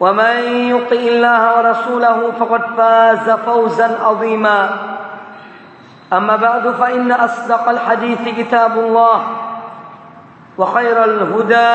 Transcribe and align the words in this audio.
ومن 0.00 0.34
يطع 0.72 0.96
الله 0.96 1.42
ورسوله 1.56 2.18
فقد 2.40 2.62
فاز 2.76 3.30
فوزا 3.30 3.88
عظيما. 4.04 4.60
اما 6.12 6.36
بعد 6.36 6.70
فان 6.70 7.12
اصدق 7.12 7.68
الحديث 7.68 8.28
كتاب 8.28 8.78
الله 8.78 9.18
وخير 10.58 11.04
الهدى 11.04 11.72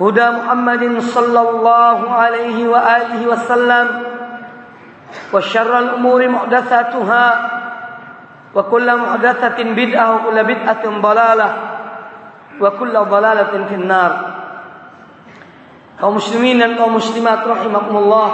هدى 0.00 0.26
محمد 0.30 1.00
صلى 1.00 1.40
الله 1.50 1.98
عليه 2.12 2.68
واله 2.68 3.26
وسلم 3.26 3.86
وشر 5.32 5.78
الأمور 5.78 6.28
محدثاتها 6.28 7.50
وكل 8.54 8.96
محدثة 8.96 9.58
بدعة 9.62 10.06
وكل 10.16 10.44
بدعة 10.44 10.84
ضلالة 11.00 11.48
وكل 12.60 12.94
ضلالة 12.98 13.52
في 13.68 13.74
النار. 13.74 14.12
Kaum 16.02 16.18
muslimin 16.18 16.58
dan 16.58 16.74
kaum 16.74 16.98
muslimat 16.98 17.46
rahimakumullah 17.46 18.30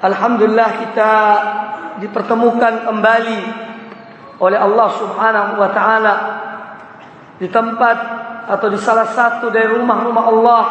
Alhamdulillah 0.00 0.70
kita 0.88 1.12
dipertemukan 2.00 2.88
kembali 2.88 3.40
oleh 4.40 4.56
Allah 4.56 4.88
Subhanahu 4.96 5.52
wa 5.60 5.68
taala 5.74 6.14
di 7.36 7.52
tempat 7.52 7.96
atau 8.48 8.66
di 8.72 8.80
salah 8.80 9.12
satu 9.12 9.52
dari 9.52 9.68
rumah-rumah 9.76 10.24
Allah 10.24 10.64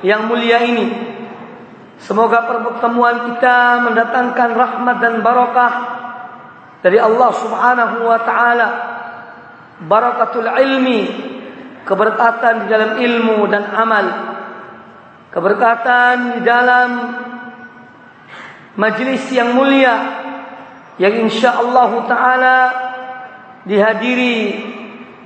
yang 0.00 0.24
mulia 0.30 0.64
ini 0.64 0.86
Semoga 1.96 2.44
pertemuan 2.44 3.32
kita 3.32 3.80
mendatangkan 3.88 4.50
rahmat 4.52 4.96
dan 5.00 5.14
barakah 5.24 5.72
dari 6.84 7.00
Allah 7.00 7.30
Subhanahu 7.32 7.96
wa 8.04 8.20
taala. 8.20 8.68
Barakatul 9.80 10.48
ilmi, 10.48 11.00
keberkatan 11.88 12.64
di 12.64 12.66
dalam 12.68 13.00
ilmu 13.00 13.48
dan 13.48 13.64
amal. 13.72 14.35
Keberkatan 15.36 16.40
di 16.40 16.48
dalam 16.48 16.90
majlis 18.72 19.20
yang 19.36 19.52
mulia 19.52 20.24
yang 20.96 21.28
insyaallah 21.28 21.90
taala 22.08 22.58
dihadiri 23.68 24.64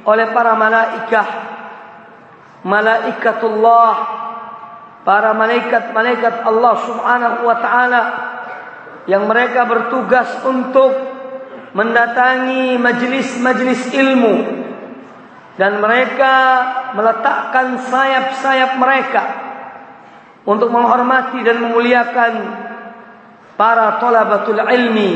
oleh 0.03 0.27
para 0.35 0.59
malaikah 0.59 1.29
malaikatullah 2.67 3.95
para 5.07 5.31
malaikat-malaikat 5.31 6.43
Allah 6.43 6.75
Subhanahu 6.91 7.47
wa 7.47 7.57
taala 7.63 8.03
yang 9.07 9.31
mereka 9.31 9.63
bertugas 9.63 10.27
untuk 10.43 10.91
mendatangi 11.71 12.75
majelis-majelis 12.83 13.95
ilmu 13.95 14.35
dan 15.55 15.79
mereka 15.79 16.35
meletakkan 16.99 17.79
sayap-sayap 17.79 18.75
mereka 18.75 19.50
untuk 20.51 20.75
menghormati 20.75 21.47
dan 21.47 21.63
memuliakan 21.63 22.33
para 23.55 24.03
talabatul 24.03 24.59
ilmi 24.59 25.11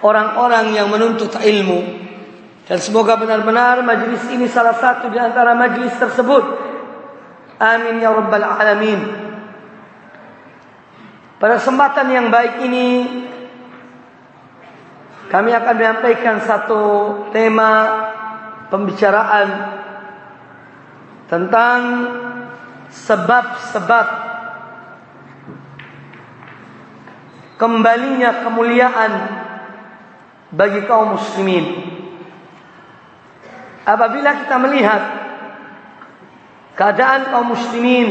orang-orang 0.00 0.72
yang 0.72 0.88
menuntut 0.88 1.36
ilmu 1.36 2.00
dan 2.64 2.78
semoga 2.80 3.20
benar-benar 3.20 3.84
majelis 3.84 4.24
ini 4.32 4.48
salah 4.48 4.72
satu 4.72 5.12
di 5.12 5.20
antara 5.20 5.52
majelis 5.52 5.92
tersebut 6.00 6.72
Amin 7.62 8.02
ya 8.02 8.10
rabbal 8.10 8.42
alamin. 8.42 9.00
Pada 11.38 11.62
kesempatan 11.62 12.10
yang 12.10 12.26
baik 12.26 12.58
ini 12.66 12.86
kami 15.30 15.54
akan 15.54 15.74
menyampaikan 15.78 16.42
satu 16.42 16.82
tema 17.30 17.70
pembicaraan 18.66 19.48
tentang 21.30 21.80
sebab-sebab 22.92 24.06
kembalinya 27.56 28.44
kemuliaan 28.44 29.12
bagi 30.52 30.84
kaum 30.84 31.16
muslimin. 31.16 31.64
Apabila 33.82 34.30
kita 34.44 34.56
melihat 34.62 35.02
keadaan 36.76 37.32
kaum 37.32 37.50
muslimin 37.50 38.08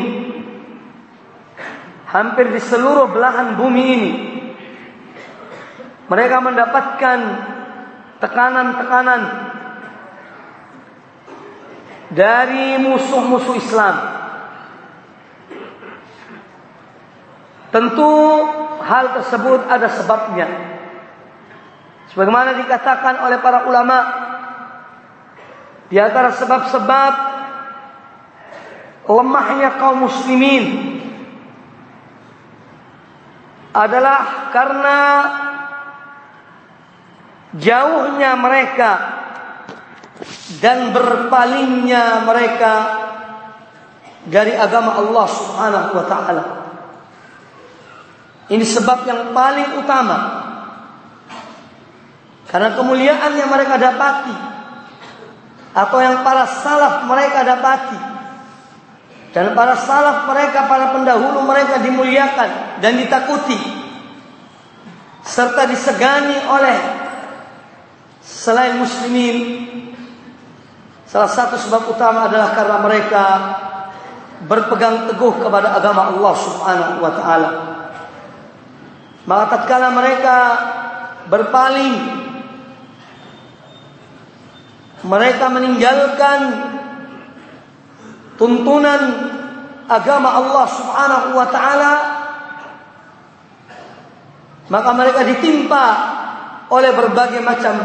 hampir 2.11 2.51
di 2.51 2.59
seluruh 2.59 3.07
belahan 3.07 3.55
bumi 3.55 3.83
ini 3.87 4.11
mereka 6.11 6.43
mendapatkan 6.43 7.19
tekanan-tekanan 8.19 9.21
dari 12.11 12.75
musuh-musuh 12.83 13.55
Islam. 13.55 13.95
Tentu 17.71 18.11
hal 18.83 19.15
tersebut 19.15 19.63
ada 19.71 19.87
sebabnya. 19.87 20.47
Sebagaimana 22.11 22.59
dikatakan 22.59 23.23
oleh 23.23 23.39
para 23.39 23.63
ulama 23.71 23.97
di 25.87 25.95
antara 25.95 26.35
sebab-sebab 26.35 27.13
lemahnya 29.07 29.79
kaum 29.79 30.03
muslimin 30.03 30.99
adalah 33.71 34.51
karena 34.51 34.99
jauhnya 37.55 38.35
mereka 38.35 38.91
dan 40.59 40.91
berpalingnya 40.91 42.27
mereka 42.27 42.73
dari 44.27 44.53
agama 44.53 44.99
Allah 44.99 45.25
Subhanahu 45.31 45.89
wa 45.95 46.05
taala. 46.05 46.60
Ini 48.51 48.65
sebab 48.67 49.07
yang 49.07 49.31
paling 49.31 49.79
utama. 49.79 50.17
Karena 52.51 52.75
kemuliaan 52.75 53.31
yang 53.39 53.47
mereka 53.47 53.79
dapati 53.79 54.35
atau 55.71 56.03
yang 56.03 56.19
para 56.19 56.43
salaf 56.43 57.07
mereka 57.07 57.47
dapati 57.47 58.11
dan 59.31 59.55
para 59.55 59.79
salaf 59.79 60.27
mereka, 60.27 60.67
para 60.67 60.91
pendahulu 60.91 61.47
mereka 61.47 61.79
dimuliakan 61.79 62.83
dan 62.83 62.99
ditakuti. 62.99 63.55
Serta 65.23 65.63
disegani 65.71 66.35
oleh 66.51 66.75
selain 68.19 68.75
muslimin. 68.75 69.63
Salah 71.07 71.31
satu 71.31 71.55
sebab 71.55 71.95
utama 71.95 72.27
adalah 72.27 72.51
karena 72.51 72.77
mereka 72.83 73.23
berpegang 74.47 75.07
teguh 75.07 75.39
kepada 75.39 75.79
agama 75.79 76.11
Allah 76.11 76.33
Subhanahu 76.35 76.93
wa 76.99 77.11
taala. 77.15 77.49
Maka 79.29 79.43
tatkala 79.53 79.93
mereka 79.93 80.37
berpaling 81.29 81.93
mereka 85.01 85.45
meninggalkan 85.49 86.39
tuntunan 88.37 89.01
agama 89.89 90.29
Allah 90.37 90.65
Subhanahu 90.69 91.27
wa 91.37 91.47
taala 91.49 91.93
maka 94.69 94.89
mereka 94.93 95.21
ditimpa 95.25 95.85
oleh 96.69 96.91
berbagai 96.93 97.41
macam 97.41 97.75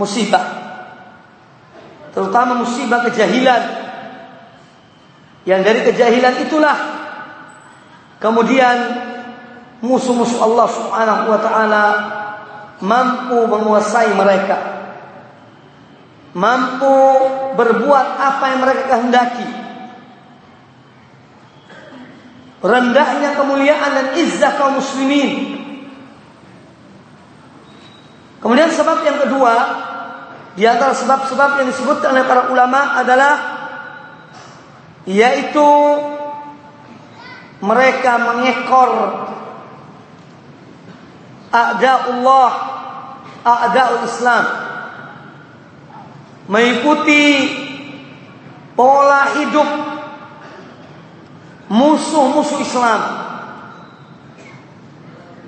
musibah 0.00 0.60
terutama 2.10 2.58
musibah 2.62 3.06
kejahilan. 3.06 3.62
Yang 5.48 5.60
dari 5.64 5.80
kejahilan 5.88 6.34
itulah 6.44 6.76
kemudian 8.20 8.76
musuh-musuh 9.80 10.40
Allah 10.44 10.66
Subhanahu 10.68 11.22
wa 11.28 11.38
taala 11.40 11.84
mampu 12.80 13.38
menguasai 13.48 14.12
mereka. 14.16 14.58
Mampu 16.30 16.96
berbuat 17.58 18.06
apa 18.16 18.44
yang 18.54 18.60
mereka 18.62 18.82
kehendaki. 18.86 19.48
Rendahnya 22.60 23.34
kemuliaan 23.34 23.90
dan 23.96 24.06
izzah 24.20 24.54
kaum 24.60 24.78
muslimin. 24.78 25.58
Kemudian 28.40 28.72
sebab 28.72 29.04
yang 29.04 29.18
kedua 29.26 29.54
di 30.56 30.64
antara 30.68 30.92
sebab-sebab 30.96 31.60
yang 31.60 31.68
disebutkan 31.72 32.12
oleh 32.14 32.24
para 32.28 32.52
ulama 32.52 33.00
adalah 33.00 33.34
yaitu 35.08 35.68
mereka 37.60 38.16
mengekor 38.20 38.90
a'daullah 41.50 42.50
a'daul 43.44 44.06
Islam. 44.06 44.44
Mengikuti 46.50 47.26
pola 48.74 49.38
hidup 49.38 49.68
musuh-musuh 51.70 52.58
Islam. 52.58 53.00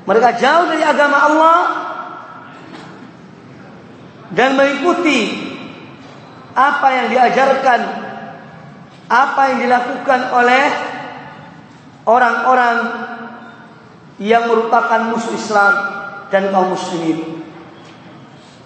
Mereka 0.02 0.30
jauh 0.38 0.66
dari 0.70 0.82
agama 0.82 1.18
Allah 1.30 1.58
dan 4.34 4.58
mengikuti 4.58 5.50
apa 6.52 6.88
yang 6.90 7.06
diajarkan, 7.10 7.80
apa 9.06 9.42
yang 9.54 9.58
dilakukan 9.62 10.20
oleh 10.34 10.66
orang-orang 12.06 12.76
yang 14.20 14.50
merupakan 14.50 15.08
musuh 15.12 15.32
Islam 15.32 15.74
dan 16.28 16.52
kaum 16.52 16.72
muslimin. 16.74 17.44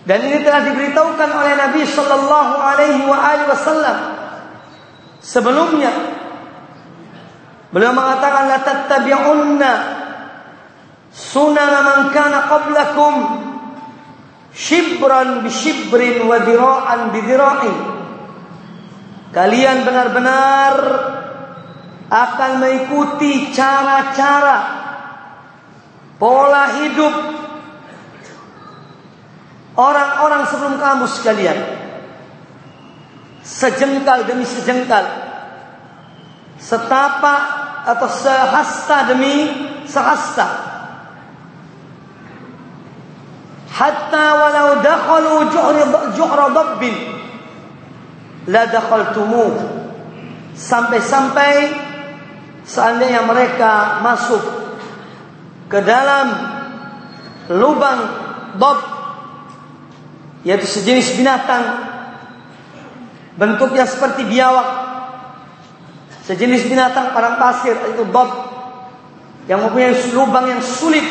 Dan 0.07 0.23
ini 0.23 0.39
telah 0.47 0.63
diberitahukan 0.63 1.31
oleh 1.35 1.55
Nabi 1.59 1.83
Shallallahu 1.83 2.55
Alaihi 2.63 3.03
Wasallam 3.51 3.99
sebelumnya. 5.19 5.91
Beliau 7.75 7.91
mengatakan 7.91 8.47
la 8.47 8.63
tattabi'unna 8.63 9.73
man 11.83 12.01
kana 12.15 12.47
qablakum 12.47 13.15
Shibran 14.57 15.45
bi 15.45 15.53
shibrin 15.53 16.25
wa 16.25 16.41
dira'an 16.41 17.13
bi 17.13 17.21
dira'in. 17.21 17.77
Kalian 19.29 19.85
benar-benar 19.85 20.77
akan 22.09 22.51
mengikuti 22.65 23.53
cara-cara 23.53 24.76
pola 26.17 26.83
hidup 26.83 27.15
orang-orang 29.77 30.43
sebelum 30.49 30.75
kamu 30.81 31.05
sekalian. 31.09 31.59
Sejengkal 33.47 34.27
demi 34.27 34.43
sejengkal. 34.43 35.07
Setapak 36.59 37.43
atau 37.87 38.09
sehasta 38.11 39.13
demi 39.13 39.55
sehasta. 39.87 40.67
hatta 43.77 44.27
walau 44.41 44.81
dakhalu 44.81 45.53
juhra 46.17 46.49
dabbin 46.49 46.97
la 48.49 48.65
dakhaltumuh 48.73 49.53
sampai-sampai 50.57 51.77
seandainya 52.65 53.21
mereka 53.29 54.01
masuk 54.01 54.41
ke 55.67 55.79
dalam 55.83 56.27
lubang 57.51 58.01
dab 58.59 58.79
yaitu 60.47 60.67
sejenis 60.67 61.19
binatang. 61.19 61.65
Bentuknya 63.37 63.85
seperti 63.85 64.25
biawak. 64.25 64.69
Sejenis 66.25 66.67
binatang 66.67 67.13
padang 67.15 67.37
pasir 67.39 67.75
itu 67.95 68.03
dab 68.11 68.31
yang 69.47 69.63
mempunyai 69.63 69.95
lubang 70.15 70.47
yang 70.51 70.63
sulit 70.63 71.05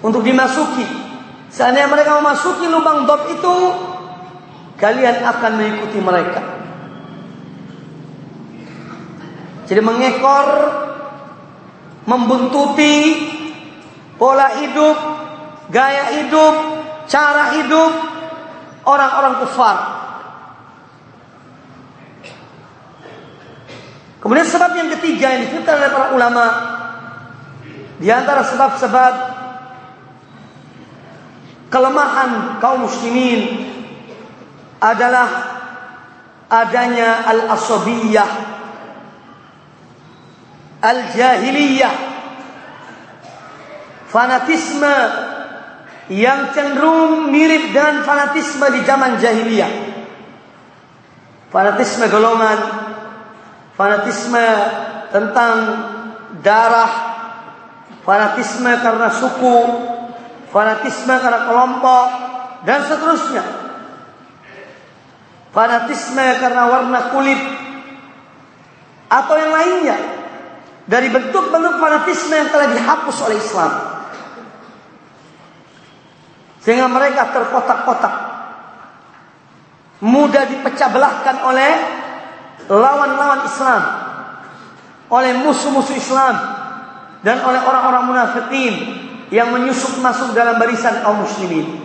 untuk 0.00 0.24
dimasuki. 0.24 0.84
Seandainya 1.50 1.88
mereka 1.90 2.20
memasuki 2.20 2.68
lubang 2.68 3.04
dob 3.08 3.26
itu, 3.32 3.54
kalian 4.78 5.24
akan 5.24 5.52
mengikuti 5.56 5.98
mereka. 5.98 6.42
Jadi 9.66 9.80
mengekor, 9.82 10.46
membuntuti 12.06 12.94
pola 14.20 14.60
hidup, 14.60 14.96
gaya 15.72 16.20
hidup, 16.20 16.54
cara 17.08 17.56
hidup 17.56 17.92
orang-orang 18.84 19.40
kufar. 19.40 19.76
Kemudian 24.20 24.44
sebab 24.44 24.76
yang 24.76 24.92
ketiga 25.00 25.32
yang 25.32 25.48
disebutkan 25.48 25.80
oleh 25.80 25.88
para 25.88 26.06
ulama 26.12 26.46
di 27.96 28.12
antara 28.12 28.44
sebab-sebab 28.44 29.12
kelemahan 31.72 32.60
kaum 32.60 32.84
muslimin 32.84 33.72
adalah 34.76 35.28
adanya 36.52 37.24
al-asabiyah 37.24 38.30
al-jahiliyah 40.84 42.09
fanatisme 44.10 44.94
yang 46.10 46.50
cenderung 46.50 47.30
mirip 47.30 47.70
dengan 47.70 48.02
fanatisme 48.02 48.66
di 48.74 48.80
zaman 48.82 49.16
jahiliyah 49.22 49.72
fanatisme 51.54 52.10
golongan 52.10 52.58
fanatisme 53.78 54.44
tentang 55.14 55.54
darah 56.42 56.92
fanatisme 58.02 58.70
karena 58.82 59.08
suku 59.14 59.58
fanatisme 60.50 61.14
karena 61.14 61.46
kelompok 61.46 62.08
dan 62.66 62.84
seterusnya. 62.84 63.44
Fanatisme 65.50 66.26
karena 66.38 66.62
warna 66.70 67.00
kulit 67.10 67.40
atau 69.10 69.34
yang 69.34 69.50
lainnya 69.50 69.98
dari 70.86 71.10
bentuk-bentuk 71.10 71.74
fanatisme 71.82 72.34
yang 72.38 72.50
telah 72.54 72.70
dihapus 72.70 73.16
oleh 73.26 73.38
Islam. 73.38 73.72
Sehingga 76.60 76.86
mereka 76.88 77.32
terkotak-kotak. 77.32 78.14
Mudah 80.00 80.44
dipecah 80.48 80.88
belahkan 80.92 81.36
oleh 81.44 81.72
lawan-lawan 82.68 83.44
Islam. 83.48 83.82
Oleh 85.12 85.32
musuh-musuh 85.40 85.96
Islam. 85.96 86.36
Dan 87.20 87.44
oleh 87.44 87.60
orang-orang 87.60 88.04
munafikin 88.08 88.74
yang 89.28 89.52
menyusup 89.52 90.00
masuk 90.00 90.32
dalam 90.32 90.56
barisan 90.56 91.04
kaum 91.04 91.20
muslimin. 91.20 91.80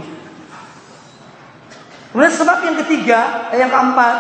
Kemudian 2.16 2.32
sebab 2.32 2.64
yang 2.64 2.80
ketiga, 2.88 3.52
yang 3.52 3.68
keempat, 3.68 4.16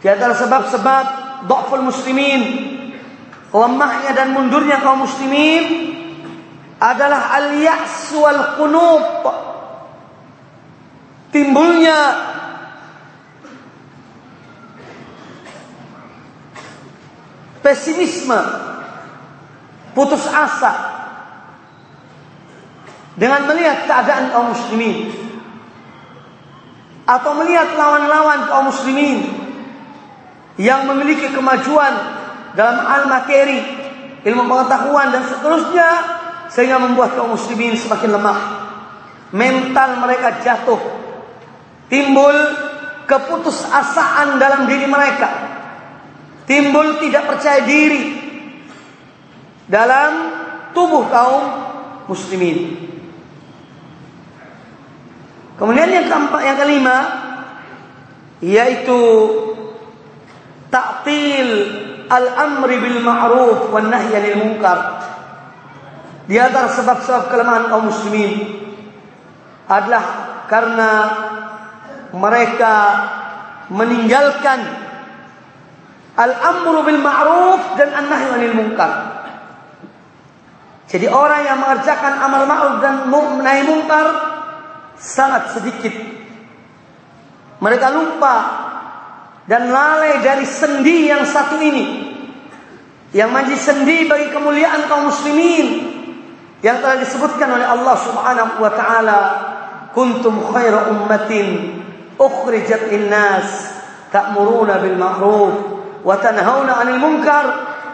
di 0.00 0.06
antara 0.08 0.32
sebab-sebab 0.32 1.04
dhaful 1.44 1.84
muslimin, 1.84 2.42
lemahnya 3.52 4.16
dan 4.16 4.32
mundurnya 4.32 4.80
kaum 4.80 5.04
muslimin 5.04 5.97
adalah 6.78 7.34
al-ya's 7.34 8.14
wal. 8.14 8.40
Timbulnya 11.28 11.98
pesimisme, 17.60 18.40
putus 19.92 20.24
asa, 20.24 20.72
dengan 23.18 23.44
melihat 23.44 23.84
keadaan 23.84 24.32
kaum 24.32 24.56
muslimin 24.56 25.12
atau 27.04 27.36
melihat 27.36 27.76
lawan-lawan 27.76 28.48
kaum 28.48 28.72
muslimin 28.72 29.26
yang 30.56 30.88
memiliki 30.88 31.28
kemajuan 31.34 31.92
dalam 32.56 32.78
hal 32.88 33.04
materi, 33.10 33.60
ilmu 34.24 34.48
pengetahuan 34.48 35.12
dan 35.12 35.22
seterusnya, 35.28 35.90
sehingga 36.48 36.80
membuat 36.80 37.16
kaum 37.16 37.36
muslimin 37.36 37.76
semakin 37.76 38.10
lemah. 38.16 38.38
Mental 39.32 40.00
mereka 40.00 40.40
jatuh. 40.40 40.80
Timbul 41.88 42.36
keputusasaan 43.08 44.36
dalam 44.36 44.68
diri 44.68 44.84
mereka. 44.84 45.28
Timbul 46.48 47.00
tidak 47.00 47.28
percaya 47.28 47.64
diri 47.64 48.16
dalam 49.68 50.12
tubuh 50.72 51.04
kaum 51.12 51.44
muslimin. 52.08 52.88
Kemudian 55.58 55.90
yang 55.90 56.06
keempat, 56.08 56.40
yang 56.46 56.58
kelima 56.60 56.96
yaitu 58.38 59.00
ta'til 60.70 61.50
al-amri 62.06 62.78
bil 62.78 63.02
ma'ruf 63.02 63.66
wan 63.74 63.90
nahyi 63.90 64.14
'anil 64.14 64.38
munkar. 64.38 64.78
Di 66.28 66.36
antara 66.36 66.68
sebab-sebab 66.68 67.32
kelemahan 67.32 67.72
kaum 67.72 67.88
muslimin 67.88 68.52
adalah 69.64 70.04
karena 70.44 70.90
mereka 72.12 72.74
meninggalkan 73.72 74.60
al-amru 76.20 76.84
bil 76.84 77.00
ma'ruf 77.00 77.80
dan 77.80 77.96
an-nahyi 77.96 78.28
'anil 78.28 78.56
munkar. 78.60 78.92
Jadi 80.88 81.08
orang 81.08 81.44
yang 81.44 81.58
mengerjakan 81.60 82.12
amal 82.16 82.44
ma'ruf 82.48 82.76
dan 82.80 83.08
nahi 83.44 83.60
munkar 83.64 84.06
sangat 84.96 85.56
sedikit. 85.56 85.92
Mereka 87.60 87.86
lupa 87.92 88.36
dan 89.44 89.68
lalai 89.68 90.20
dari 90.24 90.44
sendi 90.48 91.08
yang 91.08 91.24
satu 91.28 91.60
ini. 91.60 92.08
Yang 93.12 93.30
menjadi 93.32 93.56
sendi 93.56 93.98
bagi 94.04 94.28
kemuliaan 94.28 94.84
kaum 94.88 95.08
muslimin 95.08 95.97
yang 96.58 96.82
telah 96.82 96.98
disebutkan 96.98 97.54
oleh 97.54 97.66
Allah 97.66 97.96
Subhanahu 98.02 98.52
wa 98.58 98.72
taala 98.74 99.20
kuntum 99.94 100.42
khaira 100.50 100.90
ummatin 100.90 101.78
ukhrijat 102.18 102.90
linnas 102.90 103.78
ta'muruna 104.10 104.82
bil 104.82 104.98
ma'ruf 104.98 105.54
wa 106.02 106.14
tanhauna 106.18 106.82
'anil 106.82 106.98
munkar 106.98 107.46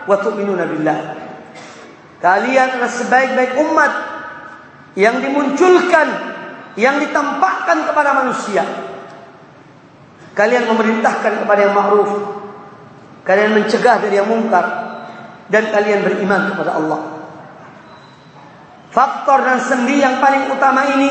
wa 0.09 0.17
tu'minuna 0.17 0.65
billah. 0.65 1.01
Kalian 2.25 2.81
adalah 2.81 2.89
sebaik-baik 2.89 3.53
umat 3.69 3.93
yang 4.97 5.21
dimunculkan 5.21 6.09
yang 6.81 6.97
ditampakkan 7.05 7.85
kepada 7.85 8.17
manusia. 8.17 8.65
Kalian 10.33 10.67
memerintahkan 10.73 11.45
kepada 11.45 11.61
yang 11.69 11.77
ma'ruf. 11.77 12.11
Kalian 13.29 13.61
mencegah 13.61 14.01
dari 14.01 14.17
yang 14.21 14.29
mungkar 14.29 14.65
dan 15.53 15.69
kalian 15.69 16.01
beriman 16.01 16.53
kepada 16.53 16.81
Allah 16.81 17.14
Faktor 18.95 19.43
dan 19.43 19.59
sendi 19.59 19.99
yang 19.99 20.23
paling 20.23 20.55
utama 20.55 20.87
ini 20.95 21.11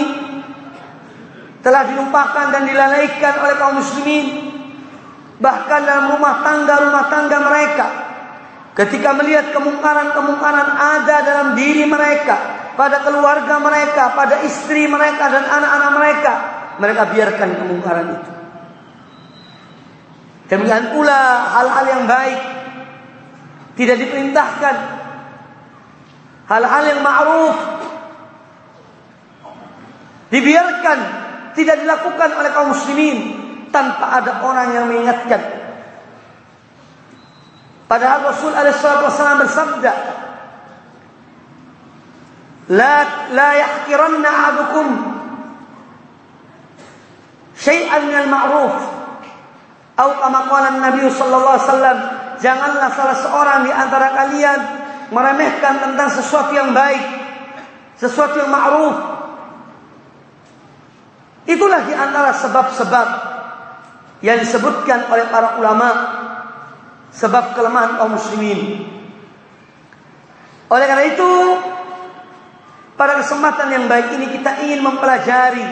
telah 1.60 1.84
dilupakan 1.92 2.48
dan 2.56 2.63
dilalaikan 2.63 3.44
oleh 3.44 3.56
kaum 3.60 3.75
muslimin. 3.75 4.28
Bahkan 5.36 5.82
dalam 5.84 6.16
rumah 6.16 6.40
tangga-rumah 6.40 7.12
tangga 7.12 7.44
mereka. 7.44 7.88
Ketika 8.72 9.12
melihat 9.20 9.52
kemungkaran-kemungkaran 9.52 10.70
ada 10.80 11.16
dalam 11.28 11.48
diri 11.60 11.84
mereka. 11.84 12.63
Pada 12.80 13.04
keluarga 13.04 13.60
mereka, 13.60 14.16
pada 14.16 14.42
istri 14.48 14.88
mereka 14.88 15.28
dan 15.28 15.44
anak-anak 15.44 15.92
mereka. 16.00 16.34
Mereka 16.80 17.02
biarkan 17.12 17.50
kemungkaran 17.60 18.08
itu. 18.16 18.32
Demikian 20.48 20.96
pula 20.96 21.20
hal-hal 21.52 21.86
yang 22.00 22.04
baik. 22.08 22.40
Tidak 23.75 23.98
diperintahkan. 24.00 25.02
Hal-hal 26.44 26.84
yang 26.92 27.00
ma'ruf 27.00 27.56
dibiarkan 30.28 31.00
tidak 31.56 31.78
dilakukan 31.86 32.30
oleh 32.36 32.50
kaum 32.52 32.76
muslimin 32.76 33.18
tanpa 33.72 34.20
ada 34.20 34.44
orang 34.44 34.68
yang 34.76 34.86
mengingatkan. 34.90 35.42
Padahal 37.88 38.34
Rasul 38.34 38.52
alaihissalam 38.52 39.40
bersabda, 39.46 39.94
"La 42.74 42.96
la 43.32 43.50
yahkiranna 43.54 44.30
ahadukum 44.30 44.88
syai'an 47.56 48.10
minal 48.10 48.28
ma'ruf." 48.28 48.76
Atau 49.94 50.18
kama 50.18 50.50
qala 50.50 50.82
Nabi 50.82 51.06
sallallahu 51.06 51.54
alaihi 51.54 51.70
wasallam, 51.70 51.98
janganlah 52.42 52.90
salah 52.98 53.14
seorang 53.14 53.60
di 53.62 53.72
antara 53.72 54.10
kalian 54.18 54.83
meremehkan 55.13 55.79
tentang 55.79 56.10
sesuatu 56.10 56.51
yang 56.58 56.74
baik, 56.74 57.03
sesuatu 58.01 58.41
yang 58.41 58.50
ma'ruf, 58.50 59.13
Itulah 61.43 61.84
di 61.84 61.91
antara 61.91 62.32
sebab-sebab 62.32 63.08
yang 64.24 64.39
disebutkan 64.39 65.12
oleh 65.12 65.27
para 65.27 65.60
ulama 65.60 65.89
sebab 67.12 67.51
kelemahan 67.51 68.00
kaum 68.00 68.15
muslimin. 68.15 68.88
Oleh 70.72 70.86
karena 70.88 71.05
itu, 71.12 71.32
pada 72.96 73.20
kesempatan 73.20 73.75
yang 73.75 73.86
baik 73.91 74.15
ini 74.15 74.32
kita 74.39 74.63
ingin 74.63 74.79
mempelajari 74.79 75.67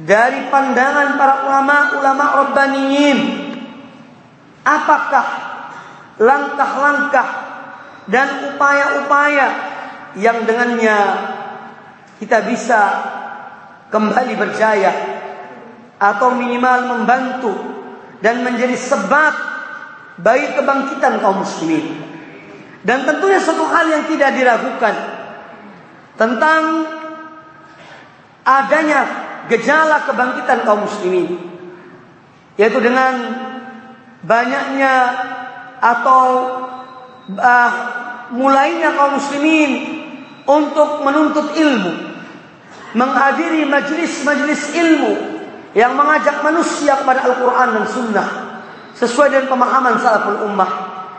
dari 0.00 0.48
pandangan 0.48 1.20
para 1.20 1.34
ulama-ulama 1.44 2.24
rabbaniyin 2.42 3.18
apakah 4.64 5.26
langkah-langkah 6.16 7.47
dan 8.08 8.52
upaya-upaya 8.52 9.48
yang 10.16 10.48
dengannya 10.48 10.98
kita 12.18 12.42
bisa 12.48 12.80
kembali 13.92 14.34
berjaya 14.34 14.92
atau 16.00 16.34
minimal 16.34 16.98
membantu 16.98 17.52
dan 18.24 18.42
menjadi 18.42 18.74
sebab 18.74 19.34
bagi 20.18 20.56
kebangkitan 20.58 21.22
kaum 21.22 21.46
muslimin. 21.46 21.86
Dan 22.82 23.04
tentunya 23.04 23.38
satu 23.38 23.68
hal 23.68 23.86
yang 23.90 24.04
tidak 24.08 24.34
diragukan 24.34 24.94
tentang 26.18 26.62
adanya 28.42 29.00
gejala 29.52 30.08
kebangkitan 30.08 30.64
kaum 30.64 30.88
muslimin 30.88 31.36
yaitu 32.58 32.82
dengan 32.82 33.14
banyaknya 34.26 34.94
atau 35.78 36.20
uh, 37.36 37.70
mulainya 38.32 38.96
kaum 38.96 39.20
muslimin 39.20 39.72
untuk 40.48 41.04
menuntut 41.04 41.52
ilmu 41.52 41.92
menghadiri 42.96 43.68
majlis-majlis 43.68 44.72
ilmu 44.72 45.12
yang 45.76 45.92
mengajak 45.92 46.40
manusia 46.40 46.96
kepada 46.96 47.28
Al-Quran 47.28 47.68
dan 47.76 47.84
Sunnah 47.84 48.28
sesuai 48.96 49.28
dengan 49.28 49.46
pemahaman 49.52 50.00
salaful 50.00 50.48
ummah. 50.48 50.70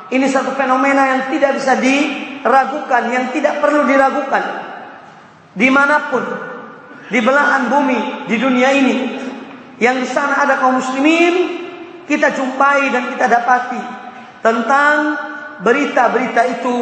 Ini 0.09 0.25
satu 0.25 0.57
fenomena 0.57 1.05
yang 1.05 1.21
tidak 1.29 1.61
bisa 1.61 1.77
diragukan, 1.77 3.03
yang 3.13 3.29
tidak 3.29 3.61
perlu 3.61 3.85
diragukan. 3.85 4.41
Di 5.53 5.69
mana 5.69 6.09
pun, 6.09 6.25
di 7.13 7.19
belahan 7.21 7.69
bumi, 7.69 8.25
di 8.25 8.35
dunia 8.41 8.73
ini, 8.73 8.95
yang 9.77 10.01
di 10.01 10.07
sana 10.09 10.41
ada 10.41 10.57
kaum 10.57 10.81
muslimin, 10.81 11.61
kita 12.09 12.33
jumpai 12.33 12.89
dan 12.89 13.13
kita 13.13 13.25
dapati 13.29 13.81
tentang 14.41 14.95
berita-berita 15.59 16.41
itu, 16.59 16.77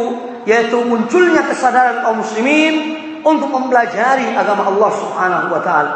yaitu 0.46 0.78
munculnya 0.86 1.46
kesadaran 1.50 2.06
kaum 2.06 2.22
muslimin 2.22 2.76
untuk 3.26 3.50
mempelajari 3.50 4.32
agama 4.38 4.70
Allah 4.70 4.92
Subhanahu 4.94 5.48
wa 5.52 5.62
taala. 5.62 5.96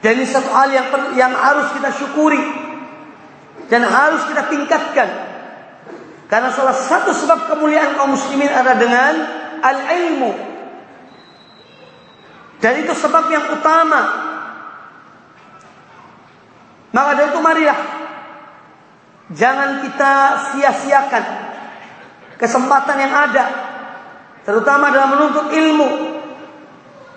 Dan 0.00 0.16
ini 0.16 0.26
satu 0.26 0.48
hal 0.52 0.72
yang 0.72 0.86
yang 1.12 1.32
harus 1.32 1.76
kita 1.76 1.92
syukuri 1.92 2.40
dan 3.68 3.84
harus 3.84 4.24
kita 4.26 4.48
tingkatkan. 4.48 5.08
Karena 6.30 6.48
salah 6.54 6.74
satu 6.74 7.10
sebab 7.10 7.50
kemuliaan 7.50 7.98
kaum 7.98 8.14
muslimin 8.14 8.48
ada 8.48 8.78
dengan 8.78 9.14
al-ilmu. 9.60 10.32
Dan 12.60 12.72
itu 12.84 12.92
sebab 12.92 13.24
yang 13.32 13.50
utama. 13.56 14.30
Maka 16.90 17.10
dari 17.18 17.28
itu 17.30 17.40
marilah 17.40 17.78
jangan 19.30 19.86
kita 19.86 20.12
sia-siakan 20.54 21.24
kesempatan 22.38 22.96
yang 22.98 23.14
ada 23.14 23.44
terutama 24.42 24.90
dalam 24.90 25.14
menuntut 25.14 25.52
ilmu 25.54 25.90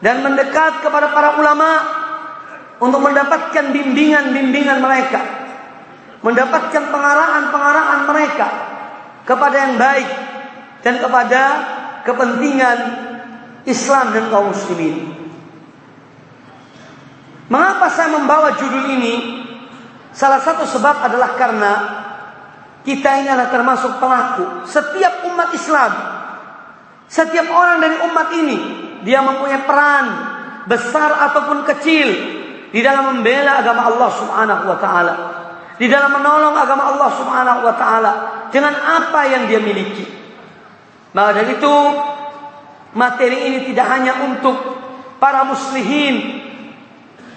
dan 0.04 0.20
mendekat 0.20 0.84
kepada 0.84 1.16
para 1.16 1.40
ulama 1.40 1.70
untuk 2.84 3.00
mendapatkan 3.00 3.72
bimbingan-bimbingan 3.72 4.84
mereka, 4.84 5.22
mendapatkan 6.20 6.92
pengarahan-pengarahan 6.92 8.02
mereka 8.12 8.48
kepada 9.24 9.56
yang 9.56 9.76
baik 9.80 10.10
dan 10.84 11.00
kepada 11.00 11.42
kepentingan 12.04 12.78
Islam 13.64 14.12
dan 14.12 14.28
kaum 14.28 14.52
muslimin. 14.52 15.16
Mengapa 17.48 17.88
saya 17.88 18.12
membawa 18.12 18.60
judul 18.60 18.84
ini? 19.00 19.43
Salah 20.14 20.40
satu 20.40 20.70
sebab 20.70 21.10
adalah 21.10 21.34
karena 21.34 21.74
kita 22.86 23.10
ini 23.26 23.30
adalah 23.34 23.50
termasuk 23.50 23.98
pelaku. 23.98 24.70
Setiap 24.70 25.26
umat 25.34 25.50
Islam 25.58 25.92
Setiap 27.14 27.46
orang 27.54 27.78
dari 27.78 27.98
umat 28.10 28.28
ini 28.34 28.58
dia 29.06 29.22
mempunyai 29.22 29.70
peran 29.70 30.06
besar 30.66 31.30
ataupun 31.30 31.62
kecil 31.68 32.10
di 32.74 32.80
dalam 32.82 33.14
membela 33.14 33.62
agama 33.62 33.86
Allah 33.86 34.10
Subhanahu 34.18 34.64
wa 34.66 34.78
taala. 34.82 35.14
Di 35.78 35.86
dalam 35.86 36.10
menolong 36.10 36.58
agama 36.58 36.90
Allah 36.90 37.10
Subhanahu 37.14 37.60
wa 37.62 37.76
taala 37.78 38.14
dengan 38.50 38.74
apa 38.74 39.30
yang 39.30 39.46
dia 39.46 39.62
miliki. 39.62 40.10
Maka 41.14 41.38
dari 41.38 41.54
itu 41.54 41.76
materi 42.98 43.38
ini 43.46 43.60
tidak 43.70 43.88
hanya 43.94 44.26
untuk 44.26 44.58
para 45.22 45.46
muslimin, 45.46 46.18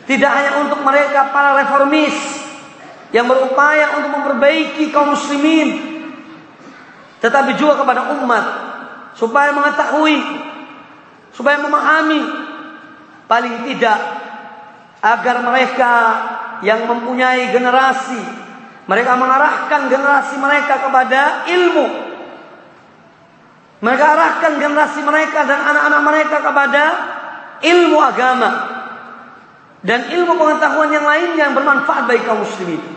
tidak 0.09 0.31
hanya 0.41 0.65
untuk 0.65 0.81
mereka 0.81 1.37
para 1.37 1.53
reformis 1.61 2.17
yang 3.15 3.27
berupaya 3.31 3.99
untuk 4.01 4.11
memperbaiki 4.19 4.91
kaum 4.91 5.15
muslimin, 5.15 5.79
tetapi 7.23 7.55
juga 7.55 7.83
kepada 7.83 8.17
umat 8.19 8.45
supaya 9.15 9.55
mengetahui, 9.55 10.19
supaya 11.31 11.63
memahami, 11.63 12.23
paling 13.31 13.67
tidak 13.71 13.99
agar 15.03 15.37
mereka 15.47 15.93
yang 16.67 16.89
mempunyai 16.89 17.55
generasi, 17.55 18.21
mereka 18.91 19.13
mengarahkan 19.15 19.87
generasi 19.87 20.35
mereka 20.39 20.83
kepada 20.83 21.47
ilmu. 21.47 21.87
Mereka 23.77 24.05
arahkan 24.09 24.57
generasi 24.57 25.05
mereka 25.05 25.45
dan 25.45 25.61
anak-anak 25.61 26.01
mereka 26.01 26.37
kepada 26.41 26.83
ilmu 27.61 27.99
agama 28.01 28.51
dan 29.85 30.09
ilmu 30.09 30.33
pengetahuan 30.35 30.89
yang 30.89 31.05
lain 31.05 31.37
yang 31.37 31.53
bermanfaat 31.53 32.09
bagi 32.09 32.25
kaum 32.25 32.41
muslimin. 32.41 32.96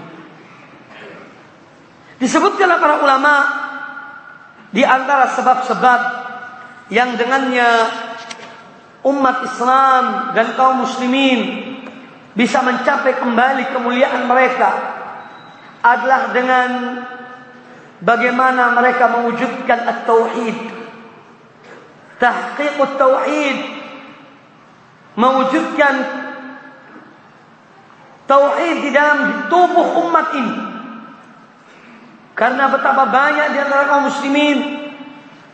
Disebutkanlah 2.20 2.78
para 2.84 2.96
ulama 3.00 3.36
di 4.76 4.84
antara 4.84 5.32
sebab-sebab 5.34 6.02
yang 6.92 7.16
dengannya 7.16 7.70
umat 9.08 9.48
Islam 9.48 10.36
dan 10.36 10.54
kaum 10.60 10.84
muslimin 10.84 11.72
bisa 12.36 12.60
mencapai 12.60 13.16
kembali 13.18 13.72
kemuliaan 13.72 14.28
mereka 14.28 14.70
adalah 15.80 16.36
dengan 16.36 16.70
bagaimana 18.04 18.76
mereka 18.76 19.08
mewujudkan 19.16 19.80
at-tauhid. 19.88 20.58
Tahqiq 22.20 22.76
at-tauhid 22.76 23.58
mewujudkan 25.16 25.96
tauhid 28.28 28.78
di 28.84 28.92
dalam 28.92 29.48
tubuh 29.48 30.04
umat 30.06 30.28
ini. 30.36 30.69
Karena 32.40 32.72
betapa 32.72 33.12
banyak 33.12 33.52
di 33.52 33.58
antara 33.60 33.84
kaum 33.92 34.08
muslimin 34.08 34.88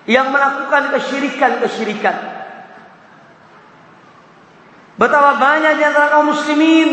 yang 0.06 0.30
melakukan 0.30 0.94
kesyirikan-kesyirikan. 0.94 2.18
Betapa 5.01 5.42
banyak 5.42 5.82
di 5.82 5.84
antara 5.84 6.13
kaum 6.13 6.30
muslimin 6.30 6.89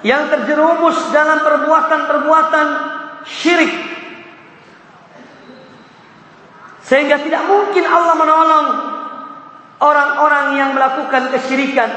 yang 0.00 0.32
terjerumus 0.32 1.12
dalam 1.12 1.44
perbuatan-perbuatan 1.44 2.66
syirik. 3.28 3.76
Sehingga 6.88 7.20
tidak 7.20 7.44
mungkin 7.44 7.84
Allah 7.84 8.14
menolong 8.16 8.66
orang-orang 9.84 10.46
yang 10.56 10.72
melakukan 10.72 11.28
kesyirikan. 11.28 11.92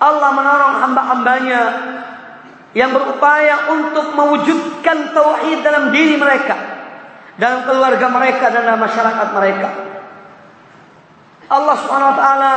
Allah 0.00 0.30
menolong 0.32 0.74
hamba-hambanya 0.80 1.60
yang 2.76 2.92
berupaya 2.92 3.72
untuk 3.72 4.12
mewujudkan 4.12 5.16
tauhid 5.16 5.64
dalam 5.64 5.88
diri 5.96 6.20
mereka, 6.20 6.52
dalam 7.40 7.64
keluarga 7.64 8.06
mereka 8.12 8.52
dan 8.52 8.68
dalam 8.68 8.84
masyarakat 8.84 9.28
mereka. 9.32 9.68
Allah 11.48 11.76
Subhanahu 11.80 12.12
wa 12.12 12.18
taala 12.20 12.54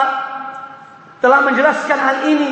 telah 1.23 1.39
menjelaskan 1.47 1.99
hal 1.99 2.17
ini 2.27 2.51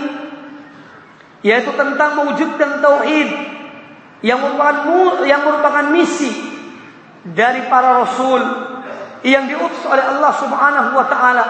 yaitu 1.43 1.75
tentang 1.75 2.23
mewujudkan 2.23 2.80
tauhid 2.80 3.30
yang 4.23 4.39
merupakan 4.39 5.27
yang 5.27 5.43
merupakan 5.43 5.91
misi 5.91 6.32
dari 7.27 7.67
para 7.67 7.99
rasul 7.99 8.39
yang 9.27 9.43
diutus 9.43 9.84
oleh 9.84 10.08
Allah 10.08 10.32
Subhanahu 10.39 10.89
wa 10.95 11.06
taala. 11.12 11.45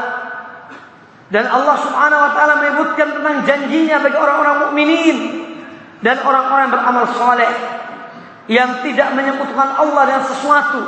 Dan 1.29 1.45
Allah 1.45 1.77
Subhanahu 1.77 2.25
wa 2.25 2.31
taala 2.33 2.53
menyebutkan 2.57 3.21
tentang 3.21 3.45
janjinya 3.45 4.01
bagi 4.01 4.17
orang-orang 4.17 4.57
mukminin 4.65 5.46
dan 6.05 6.21
orang-orang 6.21 6.69
beramal 6.69 7.05
soleh 7.17 7.51
yang 8.47 8.81
tidak 8.85 9.11
menyebutkan 9.17 9.75
Allah 9.75 10.03
dengan 10.07 10.25
sesuatu 10.25 10.81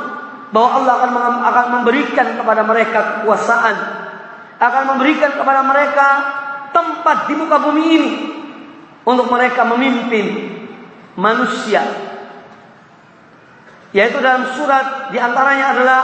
bahwa 0.50 0.68
Allah 0.82 0.94
akan 1.02 1.12
akan 1.44 1.66
memberikan 1.80 2.26
kepada 2.40 2.62
mereka 2.66 2.98
kekuasaan 3.20 3.76
akan 4.60 4.82
memberikan 4.94 5.40
kepada 5.40 5.64
mereka 5.64 6.08
tempat 6.70 7.32
di 7.32 7.34
muka 7.34 7.56
bumi 7.64 7.84
ini 7.96 8.12
untuk 9.08 9.26
mereka 9.32 9.64
memimpin 9.64 10.26
manusia. 11.16 11.80
Yaitu 13.90 14.22
dalam 14.22 14.46
surat 14.54 15.10
di 15.10 15.18
antaranya 15.18 15.74
adalah 15.74 16.02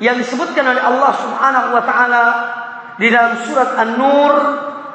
yang 0.00 0.16
disebutkan 0.16 0.64
oleh 0.64 0.80
Allah 0.80 1.12
Subhanahu 1.18 1.68
wa 1.76 1.82
taala 1.84 2.24
di 2.96 3.10
dalam 3.10 3.42
surat 3.44 3.76
An-Nur 3.76 4.32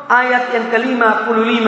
ayat 0.09 0.55
yang 0.55 0.65
ke-55 0.73 1.67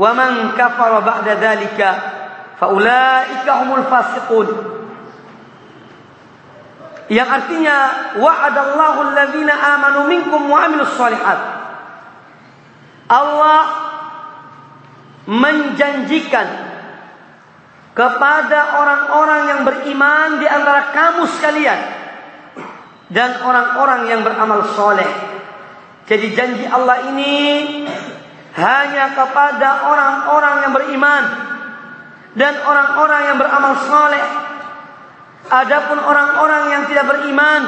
wa 0.00 0.10
man 0.16 0.56
kafara 0.56 1.04
ba'da 1.04 1.36
dzalika 1.36 1.88
faulaika 2.56 3.52
humul 3.60 3.84
yang 7.10 7.28
artinya 7.28 7.76
wa'adallahu 8.16 9.12
alladzina 9.12 9.52
amanu 9.76 10.08
minkum 10.08 10.46
wa 10.48 10.64
amilus 10.64 10.94
salihat 10.96 11.36
Allah 13.10 13.90
menjanjikan 15.26 16.48
kepada 17.98 18.78
orang-orang 18.78 19.42
yang 19.50 19.60
beriman 19.66 20.38
di 20.38 20.46
antara 20.46 20.94
kamu 20.94 21.26
sekalian 21.26 21.80
dan 23.10 23.42
orang-orang 23.42 24.06
yang 24.06 24.22
beramal 24.22 24.62
soleh. 24.78 25.10
Jadi 26.06 26.26
janji 26.38 26.64
Allah 26.70 27.10
ini 27.10 27.34
hanya 28.56 29.14
kepada 29.14 29.86
orang-orang 29.86 30.54
yang 30.66 30.72
beriman 30.74 31.24
dan 32.34 32.54
orang-orang 32.62 33.20
yang 33.30 33.36
beramal 33.38 33.74
saleh. 33.86 34.26
Adapun 35.50 35.98
orang-orang 35.98 36.62
yang 36.70 36.82
tidak 36.86 37.10
beriman, 37.10 37.62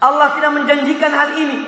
Allah 0.00 0.28
tidak 0.36 0.52
menjanjikan 0.60 1.12
hal 1.12 1.30
ini. 1.36 1.58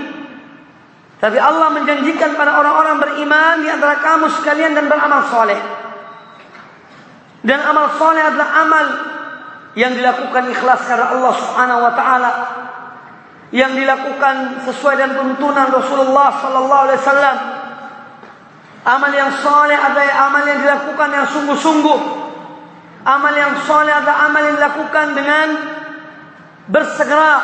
Tapi 1.23 1.39
Allah 1.39 1.71
menjanjikan 1.71 2.35
pada 2.35 2.59
orang-orang 2.59 2.99
beriman 2.99 3.63
di 3.63 3.69
antara 3.71 4.03
kamu 4.03 4.27
sekalian 4.41 4.75
dan 4.75 4.91
beramal 4.91 5.23
saleh. 5.31 5.61
Dan 7.47 7.63
amal 7.63 7.95
saleh 7.95 8.23
adalah 8.27 8.49
amal 8.67 8.87
yang 9.79 9.95
dilakukan 9.95 10.51
ikhlas 10.51 10.83
karena 10.85 11.15
Allah 11.15 11.33
Subhanahu 11.39 11.81
wa 11.81 11.93
taala. 11.95 12.33
Yang 13.53 13.85
dilakukan 13.85 14.65
sesuai 14.65 14.95
dengan 14.97 15.13
tuntunan 15.21 15.69
Rasulullah 15.71 16.41
sallallahu 16.41 16.83
alaihi 16.89 17.01
wasallam 17.05 17.37
Amal 18.83 19.15
yang 19.15 19.31
soleh 19.39 19.79
adalah 19.79 20.27
amal 20.27 20.43
yang 20.43 20.59
dilakukan 20.59 21.09
yang 21.15 21.27
sungguh-sungguh. 21.31 22.01
Amal 23.07 23.35
yang 23.35 23.55
soleh 23.63 23.95
adalah 23.95 24.27
amal 24.27 24.43
yang 24.43 24.59
dilakukan 24.59 25.07
dengan 25.15 25.49
bersegera 26.67 27.35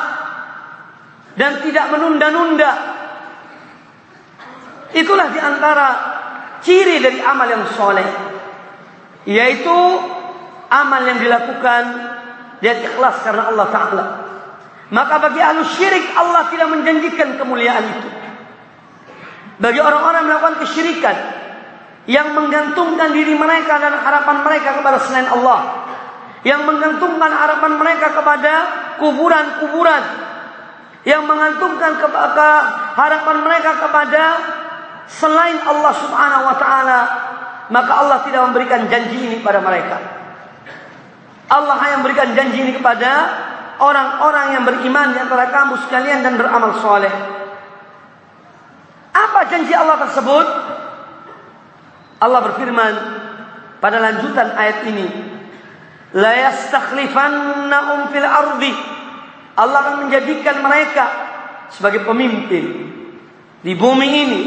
dan 1.38 1.62
tidak 1.62 1.86
menunda-nunda. 1.94 2.72
Itulah 4.98 5.30
di 5.30 5.38
antara 5.38 5.88
ciri 6.58 6.98
dari 6.98 7.22
amal 7.22 7.46
yang 7.46 7.64
soleh, 7.70 8.08
yaitu 9.30 9.78
amal 10.74 11.02
yang 11.06 11.22
dilakukan 11.22 11.82
dan 12.58 12.76
ikhlas 12.82 13.22
karena 13.22 13.46
Allah 13.46 13.66
Taala. 13.70 14.06
Maka 14.90 15.14
bagi 15.22 15.38
ahlu 15.38 15.62
syirik 15.62 16.18
Allah 16.18 16.50
tidak 16.50 16.66
menjanjikan 16.72 17.38
kemuliaan 17.38 17.84
itu. 17.86 18.17
Bagi 19.58 19.80
orang-orang 19.82 20.22
melakukan 20.30 20.56
kesyirikan 20.62 21.16
yang 22.06 22.32
menggantungkan 22.32 23.10
diri 23.10 23.34
mereka 23.34 23.76
dan 23.82 23.98
harapan 23.98 24.46
mereka 24.46 24.78
kepada 24.78 24.98
selain 25.02 25.28
Allah, 25.28 25.60
yang 26.46 26.62
menggantungkan 26.62 27.30
harapan 27.30 27.72
mereka 27.76 28.14
kepada 28.14 28.52
kuburan-kuburan 29.02 30.02
yang 31.06 31.24
mengantungkan 31.24 31.98
ke, 31.98 32.08
ke 32.10 32.50
harapan 32.98 33.36
mereka 33.40 33.70
kepada 33.80 34.24
selain 35.08 35.58
Allah 35.64 35.92
Subhanahu 35.94 36.44
wa 36.44 36.56
taala, 36.58 37.00
maka 37.72 37.92
Allah 37.96 38.18
tidak 38.28 38.44
memberikan 38.50 38.86
janji 38.86 39.16
ini 39.16 39.36
pada 39.40 39.62
mereka. 39.64 39.96
Allah 41.48 41.80
hanya 41.80 42.04
memberikan 42.04 42.36
janji 42.36 42.60
ini 42.60 42.72
kepada 42.76 43.10
orang-orang 43.80 44.46
yang 44.58 44.64
beriman 44.68 45.16
di 45.16 45.18
antara 45.22 45.48
kamu 45.48 45.80
sekalian 45.88 46.20
dan 46.20 46.36
beramal 46.36 46.76
soleh. 46.82 47.37
Apa 49.12 49.48
janji 49.48 49.72
Allah 49.72 49.96
tersebut? 50.08 50.46
Allah 52.18 52.40
berfirman 52.50 52.94
pada 53.78 54.02
lanjutan 54.02 54.54
ayat 54.58 54.78
ini, 54.90 55.06
"La 56.18 56.34
yastakhlifannahum 56.48 58.10
fil 58.10 58.28
ardi." 58.28 58.74
Allah 59.58 59.78
akan 59.82 59.96
menjadikan 60.06 60.62
mereka 60.62 61.06
sebagai 61.70 62.06
pemimpin 62.06 62.64
di 63.62 63.72
bumi 63.74 64.08
ini. 64.08 64.42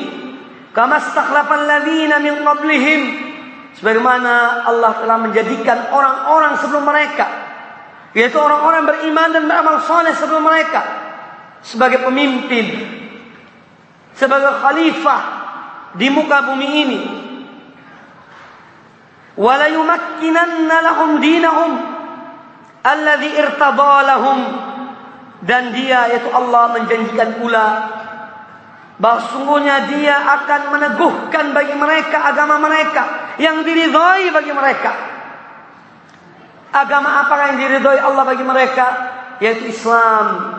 Kama 0.71 1.04
stakhlafal 1.04 1.67
ladzina 1.67 2.24
min 2.24 2.39
qablihim. 2.43 3.02
Sebagaimana 3.76 4.67
Allah 4.67 5.00
telah 5.00 5.17
menjadikan 5.19 5.95
orang-orang 5.95 6.60
sebelum 6.60 6.84
mereka 6.84 7.52
yaitu 8.12 8.36
orang-orang 8.36 8.84
beriman 8.91 9.30
dan 9.32 9.43
beramal 9.47 9.80
soleh 9.88 10.12
sebelum 10.12 10.43
mereka 10.43 10.82
sebagai 11.63 12.04
pemimpin 12.04 12.65
sebagai 14.21 14.62
khalifah 14.62 15.21
di 15.97 16.13
muka 16.13 16.45
bumi 16.45 16.67
ini 16.86 16.99
wala 19.34 19.65
yumakkinanna 19.73 20.77
lahum 20.86 21.17
dinahum 21.17 21.71
alladhi 22.86 23.34
irtadalahum 23.34 24.39
dan 25.41 25.73
dia 25.73 26.13
yaitu 26.13 26.29
Allah 26.29 26.77
menjanjikan 26.77 27.41
pula 27.41 27.67
bahwa 29.01 29.25
sungguhnya 29.34 29.89
dia 29.89 30.13
akan 30.13 30.62
meneguhkan 30.77 31.57
bagi 31.57 31.73
mereka 31.73 32.21
agama 32.29 32.62
mereka 32.62 33.34
yang 33.41 33.65
diridhai 33.65 34.29
bagi 34.29 34.53
mereka 34.53 35.12
Agama 36.71 37.27
apa 37.27 37.51
yang 37.51 37.55
diridhoi 37.60 37.99
Allah 37.99 38.23
bagi 38.23 38.47
mereka? 38.47 38.88
Yaitu 39.43 39.75
Islam. 39.75 40.55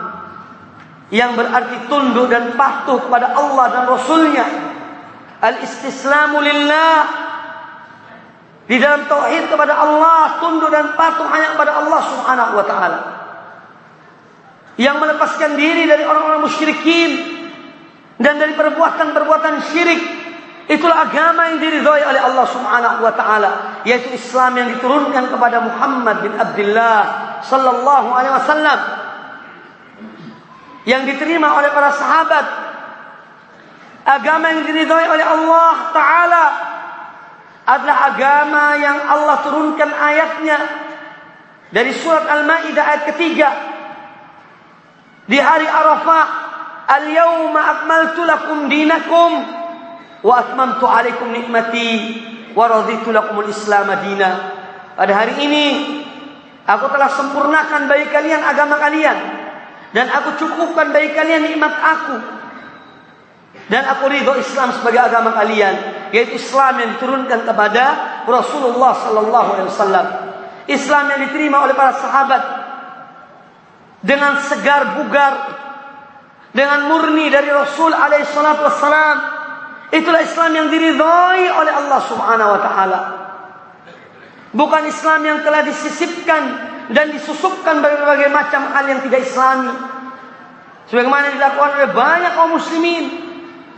Yang 1.11 1.31
berarti 1.35 1.75
tunduk 1.91 2.31
dan 2.31 2.55
patuh 2.55 2.99
kepada 3.03 3.35
Allah 3.35 3.65
dan 3.73 3.83
Rasulnya. 3.89 4.45
Al-istislamu 5.43 6.39
lillah. 6.39 6.99
Di 8.63 8.79
dalam 8.79 9.03
tauhid 9.11 9.51
kepada 9.51 9.75
Allah, 9.75 10.39
tunduk 10.39 10.71
dan 10.71 10.95
patuh 10.95 11.27
hanya 11.27 11.59
kepada 11.59 11.83
Allah 11.83 12.01
Subhanahu 12.07 12.51
wa 12.55 12.65
taala. 12.65 12.99
Yang 14.79 14.95
melepaskan 15.03 15.51
diri 15.59 15.83
dari 15.85 16.07
orang-orang 16.07 16.47
musyrikin 16.47 17.11
dan 18.17 18.39
dari 18.39 18.55
perbuatan-perbuatan 18.55 19.53
syirik 19.69 20.01
Itulah 20.63 21.11
agama 21.11 21.51
yang 21.51 21.59
diridhoi 21.59 22.07
oleh 22.07 22.21
Allah 22.23 22.47
Subhanahu 22.47 23.03
wa 23.03 23.11
taala, 23.11 23.51
yaitu 23.83 24.15
Islam 24.15 24.55
yang 24.55 24.67
diturunkan 24.71 25.27
kepada 25.27 25.59
Muhammad 25.59 26.23
bin 26.23 26.31
Abdullah 26.39 26.99
sallallahu 27.43 28.15
alaihi 28.15 28.31
wasallam 28.31 28.79
yang 30.83 31.07
diterima 31.07 31.55
oleh 31.59 31.71
para 31.71 31.91
sahabat. 31.95 32.45
Agama 34.03 34.51
yang 34.51 34.67
diridhoi 34.67 35.07
oleh 35.07 35.23
Allah 35.23 35.73
taala 35.95 36.45
adalah 37.63 37.97
agama 38.11 38.65
yang 38.75 38.99
Allah 39.07 39.37
turunkan 39.47 39.87
ayatnya 39.87 40.57
dari 41.71 41.95
surat 41.95 42.27
Al-Maidah 42.27 42.83
ayat 42.83 43.03
ketiga 43.15 43.49
di 45.23 45.39
hari 45.39 45.63
Arafah 45.63 46.25
al-yawma 46.83 47.61
akmaltu 47.63 48.27
lakum 48.27 48.67
dinakum 48.67 49.31
wa 50.19 50.33
atmamtu 50.35 50.83
alaikum 50.83 51.31
nikmati 51.31 52.19
wa 52.51 52.67
raditu 52.67 53.07
lakumul 53.15 53.47
Islam. 53.47 53.87
Pada 54.99 55.13
hari 55.15 55.47
ini 55.47 55.65
aku 56.67 56.91
telah 56.91 57.07
sempurnakan 57.07 57.87
bagi 57.87 58.11
kalian 58.11 58.43
agama 58.43 58.75
kalian 58.83 59.17
dan 59.93 60.09
aku 60.09 60.41
cukupkan 60.41 60.89
bagi 60.89 61.13
kalian 61.13 61.53
nikmat 61.53 61.73
aku. 61.73 62.17
Dan 63.69 63.85
aku 63.85 64.09
ridho 64.09 64.33
Islam 64.35 64.73
sebagai 64.73 64.99
agama 64.99 65.31
kalian, 65.37 66.09
yaitu 66.09 66.35
Islam 66.41 66.81
yang 66.81 66.89
diturunkan 66.97 67.45
kepada 67.45 67.83
Rasulullah 68.25 68.91
sallallahu 68.97 69.49
alaihi 69.55 69.69
wasallam. 69.69 70.05
Islam 70.65 71.03
yang 71.13 71.19
diterima 71.29 71.63
oleh 71.63 71.77
para 71.77 71.93
sahabat 71.95 72.41
dengan 74.01 74.41
segar 74.41 74.97
bugar, 74.99 75.33
dengan 76.51 76.89
murni 76.89 77.29
dari 77.29 77.47
Rasul 77.53 77.93
alaihi 77.93 78.25
wassalam 78.25 79.17
Itulah 79.93 80.25
Islam 80.25 80.51
yang 80.57 80.67
diridhoi 80.73 81.45
oleh 81.53 81.69
Allah 81.69 82.01
Subhanahu 82.09 82.49
wa 82.49 82.59
taala. 82.65 83.01
Bukan 84.49 84.89
Islam 84.89 85.21
yang 85.21 85.39
telah 85.45 85.61
disisipkan 85.61 86.72
dan 86.91 87.15
disusupkan 87.15 87.79
berbagai 87.79 88.27
macam 88.33 88.67
hal 88.73 88.85
yang 88.89 88.99
tidak 89.05 89.23
islami. 89.23 89.71
Sebagaimana 90.91 91.31
dilakukan 91.31 91.71
oleh 91.79 91.89
banyak 91.95 92.31
kaum 92.35 92.51
muslimin 92.59 93.05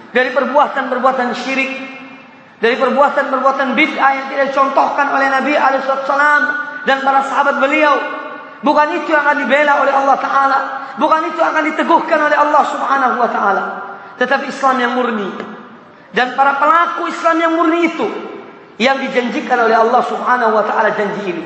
dari 0.10 0.34
perbuatan-perbuatan 0.34 1.38
syirik, 1.38 1.72
dari 2.58 2.76
perbuatan-perbuatan 2.82 3.78
bid'ah 3.78 4.12
yang 4.16 4.28
tidak 4.34 4.46
dicontohkan 4.56 5.14
oleh 5.14 5.28
Nabi 5.30 5.54
alaihissalam 5.54 6.44
dan 6.90 6.98
para 7.06 7.22
sahabat 7.30 7.62
beliau. 7.62 7.94
Bukan 8.66 8.88
itu 8.98 9.14
yang 9.14 9.22
akan 9.22 9.46
dibela 9.46 9.86
oleh 9.86 9.94
Allah 9.94 10.18
Taala, 10.18 10.60
bukan 10.98 11.30
itu 11.30 11.38
yang 11.38 11.54
akan 11.54 11.66
diteguhkan 11.70 12.18
oleh 12.18 12.34
Allah 12.34 12.64
Subhanahu 12.66 13.16
Wa 13.22 13.30
Taala, 13.30 13.64
tetapi 14.18 14.50
Islam 14.50 14.76
yang 14.82 14.98
murni, 14.98 15.30
dan 16.16 16.34
para 16.34 16.58
pelaku 16.58 17.12
Islam 17.12 17.36
yang 17.44 17.54
murni 17.60 17.92
itu 17.92 18.08
yang 18.80 19.00
dijanjikan 19.04 19.68
oleh 19.68 19.76
Allah 19.76 20.04
Subhanahu 20.04 20.56
wa 20.56 20.64
taala 20.64 20.96
janji 20.96 21.32
ini. 21.32 21.46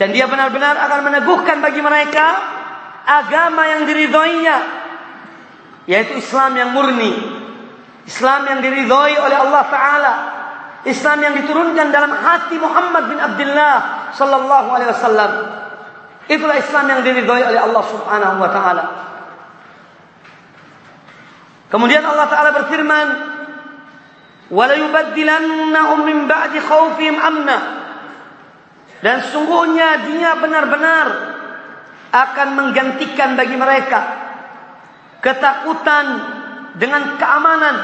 Dan 0.00 0.12
dia 0.12 0.28
benar-benar 0.28 0.76
akan 0.76 1.00
meneguhkan 1.08 1.64
bagi 1.64 1.80
mereka 1.80 2.26
agama 3.06 3.64
yang 3.64 3.88
diridhoinya 3.88 4.56
yaitu 5.86 6.18
Islam 6.18 6.52
yang 6.58 6.70
murni. 6.74 7.14
Islam 8.06 8.46
yang 8.46 8.58
diridhoi 8.62 9.14
oleh 9.18 9.38
Allah 9.38 9.64
taala. 9.70 10.14
Islam 10.86 11.18
yang 11.18 11.34
diturunkan 11.42 11.90
dalam 11.90 12.14
hati 12.14 12.58
Muhammad 12.58 13.10
bin 13.10 13.18
Abdullah 13.18 13.74
sallallahu 14.14 14.68
alaihi 14.70 14.90
wasallam. 14.94 15.32
Itulah 16.26 16.58
Islam 16.58 16.84
yang 16.90 17.00
diridhoi 17.06 17.42
oleh 17.42 17.60
Allah 17.62 17.84
Subhanahu 17.86 18.36
wa 18.38 18.50
taala. 18.50 18.84
Kemudian 21.66 22.06
Allah 22.06 22.30
Ta'ala 22.30 22.50
berfirman, 22.54 23.06
وَلَا 24.54 24.78
يُبَدِّلَنَّهُمْ 24.78 25.98
مِنْ 26.06 26.18
بَعْدِ 26.30 26.52
خَوْفِهِمْ 26.62 27.14
أَمْنًا 27.18 27.58
dan 29.01 29.17
sungguhnya 29.33 30.13
dia 30.13 30.37
benar-benar 30.37 31.07
akan 32.11 32.47
menggantikan 32.53 33.33
bagi 33.33 33.57
mereka 33.57 34.21
ketakutan 35.21 36.05
dengan 36.75 37.15
keamanan. 37.15 37.75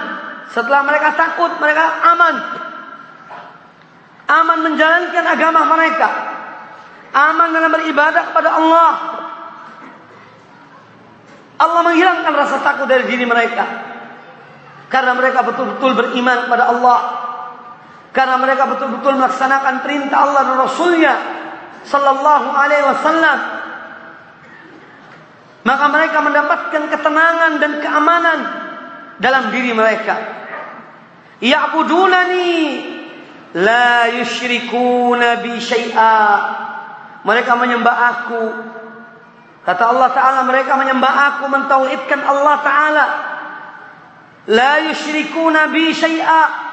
Setelah 0.51 0.81
mereka 0.83 1.13
takut, 1.13 1.53
mereka 1.61 1.85
aman. 2.13 2.35
Aman 4.27 4.59
menjalankan 4.65 5.25
agama 5.25 5.61
mereka. 5.77 6.09
Aman 7.15 7.55
dalam 7.55 7.71
beribadah 7.71 8.23
kepada 8.33 8.49
Allah. 8.57 8.91
Allah 11.57 11.81
menghilangkan 11.81 12.33
rasa 12.35 12.61
takut 12.61 12.85
dari 12.85 13.07
diri 13.09 13.25
mereka. 13.25 13.65
Karena 14.87 15.15
mereka 15.17 15.41
betul-betul 15.43 15.95
beriman 15.95 16.47
kepada 16.47 16.69
Allah. 16.69 16.99
Karena 18.17 18.41
mereka 18.41 18.65
betul-betul 18.65 19.13
melaksanakan 19.13 19.85
perintah 19.85 20.17
Allah 20.25 20.41
dan 20.41 20.57
Rasulnya. 20.57 21.15
Sallallahu 21.85 22.47
alaihi 22.49 22.85
wasallam. 22.89 23.39
Maka 25.61 25.85
mereka 25.93 26.17
mendapatkan 26.25 26.83
ketenangan 26.89 27.51
dan 27.61 27.71
keamanan 27.77 28.39
dalam 29.21 29.53
diri 29.53 29.69
mereka. 29.69 30.17
Ya'budunani 31.45 32.57
la 33.53 34.09
yusyrikuna 34.17 35.45
bi 35.45 35.61
syai'a. 35.61 36.25
Mereka 37.21 37.53
menyembah 37.53 37.97
aku 38.09 38.43
Kata 39.67 39.83
Allah 39.91 40.07
Ta'ala 40.15 40.39
mereka 40.47 40.79
menyembah 40.79 41.13
aku 41.35 41.51
mentauhidkan 41.51 42.23
Allah 42.23 42.55
Ta'ala. 42.63 43.05
La 44.47 44.79
yushriku 44.87 45.43
nabi 45.51 45.91
syai'a. 45.91 46.66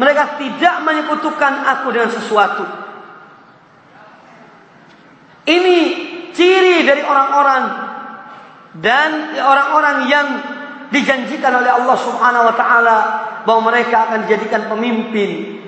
Mereka 0.00 0.40
tidak 0.40 0.80
menyekutukan 0.80 1.52
aku 1.76 1.92
dengan 1.92 2.08
sesuatu. 2.08 2.64
Ini 5.44 5.78
ciri 6.32 6.88
dari 6.88 7.04
orang-orang 7.04 7.64
dan 8.80 9.36
orang-orang 9.36 9.96
yang 10.08 10.26
dijanjikan 10.88 11.52
oleh 11.52 11.68
Allah 11.68 11.96
Subhanahu 12.00 12.48
wa 12.48 12.54
taala 12.56 12.98
bahwa 13.44 13.68
mereka 13.68 14.08
akan 14.08 14.24
dijadikan 14.24 14.72
pemimpin. 14.72 15.60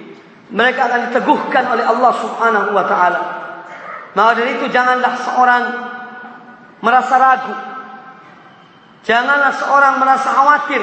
Mereka 0.49 0.81
akan 0.81 1.01
diteguhkan 1.13 1.65
oleh 1.69 1.85
Allah 1.85 2.13
Subhanahu 2.17 2.73
wa 2.73 2.85
taala. 2.89 3.21
Maka 4.17 4.31
dari 4.41 4.57
itu 4.57 4.69
janganlah 4.73 5.13
seorang 5.29 5.65
merasa 6.81 7.15
ragu. 7.21 7.55
Janganlah 9.05 9.53
seorang 9.61 9.95
merasa 10.01 10.29
khawatir. 10.33 10.83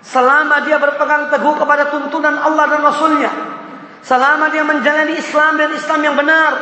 Selama 0.00 0.64
dia 0.64 0.80
berpegang 0.80 1.28
teguh 1.28 1.54
kepada 1.60 1.92
tuntunan 1.92 2.40
Allah 2.40 2.64
dan 2.72 2.80
Rasulnya. 2.80 3.30
Selama 4.00 4.48
dia 4.48 4.64
menjalani 4.64 5.12
Islam 5.20 5.60
dan 5.60 5.70
Islam 5.76 6.00
yang 6.00 6.16
benar. 6.16 6.52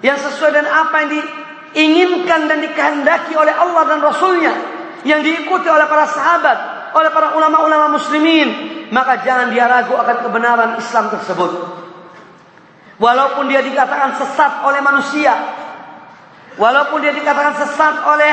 Yang 0.00 0.32
sesuai 0.32 0.50
dengan 0.56 0.70
apa 0.72 0.94
yang 1.04 1.10
diinginkan 1.12 2.48
dan 2.48 2.58
dikehendaki 2.64 3.36
oleh 3.36 3.52
Allah 3.52 3.82
dan 3.84 4.00
Rasulnya. 4.00 4.52
Yang 5.04 5.20
diikuti 5.28 5.68
oleh 5.68 5.84
para 5.84 6.08
sahabat. 6.08 6.58
Oleh 6.96 7.12
para 7.12 7.36
ulama-ulama 7.36 8.00
muslimin. 8.00 8.48
Maka 8.88 9.20
jangan 9.20 9.52
dia 9.52 9.68
ragu 9.68 9.92
akan 9.92 10.16
kebenaran 10.24 10.70
Islam 10.80 11.12
tersebut. 11.12 11.52
Walaupun 12.96 13.46
dia 13.46 13.60
dikatakan 13.60 14.16
sesat 14.16 14.64
oleh 14.64 14.80
manusia. 14.80 15.36
Walaupun 16.58 16.98
dia 17.04 17.12
dikatakan 17.14 17.54
sesat 17.60 17.94
oleh 18.08 18.32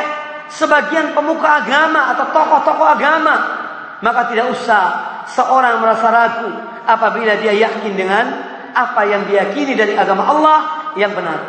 sebagian 0.49 1.13
pemuka 1.13 1.61
agama 1.61 2.15
atau 2.15 2.31
tokoh-tokoh 2.33 2.87
agama. 2.87 3.64
Maka 4.05 4.29
tidak 4.29 4.53
usah 4.53 4.83
seorang 5.33 5.81
merasa 5.81 6.13
ragu 6.13 6.53
apabila 6.85 7.41
dia 7.41 7.57
yakin 7.57 7.97
dengan 7.97 8.25
apa 8.69 9.01
yang 9.09 9.25
diyakini 9.25 9.73
dari 9.73 9.97
agama 9.97 10.29
Allah 10.29 10.93
yang 10.93 11.09
benar. 11.17 11.41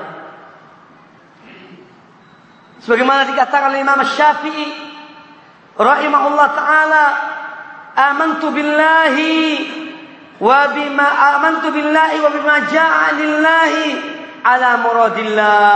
Sebagaimana 2.80 3.28
dikatakan 3.28 3.76
oleh 3.76 3.84
Imam 3.84 4.00
Syafi'i 4.00 4.66
rahimahullah 5.76 6.48
taala, 6.56 7.04
"Amantu 7.92 8.48
billahi 8.48 9.36
wa 10.40 10.72
bima 10.72 11.08
amantu 11.36 11.76
billahi 11.76 12.16
wa 12.24 12.30
bima 12.32 12.56
jaa'a 12.72 13.06
lillahi 13.20 13.86
ala 14.40 14.80
muradillah 14.80 15.72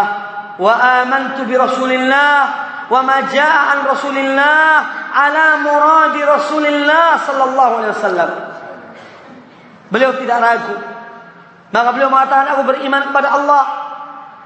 wa 0.56 0.72
amantu 1.04 1.44
bi 1.44 1.60
rasulillah 1.60 2.69
wa 2.90 3.00
ma 3.06 3.22
jaa 3.30 3.78
an 3.78 3.78
Rasulillah 3.86 4.74
ala 5.14 5.62
muradi 5.62 6.20
Rasulillah 6.26 7.22
sallallahu 7.22 7.72
alaihi 7.80 7.94
wasallam. 7.94 8.30
Beliau 9.94 10.18
tidak 10.18 10.38
ragu. 10.42 10.76
Maka 11.70 11.88
beliau 11.94 12.10
mengatakan 12.10 12.58
aku 12.58 12.62
beriman 12.66 13.10
kepada 13.10 13.28
Allah 13.30 13.64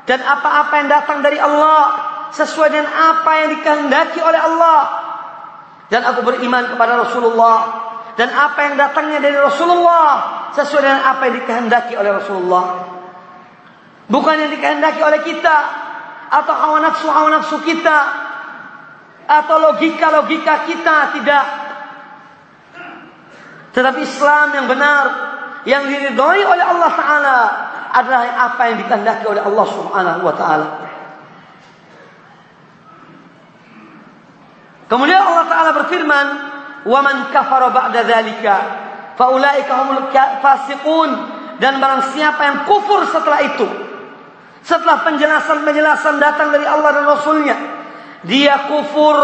dan 0.04 0.20
apa-apa 0.20 0.72
yang 0.84 0.88
datang 0.92 1.24
dari 1.24 1.40
Allah 1.40 1.80
sesuai 2.36 2.68
dengan 2.68 2.92
apa 2.92 3.30
yang 3.40 3.48
dikehendaki 3.56 4.20
oleh 4.20 4.40
Allah. 4.40 4.80
Dan 5.88 6.04
aku 6.04 6.24
beriman 6.24 6.68
kepada 6.68 7.00
Rasulullah 7.00 7.58
dan 8.16 8.28
apa 8.32 8.58
yang 8.68 8.74
datangnya 8.76 9.20
dari 9.20 9.36
Rasulullah 9.36 10.48
sesuai 10.52 10.80
dengan 10.84 11.00
apa 11.00 11.22
yang 11.28 11.34
dikehendaki 11.44 11.92
oleh 11.96 12.10
Rasulullah. 12.12 12.64
Bukan 14.08 14.34
yang 14.36 14.52
dikehendaki 14.52 15.00
oleh 15.00 15.20
kita 15.24 15.56
atau 16.28 16.54
hawa 16.56 16.78
nafsu 16.82 17.08
hawa 17.08 17.28
nafsu 17.40 17.60
kita 17.64 18.23
atau 19.24 19.56
logika 19.60 20.12
logika 20.12 20.68
kita 20.68 20.96
tidak. 21.16 21.46
Tetapi 23.74 24.00
Islam 24.04 24.46
yang 24.54 24.66
benar 24.70 25.04
yang 25.64 25.88
diridhoi 25.88 26.42
oleh 26.44 26.64
Allah 26.64 26.90
Taala 26.94 27.38
adalah 27.94 28.22
apa 28.52 28.62
yang 28.70 28.76
dikehendaki 28.84 29.24
oleh 29.26 29.42
Allah 29.42 29.66
Subhanahu 29.66 30.20
Wa 30.22 30.34
Taala. 30.36 30.68
Kemudian 34.84 35.18
Allah 35.18 35.46
Taala 35.48 35.70
berfirman, 35.74 36.26
wa 36.84 37.00
man 37.00 37.32
ba'da 37.32 38.00
dzalika 38.04 38.56
faulaika 39.16 39.72
humul 39.82 40.10
fasiqun 40.12 41.10
dan 41.62 41.78
barang 41.80 42.12
siapa 42.12 42.40
yang 42.44 42.58
kufur 42.68 43.06
setelah 43.08 43.40
itu 43.46 43.66
setelah 44.64 45.06
penjelasan-penjelasan 45.06 46.18
datang 46.18 46.50
dari 46.50 46.66
Allah 46.66 46.90
dan 46.92 47.04
Rasulnya 47.08 47.56
dia 48.24 48.68
kufur 48.68 49.16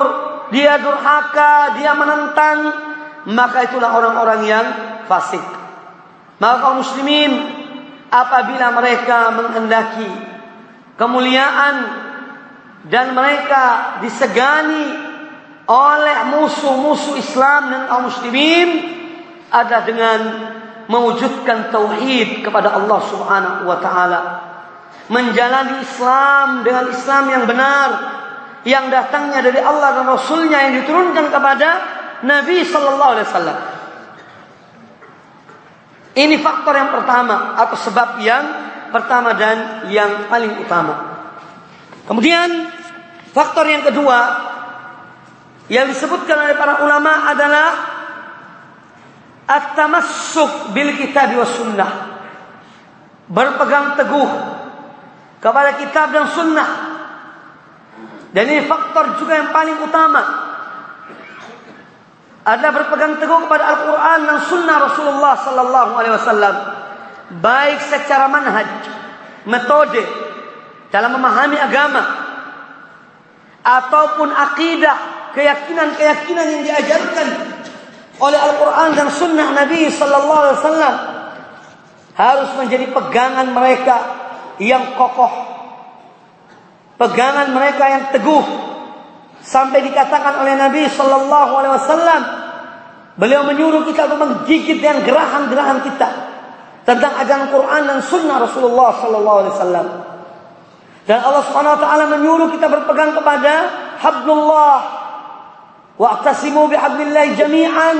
dia 0.50 0.80
durhaka 0.80 1.78
dia 1.78 1.92
menentang 1.96 2.58
maka 3.30 3.68
itulah 3.68 3.96
orang-orang 3.96 4.40
yang 4.48 4.66
fasik 5.06 5.42
maka 6.40 6.56
kaum 6.64 6.80
muslimin 6.80 7.32
apabila 8.08 8.72
mereka 8.74 9.30
menghendaki 9.36 10.10
kemuliaan 10.96 11.76
dan 12.88 13.12
mereka 13.12 13.96
disegani 14.00 15.10
oleh 15.70 16.18
musuh-musuh 16.34 17.20
Islam 17.20 17.70
dan 17.70 17.80
kaum 17.86 18.08
muslimin 18.08 18.68
ada 19.50 19.84
dengan 19.86 20.20
mewujudkan 20.90 21.70
tauhid 21.70 22.42
kepada 22.42 22.74
Allah 22.74 23.00
Subhanahu 23.06 23.62
wa 23.70 23.78
taala. 23.78 24.20
Menjalani 25.10 25.82
Islam 25.82 26.66
dengan 26.66 26.90
Islam 26.90 27.24
yang 27.30 27.44
benar 27.46 27.88
yang 28.64 28.92
datangnya 28.92 29.40
dari 29.40 29.60
Allah 29.60 30.00
dan 30.00 30.06
Rasulnya 30.08 30.68
yang 30.68 30.74
diturunkan 30.84 31.32
kepada 31.32 31.68
Nabi 32.24 32.60
sallallahu 32.64 33.12
alaihi 33.16 33.28
wasallam. 33.28 33.58
Ini 36.10 36.36
faktor 36.42 36.74
yang 36.76 36.90
pertama 36.92 37.56
atau 37.56 37.76
sebab 37.78 38.20
yang 38.20 38.44
pertama 38.90 39.32
dan 39.38 39.88
yang 39.88 40.26
paling 40.26 40.58
utama. 40.60 41.22
Kemudian 42.04 42.68
faktor 43.30 43.64
yang 43.70 43.86
kedua 43.86 44.18
yang 45.70 45.86
disebutkan 45.86 46.50
oleh 46.50 46.58
para 46.58 46.82
ulama 46.82 47.30
adalah 47.30 47.68
at-tamassuk 49.46 50.74
bil 50.74 50.98
kitab 50.98 51.30
wa 51.38 51.46
sunnah. 51.46 51.90
Berpegang 53.30 53.94
teguh 53.94 54.30
kepada 55.38 55.78
kitab 55.78 56.10
dan 56.10 56.26
sunnah. 56.34 56.89
Dan 58.30 58.44
ini 58.46 58.62
faktor 58.66 59.18
juga 59.18 59.38
yang 59.38 59.50
paling 59.50 59.78
utama. 59.82 60.22
Adalah 62.46 62.72
berpegang 62.72 63.20
teguh 63.20 63.46
kepada 63.46 63.64
Al-Quran 63.74 64.18
dan 64.26 64.38
sunnah 64.48 64.76
Rasulullah 64.86 65.34
sallallahu 65.36 65.90
alaihi 65.98 66.14
wasallam. 66.16 66.54
Baik 67.42 67.78
secara 67.84 68.26
manhaj, 68.26 68.66
metode 69.46 70.02
dalam 70.90 71.14
memahami 71.14 71.58
agama 71.58 72.02
ataupun 73.62 74.34
akidah 74.34 74.96
keyakinan-keyakinan 75.36 76.46
yang 76.58 76.62
diajarkan 76.66 77.28
oleh 78.20 78.38
Al-Quran 78.38 78.88
dan 78.98 79.08
Sunnah 79.08 79.48
Nabi 79.56 79.88
Sallallahu 79.88 80.40
Alaihi 80.44 80.58
Wasallam 80.60 80.96
harus 82.18 82.50
menjadi 82.60 82.86
pegangan 82.92 83.48
mereka 83.48 83.96
yang 84.60 84.92
kokoh, 84.98 85.59
pegangan 87.00 87.48
mereka 87.56 87.84
yang 87.88 88.04
teguh, 88.12 88.44
sampai 89.40 89.80
dikatakan 89.88 90.44
oleh 90.44 90.52
Nabi 90.60 90.84
Sallallahu 90.84 91.52
Alaihi 91.56 91.74
Wasallam, 91.80 92.22
beliau 93.16 93.48
menyuruh 93.48 93.88
kita 93.88 94.04
untuk 94.12 94.20
menggigit 94.20 94.84
dengan 94.84 95.00
gerahan-gerahan 95.00 95.80
kita 95.80 96.08
tentang 96.84 97.12
ajaran 97.24 97.48
Quran 97.48 97.82
dan 97.88 97.98
Sunnah 98.04 98.36
Rasulullah 98.44 99.00
Sallallahu 99.00 99.38
Alaihi 99.40 99.54
Wasallam. 99.56 99.86
Dan 101.08 101.18
Allah 101.24 101.42
Subhanahu 101.48 101.80
Wa 101.80 101.80
Taala 101.80 102.04
menyuruh 102.12 102.52
kita 102.52 102.68
berpegang 102.68 103.16
kepada 103.16 103.52
hablullah. 103.96 104.78
Wa'tasimu 105.96 106.68
bihablillahi 106.68 107.36
jami'an 107.40 107.98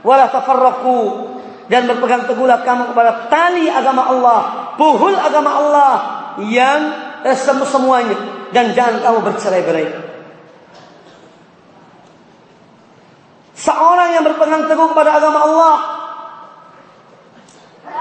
wa 0.00 0.14
la 0.16 0.32
tafarraqu. 0.32 1.28
Dan 1.68 1.88
berpegang 1.88 2.24
teguhlah 2.24 2.64
kamu 2.64 2.92
kepada 2.92 3.28
tali 3.28 3.68
agama 3.68 4.08
Allah, 4.08 4.40
puhul 4.80 5.16
agama 5.16 5.50
Allah 5.60 5.94
yang 6.44 7.03
eh, 7.24 7.36
semuanya 7.64 8.16
dan 8.52 8.76
jangan 8.76 9.00
kamu 9.00 9.18
bercerai-berai. 9.32 9.88
Seorang 13.54 14.08
yang 14.12 14.24
berpegang 14.28 14.68
teguh 14.68 14.92
kepada 14.92 15.16
agama 15.16 15.38
Allah, 15.40 15.76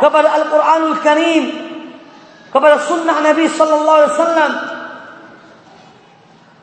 kepada 0.03 0.27
Al-Qur'anul 0.27 0.97
Karim, 0.99 1.43
kepada 2.51 2.83
sunnah 2.83 3.17
Nabi 3.23 3.47
sallallahu 3.47 3.97
alaihi 4.03 4.13
wasallam, 4.13 4.51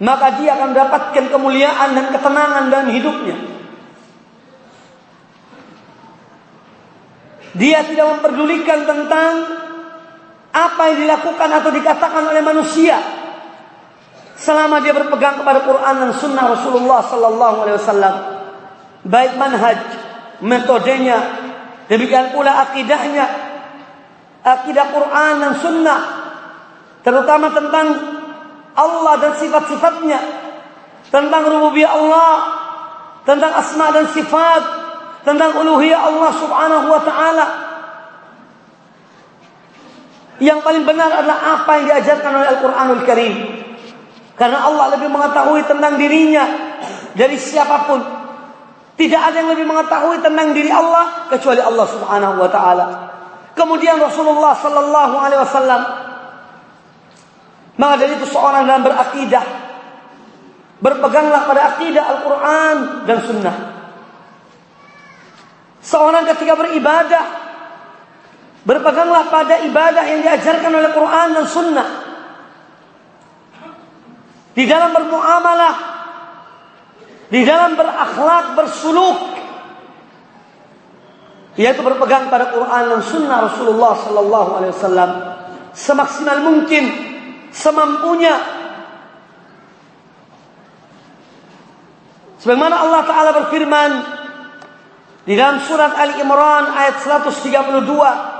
maka 0.05 0.27
dia 0.37 0.57
akan 0.57 0.77
mendapatkan 0.77 1.25
kemuliaan 1.33 1.89
dan 1.97 2.07
ketenangan 2.13 2.65
dalam 2.69 2.89
hidupnya. 2.93 3.37
Dia 7.57 7.83
tidak 7.83 8.07
memperdulikan 8.19 8.87
tentang 8.87 9.33
apa 10.51 10.83
yang 10.91 11.07
dilakukan 11.07 11.49
atau 11.63 11.71
dikatakan 11.71 12.25
oleh 12.27 12.43
manusia 12.43 12.99
selama 14.41 14.81
dia 14.81 14.97
berpegang 14.97 15.45
kepada 15.45 15.63
Quran 15.63 15.95
dan 16.01 16.11
Sunnah 16.17 16.45
Rasulullah 16.57 17.01
Sallallahu 17.07 17.57
Alaihi 17.63 17.77
Wasallam. 17.77 18.15
Baik 19.05 19.33
manhaj, 19.37 19.79
metodenya, 20.41 21.19
demikian 21.89 22.33
pula 22.33 22.69
akidahnya, 22.69 23.27
akidah 24.45 24.87
Quran 24.93 25.33
dan 25.41 25.53
Sunnah, 25.61 26.01
terutama 27.05 27.53
tentang 27.53 27.87
Allah 28.77 29.15
dan 29.21 29.33
sifat-sifatnya, 29.37 30.21
tentang 31.13 31.43
rububiyah 31.49 31.93
Allah, 31.93 32.35
tentang 33.29 33.53
asma 33.57 33.93
dan 33.93 34.09
sifat, 34.09 34.63
tentang 35.25 35.53
uluhiyah 35.61 36.01
Allah 36.01 36.31
Subhanahu 36.33 36.87
wa 36.89 37.01
taala. 37.05 37.47
Yang 40.41 40.65
paling 40.65 40.85
benar 40.89 41.13
adalah 41.13 41.61
apa 41.61 41.71
yang 41.79 41.85
diajarkan 41.93 42.33
oleh 42.33 42.49
Al-Quranul 42.57 43.03
Karim. 43.05 43.35
Karena 44.41 44.65
Allah 44.65 44.97
lebih 44.97 45.13
mengetahui 45.13 45.69
tentang 45.69 46.01
dirinya 46.01 46.45
dari 47.13 47.37
siapa 47.37 47.85
pun. 47.85 48.01
Tidak 48.97 49.21
ada 49.21 49.37
yang 49.37 49.53
lebih 49.53 49.69
mengetahui 49.69 50.25
tentang 50.25 50.57
diri 50.57 50.73
Allah 50.73 51.29
kecuali 51.29 51.61
Allah 51.61 51.87
Subhanahu 51.89 52.41
wa 52.41 52.49
taala. 52.49 52.87
Kemudian 53.53 54.01
Rasulullah 54.01 54.57
sallallahu 54.57 55.15
alaihi 55.21 55.41
wasallam 55.45 55.81
maka 57.81 57.95
dari 57.97 58.13
itu 58.21 58.29
seorang 58.29 58.69
dalam 58.69 58.85
berakidah 58.85 59.45
berpeganglah 60.85 61.49
pada 61.49 61.61
akidah 61.77 62.05
Al-Qur'an 62.13 62.77
dan 63.09 63.19
sunnah. 63.25 63.57
Seorang 65.81 66.29
ketika 66.29 66.61
beribadah 66.61 67.25
berpeganglah 68.65 69.33
pada 69.33 69.65
ibadah 69.65 70.05
yang 70.05 70.21
diajarkan 70.25 70.73
oleh 70.73 70.91
Quran 70.93 71.29
dan 71.37 71.47
sunnah. 71.49 71.89
Di 74.51 74.65
dalam 74.67 74.91
bermuamalah, 74.93 75.75
di 77.31 77.41
dalam 77.47 77.79
berakhlak, 77.79 78.59
bersuluk, 78.59 79.19
yaitu 81.55 81.81
berpegang 81.85 82.27
pada 82.33 82.51
Quran 82.51 82.83
dan 82.91 83.01
Sunnah 83.05 83.39
Rasulullah 83.47 83.95
Sallallahu 83.95 84.51
Alaihi 84.59 84.73
Wasallam 84.75 85.11
semaksimal 85.77 86.41
mungkin, 86.43 86.85
semampunya. 87.55 88.37
Sebagaimana 92.41 92.81
Allah 92.81 93.03
Taala 93.05 93.31
berfirman 93.45 93.91
di 95.29 95.37
dalam 95.37 95.61
surat 95.61 95.93
Ali 95.95 96.17
Imran 96.19 96.73
ayat 96.73 96.99
132, 97.05 98.40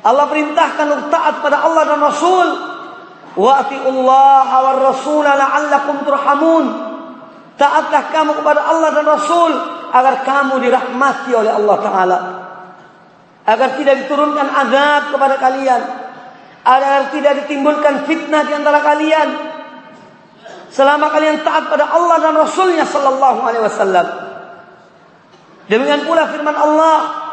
Allah 0.00 0.24
perintahkan 0.32 0.86
untuk 0.96 1.08
taat 1.12 1.44
pada 1.44 1.60
Allah 1.64 1.82
dan 1.84 2.00
Rasul. 2.00 2.48
Wa 3.30 3.62
Allah 3.62 4.48
wa 4.50 4.72
rasul 4.90 5.22
la'allakum 5.22 6.02
turhamun. 6.02 6.66
Taatlah 7.54 8.10
kamu 8.10 8.40
kepada 8.42 8.60
Allah 8.64 8.90
dan 8.96 9.06
Rasul 9.06 9.52
agar 9.92 10.24
kamu 10.24 10.64
dirahmati 10.64 11.30
oleh 11.36 11.52
Allah 11.52 11.76
taala? 11.78 12.18
Agar 13.44 13.76
tidak 13.76 14.02
diturunkan 14.02 14.48
azab 14.48 15.14
kepada 15.14 15.36
kalian. 15.38 15.82
Agar 16.64 17.12
tidak 17.14 17.44
ditimbulkan 17.44 18.08
fitnah 18.08 18.42
di 18.48 18.52
antara 18.56 18.80
kalian. 18.82 19.28
Selama 20.72 21.12
kalian 21.12 21.44
taat 21.46 21.68
pada 21.70 21.86
Allah 21.92 22.16
dan 22.18 22.34
Rasulnya 22.34 22.82
sallallahu 22.88 23.40
alaihi 23.44 23.64
wasallam. 23.68 24.06
Demikian 25.70 26.02
pula 26.02 26.26
firman 26.32 26.56
Allah 26.56 27.29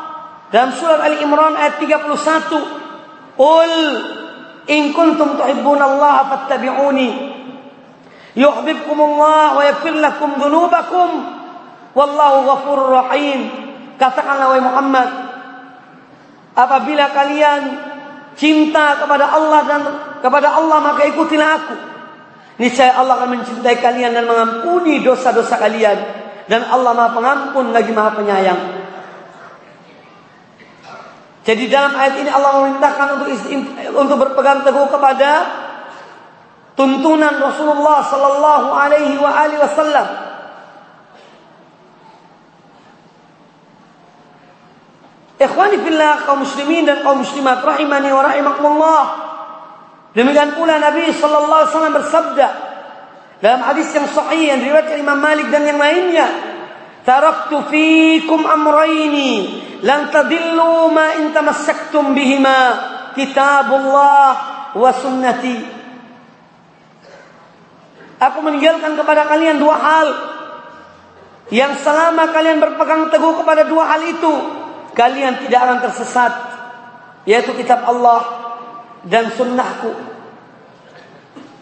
dalam 0.47 0.71
surat 0.71 1.03
Ali 1.03 1.19
Imran 1.19 1.59
ayat 1.59 1.75
31, 1.83 2.63
"Qul 3.35 3.73
in 4.71 4.95
kuntum 4.95 5.35
tuhibbunallaha 5.35 6.21
fattabi'uni 6.31 7.09
yuhibbukumullah 8.37 9.59
wa 9.59 9.63
yaghfir 9.63 9.99
lakum 9.99 10.39
dzunubakum 10.39 11.09
wallahu 11.91 12.37
ghafurur 12.47 12.91
rahim." 12.95 13.39
Katakanlah 13.97 14.53
wahai 14.53 14.63
Muhammad, 14.63 15.09
apabila 16.53 17.11
kalian 17.11 17.61
cinta 18.37 19.01
kepada 19.01 19.25
Allah 19.33 19.61
dan 19.65 19.81
kepada 20.21 20.53
Allah 20.53 20.77
maka 20.79 21.01
ikutilah 21.09 21.49
aku. 21.59 21.75
Niscaya 22.57 22.97
Allah 22.97 23.21
akan 23.21 23.41
mencintai 23.41 23.77
kalian 23.77 24.17
dan 24.17 24.25
mengampuni 24.25 25.01
dosa-dosa 25.05 25.61
kalian 25.61 25.97
dan 26.49 26.65
Allah 26.65 26.93
Maha 26.93 27.13
Pengampun 27.13 27.69
lagi 27.69 27.93
Maha 27.93 28.17
Penyayang 28.17 28.61
jadi 31.47 31.63
dalam 31.71 31.95
ayat 31.95 32.19
ini 32.19 32.27
Allah 32.27 32.59
memerintahkan 32.59 33.07
untuk 33.15 33.27
untuk 33.95 34.17
berpegang 34.19 34.67
teguh 34.67 34.83
kepada 34.91 35.31
tuntunan 36.75 37.39
Rasulullah 37.39 38.03
sallallahu 38.03 38.67
alaihi 38.75 39.15
wa 39.15 39.31
alihi 39.31 39.55
wasallam. 39.63 40.07
Ikhwani 45.39 45.77
fillah 45.87 46.27
kaum 46.27 46.43
muslimin 46.43 46.83
dan 46.83 46.99
kaum 46.99 47.23
muslimat 47.23 47.63
rahimani 47.63 48.11
wa 48.11 48.27
rahimakumullah. 48.27 49.03
Demikian 50.19 50.51
pula 50.59 50.83
Nabi 50.83 51.15
sallallahu 51.15 51.61
alaihi 51.63 51.71
wasallam 51.71 51.95
bersabda 51.95 52.47
dalam 53.39 53.61
hadis 53.63 53.87
yang 53.95 54.09
sahih 54.09 54.51
yang 54.51 54.59
diriwayatkan 54.59 54.99
Imam 54.99 55.21
Malik 55.21 55.47
dan 55.47 55.63
yang 55.63 55.79
lainnya, 55.79 56.27
"Taraktu 57.07 57.71
fikum 57.71 58.43
amrayni 58.43 59.63
lan 59.79 60.11
tadillu 60.11 60.91
ma 60.91 61.15
in 61.23 61.31
tamassaktum 61.31 62.11
bihima 62.11 62.59
kitabullah 63.15 64.31
wa 64.75 64.91
sunnati. 64.91 65.57
Aku 68.17 68.43
meninggalkan 68.43 68.99
kepada 68.99 69.23
kalian 69.23 69.55
dua 69.55 69.75
hal. 69.79 70.09
Yang 71.47 71.79
selama 71.79 72.35
kalian 72.35 72.59
berpegang 72.59 73.07
teguh 73.07 73.39
kepada 73.39 73.63
dua 73.63 73.87
hal 73.95 74.03
itu 74.03 74.33
kalian 74.91 75.47
tidak 75.47 75.63
akan 75.63 75.79
tersesat 75.79 76.33
yaitu 77.23 77.55
kitab 77.55 77.87
Allah 77.87 78.19
dan 79.07 79.31
sunnahku. 79.31 79.95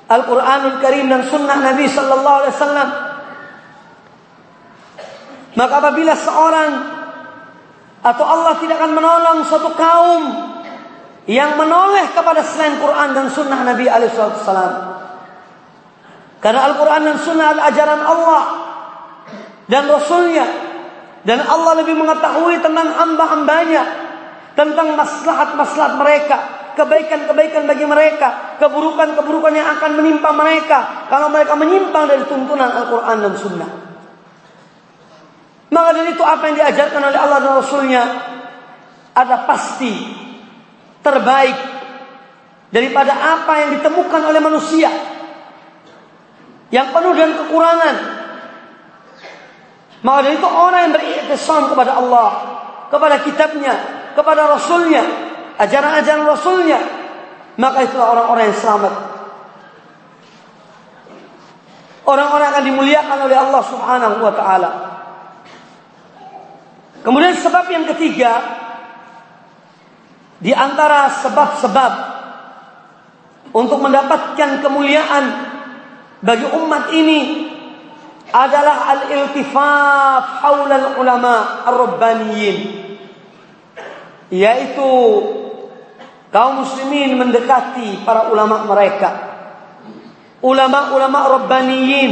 Al-Quranul 0.09 0.81
Karim 0.81 1.05
dan 1.05 1.29
sunnah 1.29 1.61
Nabi 1.61 1.85
Sallallahu 1.85 2.37
Alaihi 2.41 2.53
Wasallam 2.57 2.89
maka 5.55 5.73
apabila 5.79 6.13
seorang 6.15 6.71
atau 8.05 8.25
Allah 8.27 8.53
tidak 8.61 8.77
akan 8.77 8.91
menolong 8.93 9.37
suatu 9.49 9.73
kaum 9.73 10.23
yang 11.25 11.57
menoleh 11.57 12.05
kepada 12.13 12.45
selain 12.45 12.77
Quran 12.77 13.09
dan 13.17 13.25
Sunnah 13.33 13.65
Nabi 13.65 13.89
Alaihissalam. 13.89 14.73
Karena 16.37 16.61
Al-Quran 16.69 17.01
dan 17.01 17.17
Sunnah 17.17 17.45
adalah 17.57 17.65
ajaran 17.73 18.01
Allah 18.05 18.43
dan 19.65 19.89
Rasulnya. 19.89 20.45
Dan 21.25 21.41
Allah 21.41 21.81
lebih 21.81 21.97
mengetahui 21.97 22.61
tentang 22.61 22.93
hamba-hambanya. 22.93 23.83
Tentang 24.53 24.93
maslahat-maslahat 24.93 25.97
mereka. 25.97 26.37
Kebaikan-kebaikan 26.77 27.65
bagi 27.65 27.89
mereka. 27.89 28.61
Keburukan-keburukan 28.61 29.53
yang 29.57 29.65
akan 29.73 29.97
menimpa 29.97 30.29
mereka. 30.37 31.09
Kalau 31.09 31.33
mereka 31.33 31.57
menyimpang 31.57 32.05
dari 32.05 32.21
tuntunan 32.29 32.69
Al-Quran 32.69 33.17
dan 33.25 33.33
Sunnah. 33.33 33.84
Maka 35.73 35.89
dari 35.97 36.13
itu 36.13 36.21
apa 36.21 36.43
yang 36.49 36.55
diajarkan 36.61 37.01
oleh 37.01 37.19
Allah 37.19 37.39
dan 37.41 37.53
Rasulnya 37.57 38.03
ada 39.15 39.35
pasti 39.49 39.93
terbaik 41.01 41.57
daripada 42.69 43.13
apa 43.13 43.53
yang 43.65 43.69
ditemukan 43.79 44.21
oleh 44.29 44.41
manusia 44.43 44.91
yang 46.73 46.91
penuh 46.91 47.13
dengan 47.13 47.33
kekurangan. 47.45 47.95
Maka 50.05 50.19
dari 50.21 50.37
itu 50.37 50.49
orang 50.49 50.79
yang 50.89 50.93
beriktisam 50.93 51.71
kepada 51.73 51.97
Allah, 51.97 52.29
kepada 52.93 53.15
kitabnya, 53.25 53.73
kepada 54.13 54.53
Rasulnya, 54.53 55.01
ajaran-ajaran 55.57 56.25
Rasulnya, 56.29 56.79
maka 57.57 57.89
itulah 57.89 58.13
orang-orang 58.13 58.53
yang 58.53 58.59
selamat. 58.59 58.93
Orang-orang 62.05 62.47
akan 62.53 62.63
dimuliakan 62.69 63.17
oleh 63.25 63.37
Allah 63.39 63.61
Subhanahu 63.65 64.15
wa 64.21 64.33
taala. 64.37 64.94
Kemudian 67.05 67.37
sebab 67.37 67.69
yang 67.69 67.85
ketiga 67.93 68.33
di 70.41 70.49
antara 70.49 71.05
sebab-sebab 71.21 71.91
untuk 73.53 73.77
mendapatkan 73.77 74.65
kemuliaan 74.65 75.25
bagi 76.25 76.49
umat 76.49 76.89
ini 76.97 77.45
adalah 78.33 78.89
al-iltifaf 78.89 80.23
haulal 80.41 80.97
ulama 80.97 81.61
ar-rabbaniyin 81.69 82.57
yaitu 84.33 84.91
kaum 86.33 86.65
muslimin 86.65 87.15
mendekati 87.21 88.01
para 88.01 88.33
ulama 88.33 88.65
mereka. 88.65 89.37
Ulama-ulama 90.41 91.41
rabbaniyin 91.41 92.11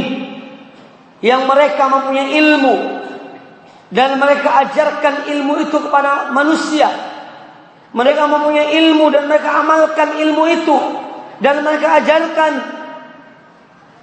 yang 1.22 1.46
mereka 1.46 1.86
mempunyai 1.86 2.34
ilmu 2.34 3.03
dan 3.94 4.18
mereka 4.18 4.50
ajarkan 4.66 5.30
ilmu 5.30 5.62
itu 5.62 5.76
kepada 5.78 6.34
manusia. 6.34 6.90
Mereka 7.94 8.26
mempunyai 8.26 8.74
ilmu 8.74 9.06
dan 9.14 9.30
mereka 9.30 9.62
amalkan 9.62 10.18
ilmu 10.18 10.42
itu 10.50 10.76
dan 11.38 11.62
mereka 11.62 12.02
ajarkan. 12.02 12.52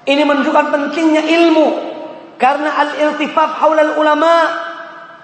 Ini 0.08 0.24
menunjukkan 0.24 0.66
pentingnya 0.72 1.28
ilmu 1.28 1.68
karena 2.40 2.72
al-iltifaf 2.72 3.60
haulal 3.60 4.00
ulama 4.00 4.34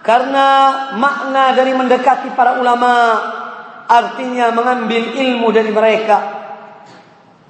karena 0.03 0.45
makna 0.99 1.55
dari 1.55 1.71
mendekati 1.71 2.35
para 2.35 2.59
ulama 2.59 3.17
artinya 3.87 4.51
mengambil 4.51 5.15
ilmu 5.15 5.47
dari 5.49 5.71
mereka 5.71 6.17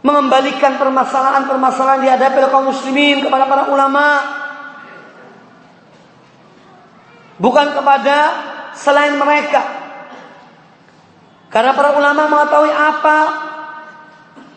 mengembalikan 0.05 0.79
permasalahan-permasalahan 0.79 1.99
dihadapi 2.05 2.35
oleh 2.39 2.51
kaum 2.53 2.71
muslimin 2.71 3.25
kepada 3.25 3.43
para 3.49 3.63
ulama 3.73 4.05
bukan 7.37 7.73
kepada 7.73 8.17
selain 8.77 9.17
mereka. 9.17 9.61
Karena 11.47 11.71
para 11.73 11.95
ulama 11.95 12.27
mengetahui 12.27 12.73
apa 12.73 13.17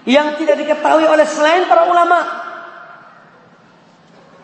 yang 0.05 0.35
tidak 0.37 0.59
diketahui 0.59 1.07
oleh 1.07 1.25
selain 1.29 1.69
para 1.71 1.87
ulama. 1.87 2.19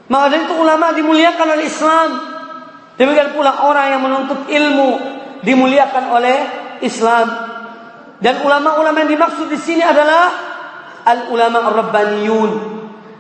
Maka 0.07 0.39
itu 0.39 0.55
ulama 0.55 0.95
dimuliakan 0.95 1.47
oleh 1.59 1.67
Islam. 1.67 2.11
Demikian 2.97 3.35
pula 3.35 3.67
orang 3.67 3.87
yang 3.93 4.03
menuntut 4.07 4.47
ilmu 4.47 4.91
dimuliakan 5.43 6.05
oleh 6.15 6.37
Islam. 6.81 7.29
Dan 8.17 8.41
ulama-ulama 8.41 8.97
yang 9.05 9.13
dimaksud 9.13 9.51
di 9.53 9.61
sini 9.61 9.85
adalah 9.85 10.33
al-ulama 11.05 11.69
ar-rabbaniyun, 11.69 12.51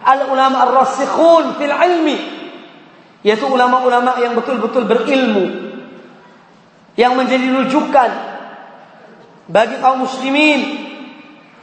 al-ulama 0.01 0.57
ar-rasikhun 0.65 1.61
fil 1.61 1.75
ilmi, 1.75 2.17
yaitu 3.27 3.51
ulama-ulama 3.51 4.23
yang 4.23 4.39
betul-betul 4.39 4.87
berilmu, 4.87 5.51
yang 6.95 7.19
menjadi 7.19 7.43
rujukan 7.59 8.11
bagi 9.51 9.79
kaum 9.83 10.07
muslimin. 10.07 10.87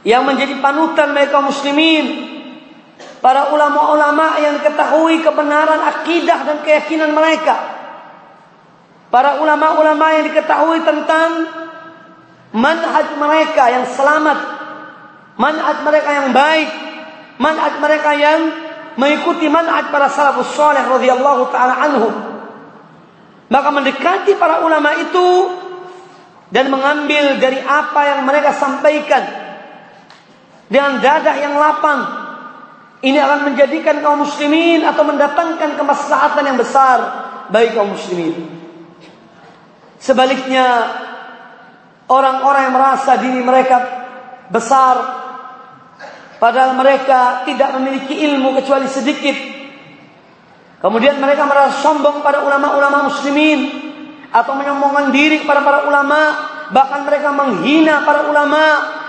Yang 0.04 0.22
menjadi 0.28 0.54
panutan 0.60 1.16
bagi 1.16 1.32
kaum 1.32 1.48
muslimin. 1.48 2.04
Para 3.24 3.48
ulama-ulama 3.56 4.36
yang 4.36 4.60
ketahui 4.60 5.24
kebenaran 5.24 5.80
akidah 5.80 6.44
dan 6.44 6.60
keyakinan 6.60 7.16
mereka. 7.16 7.56
Para 9.08 9.40
ulama-ulama 9.40 10.20
yang 10.20 10.28
diketahui 10.28 10.84
tentang 10.84 11.48
manhaj 12.52 13.16
mereka 13.16 13.64
yang 13.72 13.88
selamat. 13.88 14.38
Manhaj 15.40 15.76
mereka 15.80 16.10
yang 16.12 16.28
baik. 16.36 16.70
Manhaj 17.40 17.74
mereka 17.80 18.10
yang 18.12 18.40
mengikuti 18.94 19.50
manhaj 19.50 19.90
para 19.90 20.10
salafus 20.10 20.54
saleh 20.54 20.82
radhiyallahu 20.86 21.50
taala 21.50 21.74
anhum. 21.78 22.14
Maka 23.50 23.68
mendekati 23.70 24.34
para 24.40 24.64
ulama 24.64 24.94
itu 24.98 25.28
dan 26.50 26.70
mengambil 26.70 27.38
dari 27.38 27.58
apa 27.60 28.00
yang 28.14 28.20
mereka 28.26 28.54
sampaikan 28.54 29.22
dengan 30.70 30.98
dadah 31.02 31.36
yang 31.38 31.54
lapang 31.58 32.00
ini 33.04 33.20
akan 33.20 33.52
menjadikan 33.52 34.00
kaum 34.00 34.24
muslimin 34.24 34.80
atau 34.80 35.04
mendatangkan 35.04 35.76
kemaslahatan 35.76 36.44
yang 36.48 36.56
besar 36.56 36.98
bagi 37.52 37.76
kaum 37.76 37.92
muslimin. 37.92 38.48
Sebaliknya 40.00 40.88
orang-orang 42.08 42.68
yang 42.68 42.74
merasa 42.76 43.20
diri 43.20 43.40
mereka 43.44 43.76
besar 44.48 45.23
padahal 46.42 46.76
mereka 46.78 47.46
tidak 47.48 47.74
memiliki 47.78 48.14
ilmu 48.24 48.54
kecuali 48.58 48.86
sedikit 48.90 49.36
kemudian 50.78 51.18
mereka 51.18 51.48
merasa 51.48 51.80
sombong 51.80 52.20
pada 52.20 52.44
ulama-ulama 52.44 53.08
muslimin 53.08 53.84
atau 54.34 54.58
menyombongkan 54.58 55.14
diri 55.14 55.46
kepada 55.46 55.62
para 55.62 55.86
ulama, 55.86 56.20
bahkan 56.74 57.06
mereka 57.06 57.30
menghina 57.30 58.02
para 58.02 58.26
ulama 58.26 58.62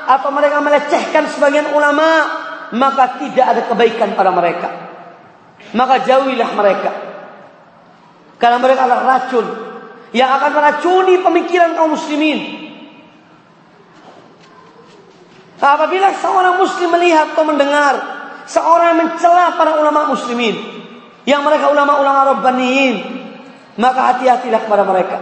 atau 0.06 0.30
mereka 0.30 0.62
melecehkan 0.62 1.26
sebagian 1.34 1.74
ulama, 1.74 2.30
maka 2.78 3.18
tidak 3.18 3.46
ada 3.58 3.62
kebaikan 3.66 4.14
pada 4.14 4.30
mereka. 4.30 4.70
Maka 5.74 6.06
jauhilah 6.06 6.50
mereka. 6.54 6.92
Karena 8.38 8.62
mereka 8.62 8.86
adalah 8.86 9.18
racun 9.18 9.46
yang 10.14 10.30
akan 10.30 10.52
meracuni 10.54 11.18
pemikiran 11.26 11.74
kaum 11.74 11.98
muslimin. 11.98 12.55
Apabila 15.56 16.12
seorang 16.20 16.60
muslim 16.60 16.90
melihat 17.00 17.32
atau 17.32 17.48
mendengar 17.48 17.94
seorang 18.44 18.96
yang 18.96 19.00
mencela 19.08 19.56
para 19.56 19.80
ulama 19.80 20.12
muslimin 20.12 20.56
yang 21.24 21.42
mereka 21.42 21.72
ulama-ulama 21.72 22.36
rabbaniyin 22.36 22.96
maka 23.76 24.16
hati-hatilah 24.16 24.62
kepada 24.68 24.84
mereka. 24.88 25.18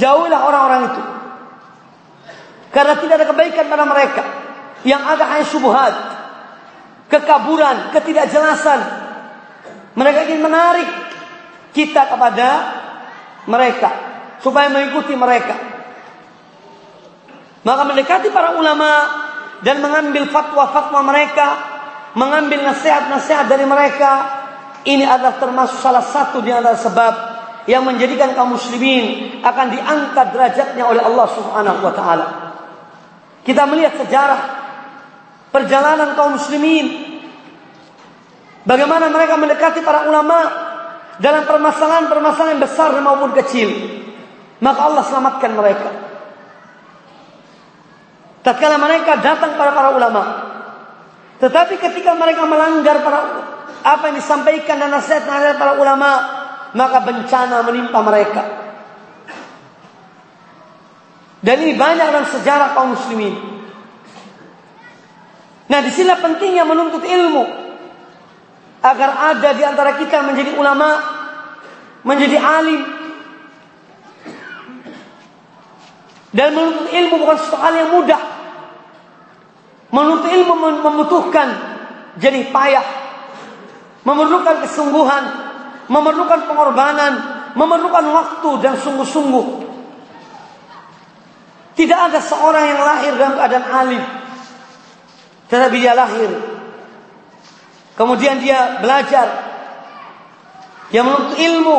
Jauhilah 0.00 0.40
orang-orang 0.40 0.80
itu. 0.88 1.02
Karena 2.72 2.94
tidak 2.96 3.14
ada 3.20 3.26
kebaikan 3.28 3.66
pada 3.68 3.84
mereka. 3.84 4.22
Yang 4.86 5.02
ada 5.04 5.24
hanya 5.28 5.46
subuhat. 5.46 5.94
Kekaburan, 7.12 7.92
ketidakjelasan. 7.92 8.80
Mereka 9.98 10.18
ingin 10.30 10.40
menarik 10.40 10.88
kita 11.76 12.08
kepada 12.08 12.48
mereka. 13.44 13.90
Supaya 14.40 14.72
mengikuti 14.72 15.12
mereka. 15.12 15.58
Maka 17.60 17.82
mendekati 17.84 18.32
para 18.32 18.56
ulama 18.56 19.19
dan 19.60 19.84
mengambil 19.84 20.28
fatwa-fatwa 20.28 21.00
mereka, 21.04 21.48
mengambil 22.16 22.64
nasihat-nasihat 22.72 23.46
dari 23.46 23.68
mereka, 23.68 24.12
ini 24.88 25.04
adalah 25.04 25.36
termasuk 25.36 25.78
salah 25.84 26.04
satu 26.04 26.40
di 26.40 26.48
antara 26.48 26.76
sebab 26.76 27.14
yang 27.68 27.84
menjadikan 27.84 28.32
kaum 28.32 28.56
muslimin 28.56 29.38
akan 29.44 29.66
diangkat 29.68 30.26
derajatnya 30.32 30.84
oleh 30.88 31.02
Allah 31.04 31.26
Subhanahu 31.28 31.78
wa 31.84 31.92
taala. 31.92 32.26
Kita 33.44 33.68
melihat 33.68 34.00
sejarah 34.00 34.40
perjalanan 35.52 36.16
kaum 36.16 36.40
muslimin 36.40 37.20
bagaimana 38.64 39.12
mereka 39.12 39.36
mendekati 39.36 39.84
para 39.84 40.08
ulama 40.08 40.38
dalam 41.20 41.44
permasalahan-permasalahan 41.44 42.58
besar 42.58 42.96
maupun 43.04 43.36
kecil. 43.36 43.68
Maka 44.60 44.80
Allah 44.80 45.04
selamatkan 45.04 45.52
mereka. 45.52 46.09
Tatkala 48.40 48.80
mereka 48.80 49.20
datang 49.20 49.56
para 49.60 49.72
para 49.76 49.92
ulama. 49.92 50.22
Tetapi 51.40 51.80
ketika 51.80 52.16
mereka 52.16 52.44
melanggar 52.44 53.00
para 53.04 53.20
apa 53.80 54.12
yang 54.12 54.16
disampaikan 54.20 54.76
dan 54.76 54.92
nasihat-nasihat 54.92 55.56
para 55.56 55.80
ulama, 55.80 56.10
maka 56.76 56.98
bencana 57.00 57.64
menimpa 57.64 58.00
mereka. 58.04 58.42
Dan 61.40 61.56
ini 61.64 61.72
banyak 61.72 62.06
dalam 62.12 62.28
sejarah 62.28 62.76
kaum 62.76 62.92
muslimin. 62.92 63.32
Nah, 65.72 65.78
di 65.80 65.88
sinilah 65.88 66.20
pentingnya 66.20 66.68
menuntut 66.68 67.00
ilmu 67.00 67.44
agar 68.84 69.10
ada 69.32 69.50
di 69.56 69.62
antara 69.64 69.96
kita 69.96 70.20
menjadi 70.20 70.52
ulama, 70.60 71.00
menjadi 72.04 72.36
alim. 72.36 72.99
Dan 76.30 76.54
menuntut 76.54 76.88
ilmu 76.94 77.14
bukan 77.26 77.38
hal 77.58 77.74
yang 77.74 77.90
mudah. 77.90 78.22
Menuntut 79.90 80.30
ilmu 80.30 80.54
membutuhkan 80.86 81.48
jadi 82.18 82.50
payah, 82.54 82.86
memerlukan 84.06 84.62
kesungguhan, 84.62 85.24
memerlukan 85.90 86.46
pengorbanan, 86.46 87.12
memerlukan 87.58 88.06
waktu 88.14 88.50
dan 88.62 88.74
sungguh-sungguh. 88.78 89.46
Tidak 91.74 91.98
ada 91.98 92.18
seorang 92.22 92.64
yang 92.66 92.80
lahir 92.82 93.12
dalam 93.18 93.34
keadaan 93.34 93.66
alim. 93.66 94.02
Tetapi 95.50 95.76
dia 95.82 95.94
lahir. 95.98 96.30
Kemudian 97.98 98.38
dia 98.38 98.78
belajar. 98.78 99.26
Dia 100.94 101.02
menuntut 101.02 101.34
ilmu. 101.40 101.78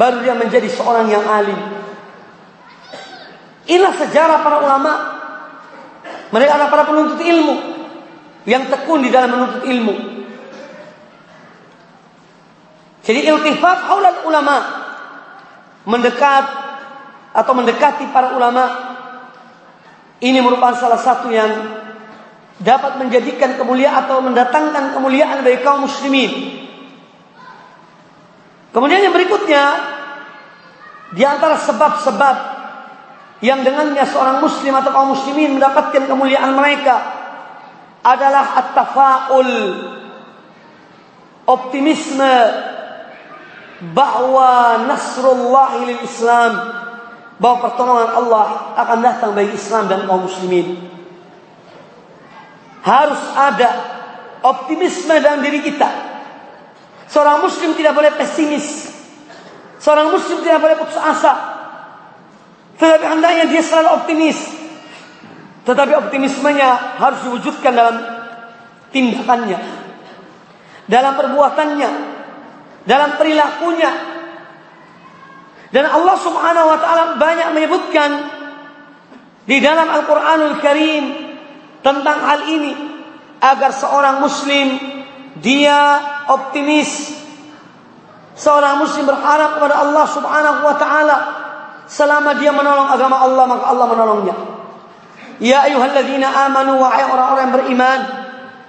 Baru 0.00 0.24
dia 0.24 0.32
menjadi 0.32 0.68
seorang 0.72 1.10
yang 1.12 1.26
alim. 1.26 1.79
Inilah 3.70 3.94
sejarah 3.94 4.42
para 4.42 4.58
ulama. 4.66 4.92
Mereka 6.34 6.50
adalah 6.58 6.70
para 6.74 6.84
penuntut 6.90 7.22
ilmu. 7.22 7.54
Yang 8.42 8.74
tekun 8.74 9.06
di 9.06 9.10
dalam 9.14 9.30
menuntut 9.30 9.62
ilmu. 9.62 9.94
Jadi 13.06 13.20
iltifat 13.30 13.78
haulal 13.86 14.26
ulama 14.26 14.56
mendekat 15.86 16.44
atau 17.30 17.52
mendekati 17.56 18.10
para 18.10 18.36
ulama 18.36 18.64
ini 20.20 20.36
merupakan 20.44 20.76
salah 20.76 21.00
satu 21.00 21.32
yang 21.32 21.48
dapat 22.60 23.00
menjadikan 23.00 23.56
kemuliaan 23.56 24.04
atau 24.04 24.20
mendatangkan 24.20 24.92
kemuliaan 24.92 25.40
bagi 25.40 25.64
kaum 25.64 25.88
muslimin. 25.88 26.60
Kemudian 28.70 29.00
yang 29.00 29.16
berikutnya 29.16 29.64
di 31.16 31.24
antara 31.24 31.56
sebab-sebab 31.56 32.36
yang 33.40 33.64
dengannya 33.64 34.04
seorang 34.04 34.44
muslim 34.44 34.76
atau 34.76 34.92
kaum 34.92 35.16
muslimin 35.16 35.56
mendapatkan 35.56 36.04
kemuliaan 36.04 36.52
mereka 36.52 36.96
adalah 38.04 38.56
at-tafaul 38.60 39.52
optimisme 41.48 42.32
bahwa 43.96 44.84
nasrullah 44.84 45.80
lil 45.88 46.00
Islam 46.04 46.52
bahwa 47.40 47.56
pertolongan 47.64 48.10
Allah 48.12 48.46
akan 48.76 48.98
datang 49.00 49.32
bagi 49.32 49.56
Islam 49.56 49.88
dan 49.88 50.04
kaum 50.04 50.28
muslimin. 50.28 50.76
Harus 52.84 53.20
ada 53.32 53.70
optimisme 54.44 55.16
dalam 55.20 55.40
diri 55.40 55.64
kita. 55.64 55.88
Seorang 57.08 57.40
muslim 57.40 57.72
tidak 57.72 57.96
boleh 57.96 58.12
pesimis. 58.14 58.92
Seorang 59.80 60.12
muslim 60.12 60.44
tidak 60.44 60.60
boleh 60.60 60.76
putus 60.76 61.00
asa. 61.00 61.49
Tetapi 62.80 63.04
hendaknya 63.04 63.44
dia 63.52 63.60
selalu 63.60 63.88
optimis. 64.00 64.38
Tetapi 65.68 65.92
optimismenya 66.08 66.98
harus 66.98 67.20
diwujudkan 67.28 67.72
dalam 67.76 67.96
tindakannya. 68.88 69.60
Dalam 70.88 71.12
perbuatannya 71.14 72.20
dalam 72.88 73.20
perilakunya. 73.20 73.92
Dan 75.70 75.86
Allah 75.86 76.16
Subhanahu 76.18 76.66
wa 76.66 76.78
taala 76.82 77.04
banyak 77.20 77.48
menyebutkan 77.54 78.10
di 79.46 79.62
dalam 79.62 79.86
Al-Qur'anul 79.86 80.58
Karim 80.58 81.04
tentang 81.80 82.18
hal 82.26 82.40
ini 82.50 82.74
agar 83.38 83.70
seorang 83.70 84.18
muslim 84.20 84.76
dia 85.38 86.02
optimis 86.28 87.22
seorang 88.34 88.82
muslim 88.82 89.06
berharap 89.06 89.56
kepada 89.56 89.78
Allah 89.78 90.06
Subhanahu 90.10 90.58
wa 90.66 90.74
taala 90.76 91.16
selama 91.90 92.38
dia 92.38 92.54
menolong 92.54 92.86
agama 92.86 93.18
Allah 93.18 93.44
maka 93.50 93.64
Allah 93.66 93.86
menolongnya 93.90 94.36
ya 95.42 95.66
ayyuhalladzina 95.66 96.30
amanu 96.46 96.78
wa 96.78 96.86
orang-orang 96.86 97.42
yang 97.50 97.54
beriman 97.58 98.00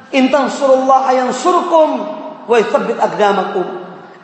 in 0.09 0.24
tansurullaha 0.34 1.13
yansurkum 1.13 1.89
wa 2.49 2.55
yuthabbit 2.57 2.97
aqdamakum 2.97 3.65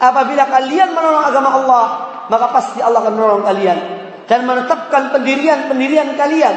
apabila 0.02 0.50
kalian 0.50 0.98
menolong 0.98 1.24
agama 1.30 1.50
Allah 1.62 1.86
maka 2.28 2.46
pasti 2.52 2.82
Allah 2.84 3.06
akan 3.06 3.14
menolong 3.14 3.44
kalian 3.46 3.80
dan 4.28 4.44
menetapkan 4.44 5.16
pendirian-pendirian 5.16 6.20
kalian. 6.20 6.56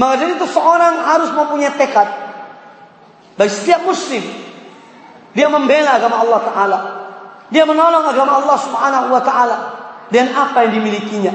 Maka 0.00 0.14
dari 0.24 0.32
itu 0.38 0.46
seorang 0.48 0.94
harus 1.04 1.30
mempunyai 1.36 1.74
tekad 1.76 2.08
bagi 3.36 3.52
setiap 3.52 3.84
muslim 3.84 4.24
dia 5.36 5.46
membela 5.52 6.00
agama 6.00 6.24
Allah 6.24 6.40
taala. 6.48 6.78
Dia 7.48 7.64
menolong 7.64 8.04
agama 8.08 8.40
Allah 8.40 8.56
Subhanahu 8.56 9.06
wa 9.12 9.22
taala 9.22 9.56
dan 10.08 10.32
apa 10.32 10.68
yang 10.68 10.80
dimilikinya. 10.80 11.34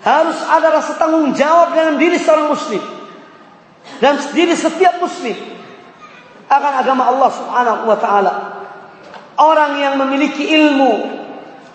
Harus 0.00 0.38
ada 0.48 0.80
rasa 0.80 0.96
tanggung 0.96 1.36
jawab 1.36 1.76
dalam 1.76 2.00
diri 2.00 2.16
seorang 2.16 2.48
muslim 2.48 2.80
dan 4.00 4.16
diri 4.32 4.56
setiap 4.56 4.96
muslim 4.96 5.36
akan 6.48 6.72
agama 6.80 7.02
Allah 7.12 7.30
Subhanahu 7.30 7.80
wa 7.84 7.98
taala. 8.00 8.32
Orang 9.40 9.80
yang 9.80 9.96
memiliki 10.00 10.44
ilmu 10.52 11.20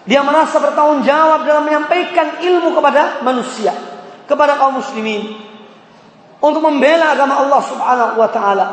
dia 0.06 0.22
merasa 0.22 0.62
bertanggung 0.62 1.02
jawab 1.02 1.50
dalam 1.50 1.66
menyampaikan 1.66 2.42
ilmu 2.42 2.78
kepada 2.78 3.26
manusia, 3.26 3.74
kepada 4.30 4.58
kaum 4.58 4.78
muslimin 4.78 5.34
untuk 6.42 6.62
membela 6.62 7.14
agama 7.14 7.42
Allah 7.42 7.62
Subhanahu 7.66 8.14
wa 8.22 8.30
taala. 8.30 8.68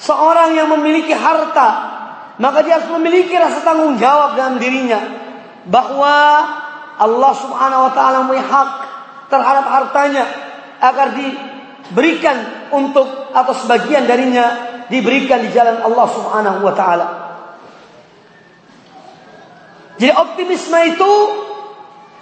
Seorang 0.00 0.56
yang 0.56 0.68
memiliki 0.72 1.12
harta, 1.12 1.68
maka 2.40 2.64
dia 2.64 2.80
harus 2.80 2.90
memiliki 2.96 3.36
rasa 3.36 3.60
tanggung 3.60 4.00
jawab 4.00 4.36
dalam 4.36 4.56
dirinya 4.56 5.00
bahwa 5.68 6.16
Allah 7.00 7.32
Subhanahu 7.34 7.90
wa 7.90 7.92
taala 7.92 8.16
mempunyai 8.22 8.46
hak 8.46 8.70
terhadap 9.26 9.66
hartanya 9.66 10.24
agar 10.78 11.16
diberikan 11.16 12.68
untuk 12.70 13.34
atau 13.34 13.54
sebagian 13.54 14.06
darinya 14.06 14.46
diberikan 14.86 15.42
di 15.42 15.50
jalan 15.50 15.82
Allah 15.82 16.06
Subhanahu 16.06 16.58
wa 16.62 16.74
taala. 16.76 17.06
Jadi 19.94 20.10
optimisme 20.10 20.78
itu 20.90 21.12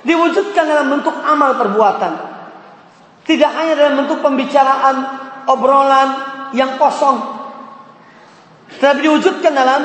diwujudkan 0.04 0.64
dalam 0.64 0.86
bentuk 0.92 1.14
amal 1.24 1.56
perbuatan. 1.56 2.12
Tidak 3.22 3.50
hanya 3.54 3.72
dalam 3.78 3.94
bentuk 4.04 4.18
pembicaraan, 4.20 4.96
obrolan 5.46 6.08
yang 6.52 6.76
kosong. 6.76 7.22
Tetapi 8.76 8.98
diwujudkan 8.98 9.52
dalam 9.52 9.82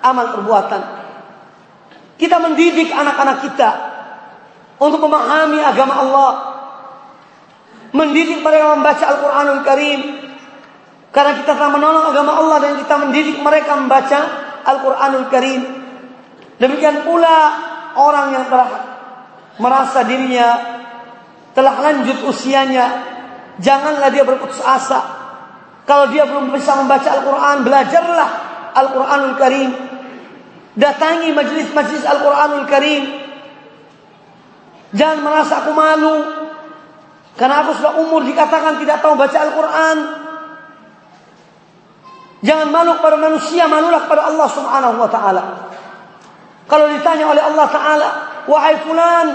amal 0.00 0.26
perbuatan. 0.40 0.82
Kita 2.18 2.36
mendidik 2.42 2.90
anak-anak 2.90 3.36
kita 3.46 3.68
untuk 4.78 5.00
memahami 5.02 5.60
agama 5.62 5.94
Allah. 5.98 6.32
Mendidik 7.92 8.40
mereka 8.42 8.78
membaca 8.78 9.04
Al-Quranul 9.04 9.62
Karim. 9.66 10.00
Karena 11.08 11.32
kita 11.40 11.56
telah 11.56 11.72
menolong 11.72 12.04
agama 12.14 12.32
Allah 12.38 12.58
dan 12.62 12.72
kita 12.78 12.94
mendidik 13.00 13.38
mereka 13.42 13.74
membaca 13.74 14.18
Al-Quranul 14.62 15.26
Karim. 15.32 15.60
Demikian 16.58 17.06
pula 17.06 17.36
orang 17.98 18.34
yang 18.34 18.44
telah 18.50 18.68
merasa 19.58 20.06
dirinya 20.06 20.78
telah 21.58 21.74
lanjut 21.82 22.22
usianya, 22.30 22.86
janganlah 23.58 24.14
dia 24.14 24.22
berputus 24.22 24.62
asa. 24.62 25.18
Kalau 25.82 26.06
dia 26.12 26.22
belum 26.22 26.54
bisa 26.54 26.78
membaca 26.78 27.08
Al-Quran, 27.08 27.66
belajarlah 27.66 28.30
Al-Quranul 28.78 29.34
Karim. 29.34 29.70
Datangi 30.78 31.34
majlis-majlis 31.34 32.06
Al-Quranul 32.06 32.66
Karim. 32.70 33.02
Jangan 34.96 35.18
merasa 35.20 35.64
aku 35.64 35.72
malu. 35.76 36.16
Karena 37.38 37.62
aku 37.62 37.76
sudah 37.76 37.92
umur 38.02 38.24
dikatakan 38.26 38.82
tidak 38.82 38.98
tahu 39.04 39.14
baca 39.14 39.38
Al-Quran. 39.38 39.96
Jangan 42.38 42.68
malu 42.70 42.94
kepada 43.02 43.16
manusia, 43.18 43.66
malulah 43.66 44.06
kepada 44.06 44.30
Allah 44.30 44.48
Subhanahu 44.50 44.96
wa 44.98 45.10
taala. 45.10 45.42
Kalau 46.68 46.86
ditanya 46.92 47.32
oleh 47.32 47.40
Allah 47.40 47.66
Ta'ala, 47.72 48.08
wahai 48.44 48.76
fulan, 48.84 49.26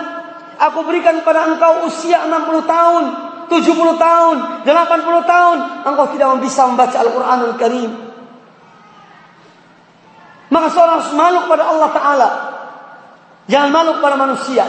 aku 0.62 0.86
berikan 0.86 1.18
kepada 1.26 1.50
engkau 1.50 1.90
usia 1.90 2.30
60 2.30 2.62
tahun, 2.70 3.04
70 3.50 3.98
tahun, 3.98 4.36
80 4.62 5.34
tahun, 5.34 5.58
engkau 5.82 6.06
tidak 6.14 6.30
bisa 6.46 6.62
membaca 6.70 6.94
Al-Quranul 6.94 7.56
Karim. 7.58 7.92
Maka 10.54 10.68
seorang 10.70 11.02
harus 11.02 11.12
malu 11.18 11.38
kepada 11.50 11.64
Allah 11.66 11.90
Ta'ala. 11.90 12.30
Jangan 13.50 13.70
malu 13.74 13.92
kepada 13.98 14.16
manusia. 14.16 14.64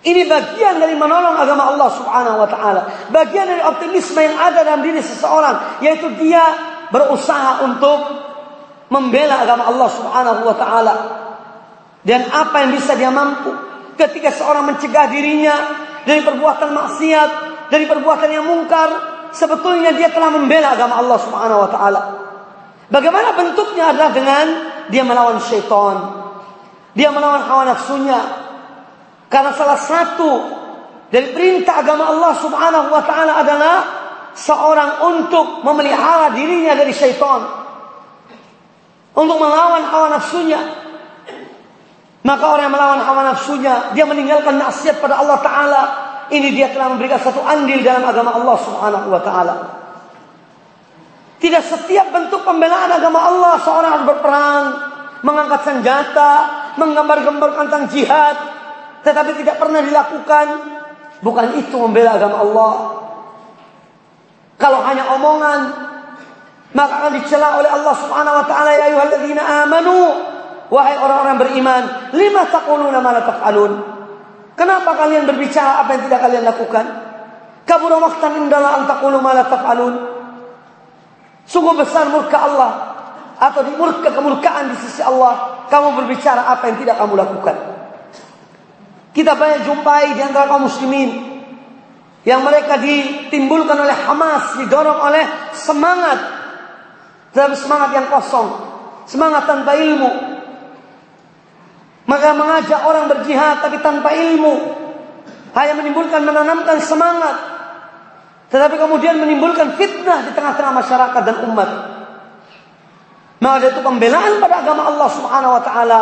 Ini 0.00 0.24
bagian 0.24 0.80
dari 0.80 0.96
menolong 0.96 1.36
agama 1.36 1.76
Allah 1.76 1.88
Subhanahu 1.92 2.40
wa 2.40 2.48
taala. 2.48 2.82
Bagian 3.12 3.44
dari 3.44 3.60
optimisme 3.60 4.16
yang 4.24 4.36
ada 4.40 4.64
dalam 4.64 4.80
diri 4.80 5.04
seseorang, 5.04 5.84
yaitu 5.84 6.08
dia 6.16 6.40
berusaha 6.88 7.68
untuk 7.68 8.00
membela 8.88 9.44
agama 9.44 9.68
Allah 9.68 9.88
Subhanahu 9.92 10.40
wa 10.48 10.56
taala. 10.56 10.94
Dan 12.00 12.24
apa 12.32 12.64
yang 12.64 12.72
bisa 12.72 12.96
dia 12.96 13.12
mampu 13.12 13.52
ketika 14.00 14.32
seorang 14.32 14.72
mencegah 14.72 15.12
dirinya 15.12 15.54
dari 16.08 16.24
perbuatan 16.24 16.72
maksiat, 16.72 17.30
dari 17.68 17.84
perbuatan 17.84 18.28
yang 18.32 18.48
mungkar, 18.48 18.88
sebetulnya 19.36 19.92
dia 19.92 20.08
telah 20.08 20.32
membela 20.32 20.72
agama 20.72 20.96
Allah 20.96 21.18
Subhanahu 21.20 21.60
wa 21.60 21.68
taala. 21.68 22.02
Bagaimana 22.88 23.36
bentuknya 23.36 23.92
adalah 23.92 24.16
dengan 24.16 24.46
dia 24.88 25.04
melawan 25.04 25.38
syaitan. 25.44 26.24
Dia 26.96 27.12
melawan 27.12 27.44
hawa 27.44 27.68
nafsunya. 27.68 28.39
Karena 29.30 29.54
salah 29.54 29.78
satu 29.78 30.30
dari 31.06 31.30
perintah 31.30 31.86
agama 31.86 32.10
Allah 32.10 32.34
Subhanahu 32.34 32.88
wa 32.90 33.02
taala 33.06 33.38
adalah 33.38 33.76
seorang 34.34 35.06
untuk 35.06 35.62
memelihara 35.62 36.34
dirinya 36.34 36.74
dari 36.74 36.90
syaitan 36.90 37.60
untuk 39.14 39.36
melawan 39.38 39.82
hawa 39.86 40.06
nafsunya. 40.18 40.60
Maka 42.20 42.44
orang 42.44 42.68
yang 42.68 42.74
melawan 42.74 43.00
hawa 43.00 43.22
nafsunya, 43.32 43.96
dia 43.96 44.04
meninggalkan 44.04 44.60
nasihat 44.60 45.00
pada 45.00 45.24
Allah 45.24 45.40
Ta'ala. 45.40 45.82
Ini 46.30 46.52
dia 46.52 46.68
telah 46.70 46.92
memberikan 46.92 47.16
satu 47.16 47.40
andil 47.42 47.80
dalam 47.80 48.04
agama 48.04 48.36
Allah 48.36 48.56
Subhanahu 48.60 49.06
wa 49.08 49.20
Ta'ala. 49.24 49.54
Tidak 51.40 51.64
setiap 51.64 52.12
bentuk 52.12 52.44
pembelaan 52.44 52.92
agama 52.92 53.24
Allah 53.24 53.56
seorang 53.64 53.90
harus 53.96 54.06
berperang, 54.12 54.64
mengangkat 55.24 55.60
senjata, 55.64 56.32
menggambar-gambar 56.76 57.50
tentang 57.64 57.88
jihad, 57.88 58.36
tetapi 59.00 59.30
tidak 59.40 59.56
pernah 59.56 59.80
dilakukan. 59.80 60.46
Bukan 61.20 61.46
itu 61.60 61.76
membela 61.76 62.16
agama 62.16 62.40
Allah. 62.40 62.74
Kalau 64.56 64.80
hanya 64.84 65.04
omongan, 65.12 65.60
maka 66.70 66.92
akan 67.02 67.12
dicela 67.18 67.58
oleh 67.58 67.70
Allah 67.70 67.94
Subhanahu 67.98 68.38
wa 68.42 68.46
taala 68.46 68.70
ya 68.78 68.84
ayyuhalladzina 68.94 69.42
amanu 69.66 69.98
wahai 70.70 70.96
orang-orang 71.02 71.36
beriman 71.42 71.82
lima 72.14 72.46
taquluna 72.46 73.02
ma 73.02 73.10
la 73.10 73.22
taf'alun 73.26 73.72
kenapa 74.54 74.94
kalian 74.94 75.26
berbicara 75.26 75.82
apa 75.82 75.98
yang 75.98 76.02
tidak 76.06 76.20
kalian 76.22 76.44
lakukan 76.46 76.86
kabura 77.66 77.98
maqtan 77.98 78.38
indala 78.38 78.78
an 78.78 78.82
taqulu 78.86 79.18
ma 79.18 79.34
taf'alun 79.42 79.94
sungguh 81.42 81.74
besar 81.74 82.06
murka 82.06 82.38
Allah 82.38 82.72
atau 83.40 83.66
di 83.66 83.74
murka 83.74 84.14
kemurkaan 84.14 84.70
di 84.70 84.76
sisi 84.78 85.02
Allah 85.02 85.66
kamu 85.66 86.06
berbicara 86.06 86.54
apa 86.54 86.70
yang 86.70 86.76
tidak 86.86 87.02
kamu 87.02 87.18
lakukan 87.18 87.56
kita 89.10 89.34
banyak 89.34 89.66
jumpai 89.66 90.14
di 90.14 90.22
antara 90.22 90.46
kaum 90.46 90.70
muslimin 90.70 91.10
yang 92.22 92.44
mereka 92.44 92.78
ditimbulkan 92.78 93.74
oleh 93.74 93.96
Hamas, 94.06 94.60
didorong 94.60 95.00
oleh 95.02 95.24
semangat 95.56 96.40
tapi 97.30 97.54
semangat 97.54 97.94
yang 97.94 98.06
kosong. 98.10 98.48
Semangat 99.06 99.46
tanpa 99.46 99.78
ilmu. 99.78 100.10
Maka 102.10 102.34
mengajak 102.34 102.80
orang 102.82 103.06
berjihad 103.06 103.62
tapi 103.62 103.78
tanpa 103.78 104.10
ilmu. 104.10 104.54
Hanya 105.54 105.74
menimbulkan 105.78 106.26
menanamkan 106.26 106.78
semangat. 106.82 107.36
Tetapi 108.50 108.74
kemudian 108.82 109.22
menimbulkan 109.22 109.78
fitnah 109.78 110.26
di 110.26 110.34
tengah-tengah 110.34 110.74
masyarakat 110.74 111.22
dan 111.22 111.36
umat. 111.46 111.70
Maka 113.40 113.72
itu 113.72 113.80
pembelaan 113.80 114.42
pada 114.42 114.66
agama 114.66 114.90
Allah 114.90 115.08
Subhanahu 115.08 115.54
wa 115.54 115.62
taala 115.62 116.00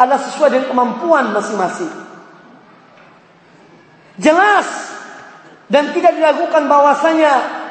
adalah 0.00 0.20
sesuai 0.24 0.48
dengan 0.56 0.66
kemampuan 0.72 1.36
masing-masing. 1.36 2.01
Jelas 4.20 4.68
dan 5.72 5.92
tidak 5.96 6.12
diragukan 6.16 6.68
bahwasanya 6.68 7.62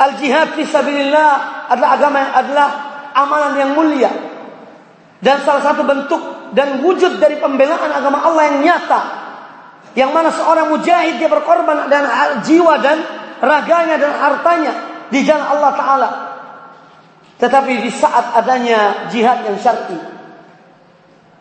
Al-jihad 0.00 0.56
fi 0.56 0.64
sabilillah 0.64 1.68
adalah 1.68 1.90
agama 1.92 2.16
yang 2.24 2.32
adalah 2.32 2.68
amalan 3.12 3.52
yang 3.60 3.70
mulia. 3.76 4.08
Dan 5.20 5.44
salah 5.44 5.60
satu 5.60 5.84
bentuk 5.84 6.22
dan 6.56 6.80
wujud 6.80 7.20
dari 7.20 7.36
pembelaan 7.36 7.92
agama 7.92 8.24
Allah 8.24 8.48
yang 8.48 8.64
nyata 8.64 9.00
Yang 9.92 10.10
mana 10.16 10.32
seorang 10.32 10.72
mujahid 10.72 11.20
dia 11.20 11.28
berkorban 11.28 11.92
dan 11.92 12.08
jiwa 12.40 12.80
dan 12.80 13.04
raganya 13.44 14.00
dan 14.00 14.12
hartanya 14.16 14.72
di 15.12 15.20
jalan 15.20 15.44
Allah 15.44 15.72
Ta'ala. 15.76 16.10
Tetapi 17.36 17.84
di 17.84 17.90
saat 17.92 18.40
adanya 18.40 19.10
jihad 19.12 19.44
yang 19.44 19.60
syar'i. 19.60 19.98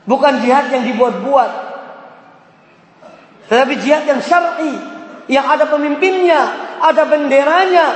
Bukan 0.03 0.43
jihad 0.43 0.67
yang 0.73 0.83
dibuat-buat. 0.83 1.68
Tetapi 3.49 3.73
jihad 3.81 4.05
yang 4.05 4.21
syar'i. 4.21 4.73
Yang 5.25 5.45
ada 5.57 5.65
pemimpinnya. 5.65 6.41
Ada 6.79 7.03
benderanya. 7.09 7.87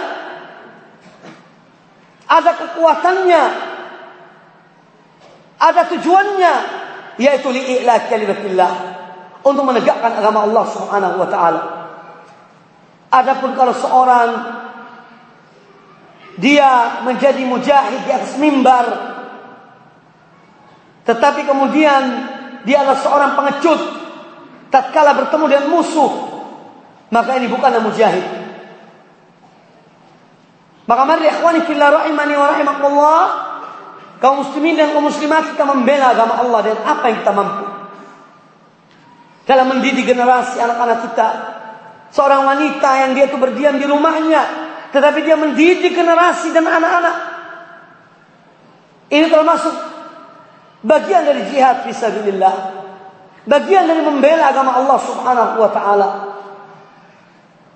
Ada 2.26 2.52
kekuatannya. 2.58 3.44
Ada 5.62 5.82
tujuannya. 5.94 6.56
Yaitu 7.22 7.54
li'i'la 7.54 8.10
kalimatillah. 8.10 8.74
Untuk 9.46 9.64
menegakkan 9.64 10.18
agama 10.18 10.50
Allah 10.50 10.66
subhanahu 10.74 11.16
wa 11.22 11.30
ta'ala. 11.30 11.62
Adapun 13.14 13.54
kalau 13.54 13.78
seorang 13.78 14.30
dia 16.42 17.06
menjadi 17.06 17.46
mujahid 17.46 18.10
di 18.10 18.12
atas 18.12 18.42
mimbar 18.42 19.14
tetapi 21.06 21.46
kemudian 21.46 22.02
dia 22.66 22.82
adalah 22.82 23.00
seorang 23.04 23.32
pengecut 23.38 24.03
tatkala 24.74 25.14
bertemu 25.14 25.46
dengan 25.46 25.68
musuh 25.70 26.12
maka 27.14 27.38
ini 27.38 27.46
bukanlah 27.46 27.86
mujahid 27.86 28.26
maka 30.90 31.02
mari 31.06 31.30
ikhwani 31.30 31.62
fillah 31.70 31.90
rahimani 31.94 32.34
wa 32.34 32.48
rahimakumullah 32.58 33.24
kaum 34.18 34.42
muslimin 34.42 34.74
dan 34.74 34.98
kaum 34.98 35.06
muslimat 35.06 35.54
kita 35.54 35.64
membela 35.70 36.18
agama 36.18 36.42
Allah 36.42 36.60
dengan 36.66 36.82
apa 36.90 37.06
yang 37.14 37.18
kita 37.22 37.34
mampu 37.38 37.66
dalam 39.46 39.70
mendidik 39.70 40.10
generasi 40.10 40.58
anak-anak 40.58 41.00
kita 41.14 41.30
Seorang 42.14 42.46
wanita 42.46 42.90
yang 43.02 43.12
dia 43.18 43.26
itu 43.26 43.42
berdiam 43.42 43.74
di 43.74 43.90
rumahnya. 43.90 44.70
Tetapi 44.94 45.26
dia 45.26 45.34
mendidik 45.34 45.98
generasi 45.98 46.54
dan 46.54 46.70
anak-anak. 46.70 47.16
Ini 49.10 49.26
termasuk 49.34 49.74
bagian 50.86 51.26
dari 51.26 51.50
jihad 51.50 51.82
fisabilillah. 51.90 52.83
Bagian 53.44 53.92
dari 53.92 54.00
membela 54.00 54.56
agama 54.56 54.80
Allah 54.80 55.00
subhanahu 55.04 55.60
wa 55.60 55.70
ta'ala. 55.72 56.10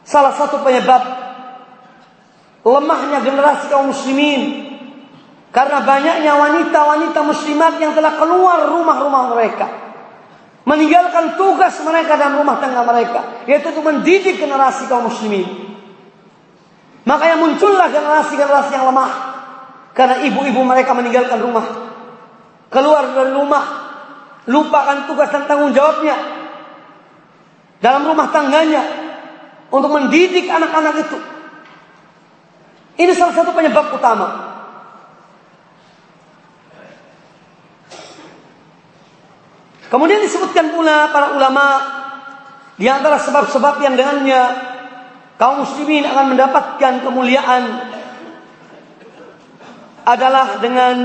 Salah 0.07 0.32
satu 0.32 0.63
penyebab 0.63 1.03
lemahnya 2.63 3.20
generasi 3.20 3.68
kaum 3.68 3.91
muslimin. 3.91 4.63
Karena 5.51 5.84
banyaknya 5.84 6.34
wanita-wanita 6.39 7.20
muslimat 7.24 7.80
yang 7.84 7.91
telah 7.91 8.15
keluar 8.15 8.72
rumah-rumah 8.72 9.24
mereka. 9.36 9.68
Meninggalkan 10.68 11.39
tugas 11.39 11.80
mereka 11.84 12.15
dan 12.15 12.39
rumah 12.39 12.59
tangga 12.63 12.88
mereka. 12.88 13.43
Yaitu 13.43 13.76
untuk 13.76 13.91
mendidik 13.91 14.39
generasi 14.39 14.88
kaum 14.88 15.11
muslimin. 15.11 15.68
Makanya 17.03 17.36
muncullah 17.43 17.91
generasi-generasi 17.91 18.72
yang 18.72 18.88
lemah. 18.88 19.11
Karena 19.91 20.24
ibu-ibu 20.24 20.63
mereka 20.63 20.95
meninggalkan 20.95 21.39
rumah. 21.43 21.65
Keluar 22.72 23.15
dari 23.15 23.32
rumah 23.36 23.77
lupakan 24.48 25.06
tugas 25.06 25.30
dan 25.30 25.43
tanggung 25.45 25.76
jawabnya. 25.76 26.16
Dalam 27.84 28.08
rumah 28.08 28.32
tangganya. 28.32 29.06
Untuk 29.68 29.91
mendidik 29.91 30.48
anak-anak 30.48 30.95
itu. 31.04 31.20
Ini 32.98 33.12
salah 33.12 33.36
satu 33.36 33.52
penyebab 33.52 33.91
utama. 33.91 34.48
Kemudian 39.88 40.24
disebutkan 40.24 40.72
pula 40.72 41.12
para 41.12 41.36
ulama 41.36 41.66
di 42.76 42.88
antara 42.91 43.20
sebab-sebab 43.20 43.80
yang 43.84 43.95
dengannya 43.95 44.41
kaum 45.39 45.64
muslimin 45.64 46.04
akan 46.04 46.36
mendapatkan 46.36 46.93
kemuliaan 47.08 47.64
adalah 50.04 50.60
dengan 50.60 50.95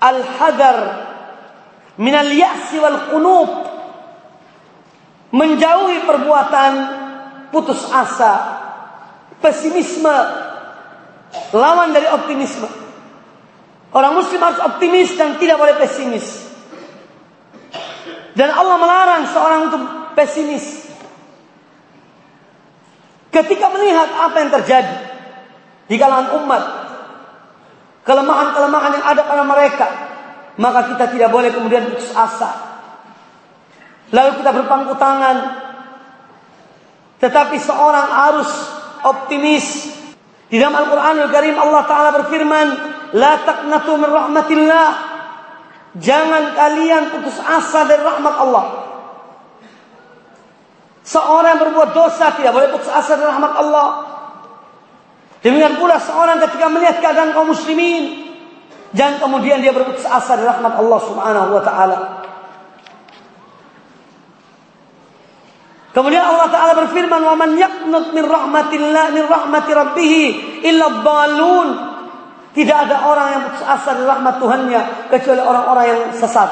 al-hadar 0.00 1.07
min 1.98 2.14
al-ya'si 2.14 2.78
wal 2.78 2.98
qunub. 3.12 3.50
Menjauhi 5.28 6.08
perbuatan 6.08 6.72
putus 7.52 7.84
asa 7.92 8.32
pesimisme 9.44 10.16
lawan 11.52 11.92
dari 11.92 12.08
optimisme. 12.08 12.68
Orang 13.92 14.16
muslim 14.16 14.40
harus 14.40 14.60
optimis 14.60 15.12
dan 15.16 15.36
tidak 15.36 15.60
boleh 15.60 15.76
pesimis. 15.76 16.48
Dan 18.36 18.52
Allah 18.52 18.76
melarang 18.78 19.22
seorang 19.28 19.60
untuk 19.68 19.82
pesimis. 20.16 20.88
Ketika 23.28 23.68
melihat 23.72 24.08
apa 24.08 24.36
yang 24.40 24.50
terjadi 24.52 24.96
di 25.88 25.96
kalangan 26.00 26.40
umat, 26.40 26.64
kelemahan-kelemahan 28.04 28.92
yang 28.96 29.04
ada 29.04 29.22
pada 29.24 29.44
mereka, 29.44 30.07
maka 30.58 30.90
kita 30.90 31.14
tidak 31.14 31.30
boleh 31.30 31.54
kemudian 31.54 31.86
putus 31.86 32.10
asa. 32.10 32.50
Lalu 34.10 34.42
kita 34.42 34.50
berpangku 34.50 34.98
tangan. 34.98 35.36
Tetapi 37.22 37.56
seorang 37.62 38.08
harus 38.10 38.50
optimis. 39.06 39.94
Di 40.48 40.56
dalam 40.58 40.80
Al-Quranul 40.82 41.30
Karim 41.30 41.56
Allah 41.60 41.82
Ta'ala 41.86 42.10
berfirman, 42.10 42.66
La 43.14 43.38
taqnatu 43.46 44.02
min 44.02 44.10
rahmatillah. 44.10 44.88
Jangan 45.98 46.42
kalian 46.52 47.02
putus 47.14 47.38
asa 47.38 47.86
dari 47.86 48.02
rahmat 48.02 48.34
Allah. 48.42 48.66
Seorang 51.06 51.56
yang 51.56 51.62
berbuat 51.64 51.90
dosa 51.96 52.36
tidak 52.36 52.52
boleh 52.52 52.68
putus 52.74 52.90
asa 52.90 53.16
dari 53.16 53.30
rahmat 53.30 53.52
Allah. 53.56 53.88
Demikian 55.38 55.78
pula 55.78 56.02
seorang 56.02 56.42
ketika 56.42 56.66
melihat 56.66 56.98
keadaan 56.98 57.30
kaum 57.30 57.54
muslimin. 57.54 58.27
Jangan 58.96 59.20
kemudian 59.20 59.60
dia 59.60 59.72
berputus 59.76 60.08
asa 60.08 60.40
dari 60.40 60.48
rahmat 60.48 60.80
Allah 60.80 61.00
Subhanahu 61.04 61.48
wa 61.52 61.62
taala. 61.64 61.98
Kemudian 65.92 66.24
Allah 66.24 66.48
taala 66.48 66.72
berfirman, 66.86 67.20
"Wa 67.20 67.36
man 67.36 67.58
yaqnut 67.58 68.16
min 68.16 68.24
rahmatillah 68.24 69.04
min 69.12 69.24
rahmati 69.28 69.70
rabbih 69.76 70.14
illa 70.64 70.86
dhalun." 71.04 71.68
Tidak 72.56 72.76
ada 72.88 73.06
orang 73.06 73.26
yang 73.34 73.42
putus 73.50 73.64
asa 73.66 73.88
dari 73.92 74.08
rahmat 74.08 74.34
Tuhannya 74.40 74.82
kecuali 75.12 75.42
orang-orang 75.42 75.84
yang 75.84 76.00
sesat. 76.16 76.50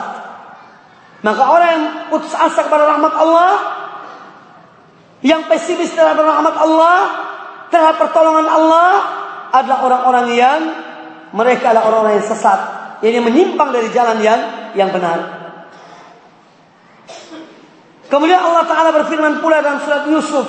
Maka 1.25 1.43
orang 1.49 1.69
yang 1.73 1.85
putus 2.13 2.37
asa 2.37 2.69
kepada 2.69 2.85
rahmat 2.85 3.13
Allah, 3.17 3.53
yang 5.25 5.49
pesimis 5.49 5.91
terhadap 5.97 6.21
rahmat 6.21 6.55
Allah, 6.55 6.99
terhadap 7.73 7.97
pertolongan 7.97 8.47
Allah 8.47 8.91
adalah 9.57 9.79
orang-orang 9.89 10.27
yang 10.37 10.61
mereka 11.35 11.75
adalah 11.75 11.91
orang-orang 11.91 12.23
yang 12.23 12.29
sesat, 12.29 12.61
yang 13.03 13.25
menyimpang 13.27 13.75
dari 13.75 13.89
jalan 13.91 14.23
yang 14.23 14.41
yang 14.79 14.91
benar. 14.95 15.47
Kemudian 18.07 18.39
Allah 18.39 18.63
Ta'ala 18.71 18.95
berfirman 18.95 19.43
pula 19.43 19.59
dalam 19.59 19.83
surat 19.83 20.07
Yusuf 20.07 20.47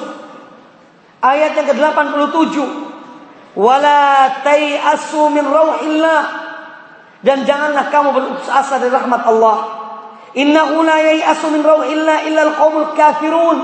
ayat 1.25 1.57
yang 1.57 1.67
ke-87 1.73 2.55
wala 3.57 4.29
tayasu 4.45 5.33
min 5.33 5.45
rauhillah. 5.47 6.45
Dan 7.17 7.49
janganlah 7.49 7.89
kamu 7.89 8.13
berputus 8.13 8.45
asa 8.45 8.77
dari 8.77 8.93
rahmat 8.93 9.25
Allah. 9.25 9.57
Innahu 10.37 10.85
la 10.85 11.01
yayasu 11.01 11.49
min 11.49 11.65
rauhillah 11.65 12.29
illa 12.29 12.41
alqaumul 12.53 12.93
kafirun. 12.93 13.57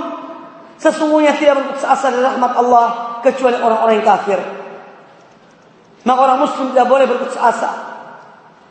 Sesungguhnya 0.81 1.37
tidak 1.37 1.61
berputus 1.61 1.85
asa 1.85 2.09
dari 2.09 2.25
rahmat 2.25 2.51
Allah 2.57 3.21
kecuali 3.21 3.61
orang-orang 3.61 4.01
yang 4.01 4.09
kafir 4.09 4.62
maka 6.03 6.19
orang 6.19 6.39
muslim 6.43 6.71
tidak 6.75 6.87
boleh 6.87 7.05
berputus 7.07 7.39
asa 7.39 7.71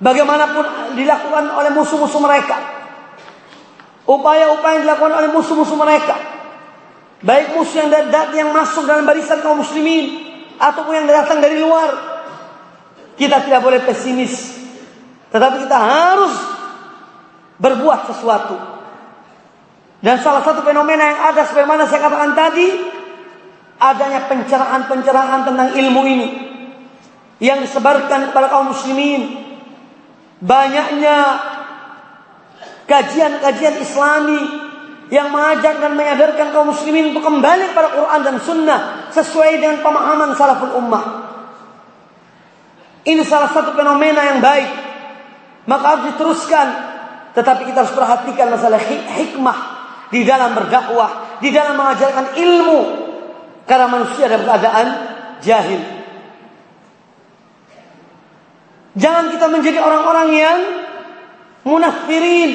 bagaimanapun 0.00 0.96
dilakukan 0.96 1.44
oleh 1.52 1.70
musuh-musuh 1.72 2.20
mereka 2.20 2.56
upaya-upaya 4.08 4.80
yang 4.80 4.84
dilakukan 4.88 5.14
oleh 5.16 5.30
musuh-musuh 5.32 5.78
mereka 5.78 6.16
baik 7.22 7.54
musuh 7.54 7.86
yang 7.86 7.90
datang 7.90 8.34
yang 8.34 8.50
masuk 8.50 8.84
dalam 8.84 9.06
barisan 9.06 9.40
kaum 9.40 9.62
muslimin 9.62 10.32
ataupun 10.62 10.92
yang 10.94 11.06
datang 11.10 11.42
dari 11.42 11.58
luar. 11.58 11.90
Kita 13.18 13.42
tidak 13.42 13.60
boleh 13.66 13.80
pesimis. 13.82 14.62
Tetapi 15.34 15.66
kita 15.66 15.78
harus 15.78 16.34
berbuat 17.58 18.00
sesuatu. 18.14 18.56
Dan 20.02 20.18
salah 20.18 20.42
satu 20.42 20.66
fenomena 20.66 21.14
yang 21.14 21.20
ada 21.30 21.46
sebagaimana 21.46 21.86
saya 21.86 22.10
katakan 22.10 22.34
tadi, 22.34 22.68
adanya 23.78 24.26
pencerahan-pencerahan 24.26 25.40
tentang 25.46 25.68
ilmu 25.78 26.02
ini 26.10 26.28
yang 27.42 27.58
disebarkan 27.58 28.30
kepada 28.30 28.46
kaum 28.54 28.70
muslimin. 28.70 29.42
Banyaknya 30.38 31.18
kajian-kajian 32.86 33.82
islami 33.82 34.38
yang 35.10 35.34
mengajak 35.34 35.82
dan 35.82 35.98
menyadarkan 35.98 36.54
kaum 36.54 36.70
muslimin 36.70 37.10
untuk 37.10 37.26
kembali 37.26 37.74
kepada 37.74 37.98
Quran 37.98 38.20
dan 38.22 38.36
Sunnah 38.38 38.80
sesuai 39.10 39.58
dengan 39.58 39.82
pemahaman 39.82 40.38
salaful 40.38 40.78
ummah. 40.78 41.04
Ini 43.02 43.26
salah 43.26 43.50
satu 43.50 43.74
fenomena 43.74 44.22
yang 44.22 44.38
baik. 44.38 44.70
Maka 45.66 45.84
harus 45.98 46.04
diteruskan. 46.14 46.66
Tetapi 47.34 47.66
kita 47.66 47.82
harus 47.82 47.94
perhatikan 47.98 48.54
masalah 48.54 48.78
hikmah. 49.18 49.82
di 50.12 50.28
dalam 50.28 50.52
berdakwah, 50.52 51.40
di 51.40 51.48
dalam 51.48 51.72
mengajarkan 51.72 52.36
ilmu. 52.36 52.80
Karena 53.64 53.88
manusia 53.88 54.28
dalam 54.28 54.44
keadaan 54.44 54.86
jahil. 55.40 56.01
Jangan 58.92 59.32
kita 59.32 59.46
menjadi 59.48 59.78
orang-orang 59.80 60.28
yang 60.36 60.58
munafirin. 61.64 62.50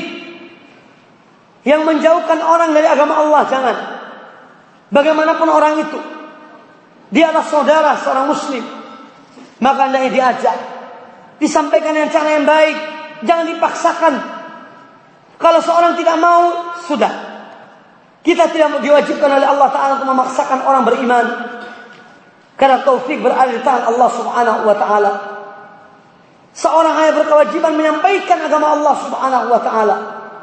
Yang 1.66 1.82
menjauhkan 1.84 2.40
orang 2.40 2.72
dari 2.78 2.88
agama 2.88 3.18
Allah. 3.18 3.42
Jangan. 3.50 3.76
Bagaimanapun 4.94 5.50
orang 5.50 5.74
itu. 5.82 6.00
Dia 7.12 7.32
adalah 7.34 7.48
saudara 7.48 7.92
seorang 7.98 8.30
muslim. 8.30 8.64
Maka 9.58 9.90
hendaknya 9.90 10.12
diajak. 10.14 10.58
Disampaikan 11.42 11.98
dengan 11.98 12.14
cara 12.14 12.30
yang 12.38 12.46
baik. 12.46 12.78
Jangan 13.26 13.46
dipaksakan. 13.58 14.14
Kalau 15.38 15.60
seorang 15.62 15.94
tidak 15.98 16.18
mau, 16.22 16.74
sudah. 16.86 17.14
Kita 18.22 18.50
tidak 18.52 18.84
diwajibkan 18.84 19.30
oleh 19.30 19.48
Allah 19.48 19.70
Ta'ala 19.72 19.92
untuk 20.02 20.10
memaksakan 20.14 20.60
orang 20.66 20.84
beriman. 20.86 21.26
Karena 22.58 22.82
taufik 22.82 23.22
berada 23.22 23.54
di 23.54 23.62
tangan 23.62 23.94
Allah 23.94 24.10
Subhanahu 24.12 24.60
wa 24.66 24.76
Ta'ala. 24.76 25.37
Seorang 26.58 26.94
hanya 26.98 27.14
berkewajiban 27.22 27.78
menyampaikan 27.78 28.42
agama 28.42 28.74
Allah 28.74 28.96
Subhanahu 29.06 29.46
wa 29.54 29.62
Ta'ala. 29.62 29.98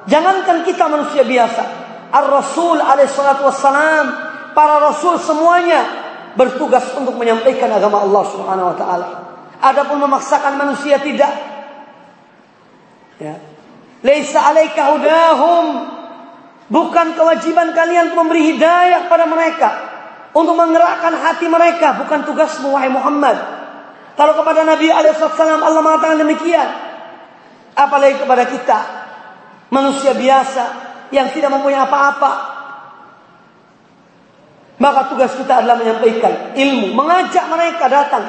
Jangankan 0.06 0.62
kita 0.62 0.86
manusia 0.86 1.26
biasa. 1.26 1.62
Ar-Rasul 2.14 2.78
alaihissalatu 2.78 3.42
wassalam. 3.42 4.06
Para 4.54 4.78
Rasul 4.78 5.18
semuanya 5.18 5.82
bertugas 6.38 6.86
untuk 6.94 7.18
menyampaikan 7.18 7.66
agama 7.74 8.06
Allah 8.06 8.22
Subhanahu 8.30 8.70
wa 8.70 8.76
Ta'ala. 8.78 9.08
Adapun 9.58 10.06
memaksakan 10.06 10.54
manusia 10.54 11.02
tidak. 11.02 11.34
Ya. 13.18 13.34
Laisa 14.06 14.38
alaika 14.38 14.94
hudahum. 14.94 15.66
Bukan 16.70 17.18
kewajiban 17.18 17.74
kalian 17.74 18.14
memberi 18.14 18.54
hidayah 18.54 19.10
pada 19.10 19.26
mereka. 19.26 19.68
Untuk 20.30 20.54
menggerakkan 20.54 21.10
hati 21.10 21.50
mereka. 21.50 22.06
Bukan 22.06 22.22
tugasmu 22.22 22.70
wahai 22.70 22.86
Muhammad. 22.86 23.53
Kalau 24.14 24.32
kepada 24.38 24.62
Nabi 24.62 24.90
Alaihissalam 24.90 25.62
Allah 25.62 25.82
mengatakan 25.82 26.18
demikian. 26.22 26.68
Apalagi 27.74 28.22
kepada 28.22 28.44
kita. 28.46 28.78
Manusia 29.74 30.14
biasa. 30.14 30.64
Yang 31.10 31.38
tidak 31.38 31.50
mempunyai 31.58 31.82
apa-apa. 31.82 32.32
Maka 34.78 35.10
tugas 35.10 35.34
kita 35.34 35.62
adalah 35.62 35.82
menyampaikan 35.82 36.54
ilmu. 36.54 36.94
Mengajak 36.94 37.44
mereka 37.50 37.90
datang. 37.90 38.24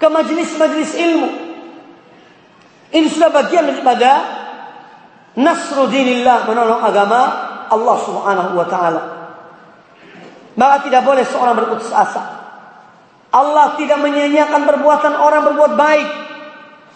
Ke 0.00 0.08
majelis-majelis 0.08 0.92
ilmu. 0.96 1.28
Ini 2.90 3.06
sudah 3.06 3.30
bagian 3.30 3.68
daripada 3.68 4.40
Nasrudinillah 5.30 6.50
menolong 6.50 6.82
agama 6.82 7.20
Allah 7.70 7.96
Subhanahu 8.02 8.50
wa 8.58 8.66
taala. 8.66 9.02
Maka 10.58 10.76
tidak 10.90 11.06
boleh 11.06 11.22
seorang 11.22 11.54
berputus 11.54 11.94
asa. 11.94 12.39
Allah 13.30 13.78
tidak 13.78 14.02
menyanyiakan 14.02 14.66
perbuatan 14.66 15.14
orang 15.14 15.42
berbuat 15.46 15.72
baik 15.78 16.08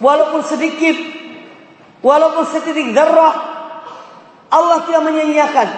walaupun 0.02 0.42
sedikit 0.42 0.96
walaupun 2.02 2.42
setitik 2.50 2.90
darah 2.90 3.54
Allah 4.54 4.86
tidak 4.86 5.02
menyanyiakan. 5.02 5.68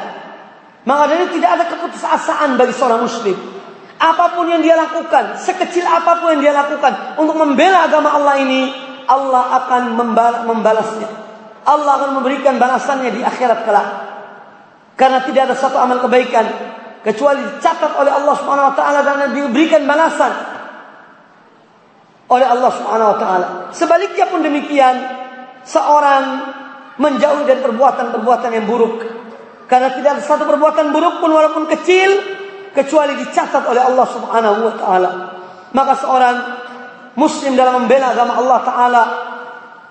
Maka 0.86 1.02
dari 1.11 1.26
tidak 1.34 1.50
ada 1.59 1.64
keputusasaan 1.66 2.61
bagi 2.61 2.74
seorang 2.76 3.02
muslim. 3.02 3.34
Apa 3.96 4.36
pun 4.36 4.44
yang 4.44 4.61
dia 4.61 4.76
lakukan, 4.76 5.40
sekecil 5.40 5.82
apa 5.88 6.20
pun 6.20 6.36
yang 6.36 6.42
dia 6.44 6.54
lakukan 6.54 7.16
untuk 7.16 7.32
membela 7.40 7.88
agama 7.88 8.12
Allah 8.12 8.36
ini, 8.44 8.68
Allah 9.09 9.64
akan 9.64 9.96
membalasnya. 10.44 11.09
Allah 11.66 11.92
akan 11.98 12.20
memberikan 12.20 12.61
balasannya 12.61 13.11
di 13.16 13.20
akhirat 13.24 13.64
kelak. 13.64 13.88
Karena 14.94 15.24
tidak 15.24 15.50
ada 15.50 15.57
satu 15.57 15.80
amal 15.80 15.98
kebaikan 16.04 16.46
kecuali 17.07 17.38
dicatat 17.38 17.94
oleh 18.02 18.11
Allah 18.11 18.34
Subhanahu 18.34 18.68
wa 18.72 18.74
taala 18.74 19.07
dan 19.07 19.30
diberikan 19.30 19.86
balasan 19.86 20.34
oleh 22.26 22.46
Allah 22.50 22.70
Subhanahu 22.74 23.11
wa 23.14 23.18
taala. 23.22 23.46
Sebaliknya 23.70 24.26
pun 24.26 24.42
demikian, 24.42 24.96
seorang 25.62 26.24
menjauh 26.98 27.46
dari 27.46 27.62
perbuatan-perbuatan 27.62 28.50
yang 28.59 28.66
buruk. 28.66 29.07
Karena 29.70 29.94
tidak 29.94 30.18
ada 30.18 30.22
satu 30.22 30.50
perbuatan 30.50 30.90
buruk 30.90 31.22
pun 31.22 31.30
walaupun 31.30 31.70
kecil 31.78 32.11
kecuali 32.74 33.14
dicatat 33.22 33.62
oleh 33.62 33.82
Allah 33.86 34.07
Subhanahu 34.11 34.59
wa 34.66 34.74
taala. 34.74 35.11
Maka 35.70 35.92
seorang 36.02 36.36
muslim 37.14 37.54
dalam 37.54 37.86
membela 37.86 38.18
agama 38.18 38.34
Allah 38.34 38.59
taala 38.66 39.02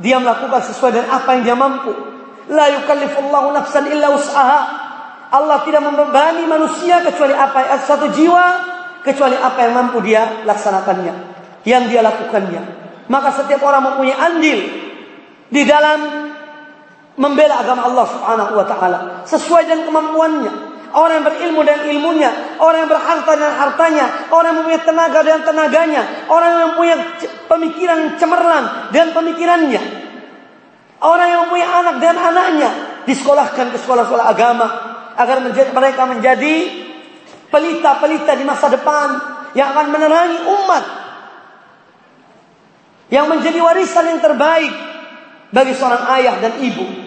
dia 0.04 0.20
melakukan 0.20 0.60
sesuai 0.68 0.92
dengan 0.92 1.10
apa 1.16 1.30
yang 1.40 1.44
dia 1.48 1.56
mampu. 1.56 1.96
La 2.52 2.68
yukallifullahu 2.76 3.56
nafsan 3.56 3.88
illa 3.88 4.12
usaha. 4.12 4.85
Allah 5.36 5.68
tidak 5.68 5.84
membebani 5.84 6.48
manusia 6.48 7.04
kecuali 7.04 7.36
apa 7.36 7.60
yang 7.68 7.84
satu 7.84 8.08
jiwa 8.16 8.46
kecuali 9.04 9.36
apa 9.36 9.68
yang 9.68 9.74
mampu 9.76 10.00
dia 10.00 10.48
laksanakannya, 10.48 11.14
yang 11.68 11.92
dia 11.92 12.00
lakukannya. 12.00 12.62
Maka 13.12 13.36
setiap 13.36 13.62
orang 13.68 13.94
mempunyai 13.94 14.16
andil 14.16 14.60
di 15.52 15.62
dalam 15.68 16.00
membela 17.20 17.62
agama 17.62 17.86
Allah 17.92 18.06
Subhanahu 18.10 18.52
wa 18.56 18.66
taala 18.66 19.00
sesuai 19.28 19.68
dengan 19.68 19.84
kemampuannya. 19.92 20.54
Orang 20.96 21.20
yang 21.20 21.28
berilmu 21.28 21.62
dan 21.68 21.92
ilmunya, 21.92 22.32
orang 22.56 22.88
yang 22.88 22.92
berharta 22.96 23.36
dan 23.36 23.52
hartanya, 23.52 24.32
orang 24.32 24.56
yang 24.56 24.58
mempunyai 24.64 24.84
tenaga 24.88 25.20
dan 25.28 25.44
tenaganya, 25.44 26.02
orang 26.32 26.48
yang 26.56 26.62
mempunyai 26.72 26.98
pemikiran 27.52 28.00
cemerlang 28.16 28.66
dan 28.96 29.12
pemikirannya. 29.12 29.84
Orang 31.04 31.28
yang 31.28 31.40
mempunyai 31.46 31.68
anak 31.68 31.96
dan 32.00 32.16
anaknya 32.16 32.70
disekolahkan 33.04 33.76
ke 33.76 33.78
sekolah-sekolah 33.84 34.24
agama 34.32 34.95
agar 35.16 35.38
menjadi, 35.44 35.70
mereka 35.72 36.04
menjadi 36.08 36.56
pelita-pelita 37.50 38.32
di 38.36 38.44
masa 38.44 38.68
depan 38.72 39.08
yang 39.56 39.72
akan 39.72 39.88
menerangi 39.92 40.40
umat. 40.44 40.86
Yang 43.10 43.26
menjadi 43.32 43.60
warisan 43.62 44.06
yang 44.12 44.20
terbaik 44.20 44.74
bagi 45.54 45.74
seorang 45.78 46.04
ayah 46.20 46.36
dan 46.42 46.58
ibu 46.60 47.06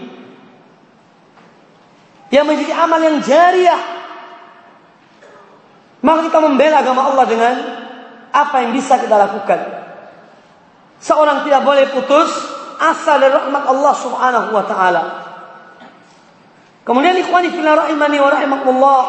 yang 2.28 2.44
menjadi 2.44 2.72
amal 2.76 3.00
yang 3.00 3.18
jariah. 3.24 3.80
Maka 5.98 6.30
kita 6.30 6.38
membela 6.38 6.84
agama 6.84 7.10
Allah 7.10 7.26
dengan 7.26 7.54
apa 8.30 8.56
yang 8.62 8.70
bisa 8.76 9.00
kita 9.02 9.18
lakukan. 9.18 9.60
Seorang 11.02 11.42
tidak 11.42 11.62
boleh 11.66 11.90
putus 11.90 12.30
asa 12.78 13.18
dari 13.18 13.34
rahmat 13.34 13.64
Allah 13.66 13.94
Subhanahu 13.98 14.48
wa 14.54 14.64
taala. 14.66 15.02
Kemudian 16.88 17.20
ikhwani 17.20 17.52
fillah 17.52 17.84
rahimani 17.84 18.16
wa 18.16 18.30
rahimakumullah 18.32 19.04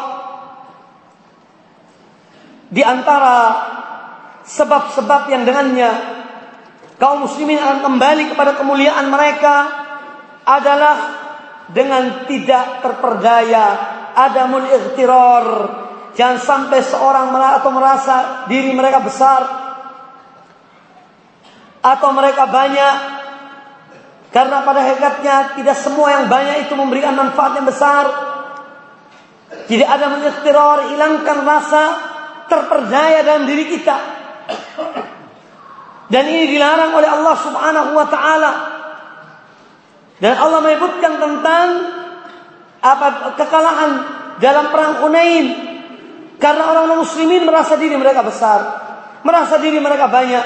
di 2.67 2.83
antara 2.83 3.37
sebab-sebab 4.43 5.31
yang 5.31 5.47
dengannya 5.47 5.87
kaum 6.99 7.23
muslimin 7.23 7.55
akan 7.55 7.79
kembali 7.79 8.35
kepada 8.35 8.59
kemuliaan 8.59 9.07
mereka 9.07 9.55
adalah 10.43 10.95
dengan 11.71 12.27
tidak 12.27 12.83
terperdaya, 12.83 13.65
ada 14.11 14.43
adamul 14.43 14.67
ikhtirar. 14.67 15.45
Jangan 16.19 16.37
sampai 16.41 16.83
seorang 16.83 17.31
atau 17.31 17.71
merasa 17.71 18.15
diri 18.51 18.75
mereka 18.75 18.99
besar 18.99 19.41
atau 21.79 22.09
mereka 22.11 22.43
banyak 22.43 23.18
karena 24.29 24.61
pada 24.61 24.79
hakikatnya 24.85 25.35
tidak 25.57 25.77
semua 25.81 26.21
yang 26.21 26.25
banyak 26.29 26.69
itu 26.69 26.73
memberikan 26.77 27.17
manfaat 27.17 27.57
yang 27.57 27.65
besar. 27.65 28.05
Tidak 29.65 29.89
ada 29.89 30.05
mengikhtirar, 30.13 30.93
hilangkan 30.93 31.37
rasa 31.41 31.83
terperdaya 32.45 33.25
dalam 33.25 33.49
diri 33.49 33.65
kita. 33.65 33.97
Dan 36.09 36.23
ini 36.25 36.49
dilarang 36.53 36.93
oleh 36.93 37.09
Allah 37.09 37.35
Subhanahu 37.37 37.91
wa 37.93 38.07
taala. 38.09 38.51
Dan 40.21 40.33
Allah 40.37 40.59
menyebutkan 40.61 41.13
tentang 41.17 41.67
apa 42.79 43.33
kekalahan 43.37 43.91
dalam 44.41 44.65
perang 44.73 44.93
Hunain 45.05 45.47
karena 46.39 46.71
orang-orang 46.71 47.03
muslimin 47.03 47.43
merasa 47.43 47.75
diri 47.75 47.99
mereka 47.99 48.23
besar, 48.23 48.59
merasa 49.25 49.57
diri 49.57 49.81
mereka 49.81 50.07
banyak. 50.07 50.45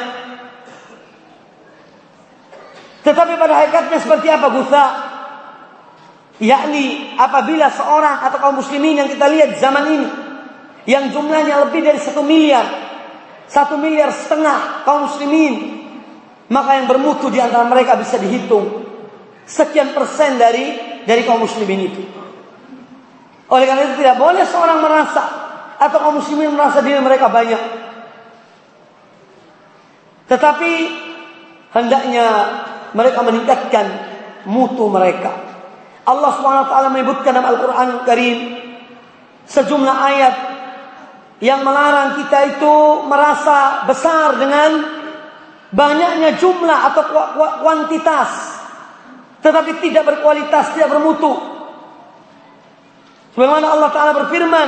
Tetapi 3.03 3.33
pada 3.35 3.53
hakikatnya 3.59 3.99
seperti 3.99 4.27
apa 4.31 4.47
Gutha? 4.47 4.85
Yakni 6.39 7.13
apabila 7.19 7.69
seorang 7.69 8.25
atau 8.25 8.39
kaum 8.41 8.57
muslimin 8.57 8.99
yang 9.03 9.09
kita 9.11 9.29
lihat 9.29 9.59
zaman 9.59 9.85
ini 9.85 10.09
yang 10.89 11.11
jumlahnya 11.13 11.67
lebih 11.67 11.85
dari 11.85 11.99
satu 12.01 12.25
miliar, 12.25 12.65
satu 13.47 13.79
miliar 13.79 14.09
setengah 14.11 14.83
kaum 14.83 15.07
muslimin, 15.07 15.85
maka 16.49 16.79
yang 16.81 16.87
bermutu 16.89 17.29
di 17.29 17.39
antara 17.39 17.63
mereka 17.67 17.95
bisa 17.95 18.17
dihitung 18.17 18.83
sekian 19.45 19.93
persen 19.93 20.39
dari 20.39 20.99
dari 21.03 21.21
kaum 21.27 21.43
muslimin 21.43 21.81
itu. 21.91 22.01
Oleh 23.51 23.65
karena 23.67 23.83
itu 23.91 24.01
tidak 24.01 24.17
boleh 24.17 24.43
seorang 24.47 24.79
merasa 24.81 25.23
atau 25.77 25.97
kaum 25.99 26.17
muslimin 26.17 26.55
merasa 26.55 26.79
diri 26.81 26.97
mereka 27.03 27.29
banyak. 27.29 27.61
Tetapi 30.27 30.71
hendaknya 31.75 32.27
mereka 32.93 33.19
meningkatkan 33.25 33.85
mutu 34.49 34.89
mereka. 34.89 35.33
Allah 36.03 36.31
SWT 36.35 36.73
menyebutkan 36.93 37.31
dalam 37.31 37.47
Al-Quran 37.47 37.89
Karim 38.03 38.37
sejumlah 39.47 39.97
ayat 40.13 40.35
yang 41.43 41.63
melarang 41.63 42.23
kita 42.23 42.55
itu 42.55 42.75
merasa 43.07 43.83
besar 43.87 44.39
dengan 44.39 44.71
banyaknya 45.73 46.39
jumlah 46.39 46.79
atau 46.91 47.03
kuantitas 47.59 48.53
tetapi 49.43 49.83
tidak 49.83 50.07
berkualitas, 50.07 50.71
tidak 50.71 50.95
bermutu. 50.95 51.35
Sebagaimana 53.35 53.75
Allah 53.75 53.89
taala 53.91 54.11
berfirman, 54.23 54.67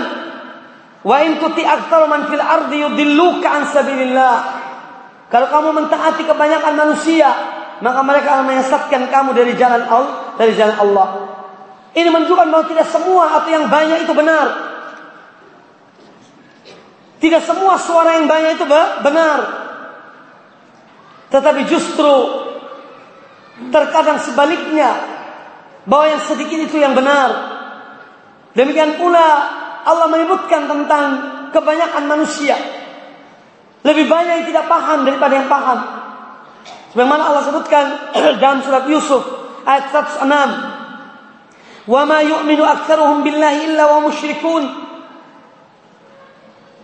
"Wa 1.08 1.18
in 1.24 1.40
tuti 1.40 1.64
man 1.64 2.28
fil 2.28 2.44
ardi 2.44 2.84
yudilluka 2.84 3.48
an 3.48 3.64
sabilillah." 3.72 4.38
Kalau 5.32 5.48
kamu 5.48 5.70
mentaati 5.80 6.28
kebanyakan 6.28 6.74
manusia, 6.76 7.32
maka 7.84 8.00
mereka 8.04 8.40
akan 8.40 8.46
menyesatkan 8.48 9.12
kamu 9.12 9.36
dari 9.36 9.54
jalan 9.60 9.84
Allah, 9.84 10.36
dari 10.40 10.54
jalan 10.56 10.78
Allah. 10.80 11.08
Ini 11.96 12.08
menunjukkan 12.12 12.48
bahwa 12.52 12.66
tidak 12.68 12.88
semua 12.92 13.40
atau 13.40 13.50
yang 13.52 13.68
banyak 13.72 14.04
itu 14.04 14.14
benar. 14.16 14.48
Tidak 17.20 17.42
semua 17.44 17.80
suara 17.80 18.20
yang 18.20 18.28
banyak 18.28 18.60
itu 18.60 18.66
benar. 19.02 19.40
Tetapi 21.32 21.62
justru 21.68 22.14
terkadang 23.72 24.20
sebaliknya 24.20 24.92
bahwa 25.88 26.06
yang 26.12 26.22
sedikit 26.24 26.60
itu 26.60 26.80
yang 26.80 26.92
benar. 26.92 27.56
Demikian 28.56 29.00
pula 29.00 29.28
Allah 29.84 30.08
menyebutkan 30.12 30.68
tentang 30.68 31.06
kebanyakan 31.52 32.04
manusia. 32.08 32.56
Lebih 33.86 34.10
banyak 34.10 34.34
yang 34.44 34.48
tidak 34.50 34.66
paham 34.68 35.08
daripada 35.08 35.34
yang 35.38 35.48
paham. 35.48 36.05
Sebagaimana 36.96 37.28
Allah 37.28 37.44
sebutkan 37.44 37.86
dalam 38.42 38.64
surat 38.64 38.88
Yusuf 38.88 39.20
ayat 39.68 39.92
106. 39.92 41.92
"Wa 41.92 42.08
ma 42.08 42.24
yu'minu 42.24 42.64
aktsaruhum 42.64 43.28
billahi 43.28 43.68
illa 43.68 43.84
wa 43.92 44.08
musyrikun." 44.08 44.88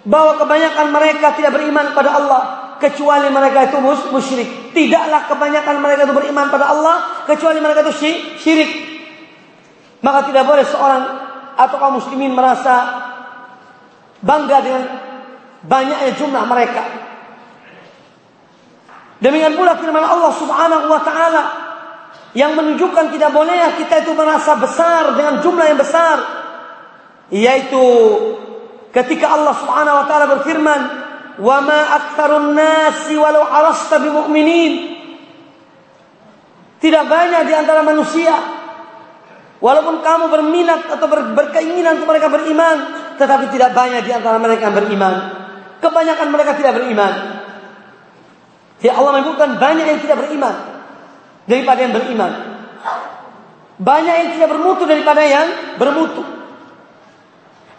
bahwa 0.02 0.34
kebanyakan 0.42 0.90
mereka 0.90 1.38
tidak 1.38 1.54
beriman 1.54 1.94
pada 1.94 2.18
Allah 2.18 2.42
kecuali 2.82 3.30
mereka 3.30 3.70
itu 3.70 3.78
musyrik. 4.10 4.74
Tidaklah 4.74 5.30
kebanyakan 5.30 5.78
mereka 5.78 6.10
itu 6.10 6.16
beriman 6.18 6.50
pada 6.50 6.74
Allah 6.74 7.22
kecuali 7.30 7.62
mereka 7.62 7.86
itu 7.86 7.94
syirik. 8.42 8.72
Maka 10.02 10.26
tidak 10.34 10.50
boleh 10.50 10.66
seorang 10.66 11.04
atau 11.54 11.78
kaum 11.78 12.02
muslimin 12.02 12.34
merasa 12.34 12.74
bangga 14.26 14.58
dengan 14.66 14.84
banyaknya 15.62 16.18
jumlah 16.18 16.50
mereka. 16.50 17.11
Demikian 19.22 19.54
pula 19.54 19.78
firman 19.78 20.02
Allah 20.02 20.34
Subhanahu 20.34 20.86
wa 20.90 21.02
taala 21.06 21.44
yang 22.34 22.58
menunjukkan 22.58 23.14
tidak 23.14 23.30
boleh 23.30 23.78
kita 23.78 24.02
itu 24.02 24.18
merasa 24.18 24.58
besar 24.58 25.14
dengan 25.14 25.40
jumlah 25.46 25.66
yang 25.70 25.78
besar 25.78 26.18
yaitu 27.32 27.86
Ketika 28.92 29.40
Allah 29.40 29.56
Subhanahu 29.56 30.00
wa 30.04 30.06
taala 30.06 30.26
berfirman, 30.38 30.82
"Wa 31.40 31.58
ma 31.64 31.80
aktsarun 31.96 32.52
nasi 32.52 33.16
walau 33.16 33.48
arasta 33.48 34.04
bimu'minin." 34.04 35.00
Tidak 36.84 37.04
banyak 37.08 37.42
di 37.48 37.54
antara 37.56 37.88
manusia 37.88 38.36
walaupun 39.64 40.04
kamu 40.04 40.26
berminat 40.28 40.92
atau 40.92 41.08
ber, 41.08 41.32
berkeinginan 41.32 42.02
untuk 42.04 42.12
mereka 42.12 42.28
beriman, 42.28 42.78
tetapi 43.16 43.48
tidak 43.54 43.72
banyak 43.72 44.02
di 44.04 44.12
antara 44.12 44.36
mereka 44.42 44.68
yang 44.68 44.76
beriman. 44.76 45.14
Kebanyakan 45.80 46.28
mereka 46.28 46.52
tidak 46.60 46.84
beriman. 46.84 47.41
Ya 48.82 48.98
Allah 48.98 49.22
menyebutkan 49.22 49.62
banyak 49.62 49.86
yang 49.86 50.00
tidak 50.02 50.26
beriman 50.26 50.56
daripada 51.46 51.80
yang 51.86 51.94
beriman. 51.94 52.32
Banyak 53.82 54.14
yang 54.14 54.30
tidak 54.38 54.50
bermutu 54.58 54.84
daripada 54.86 55.22
yang 55.26 55.78
bermutu. 55.78 56.22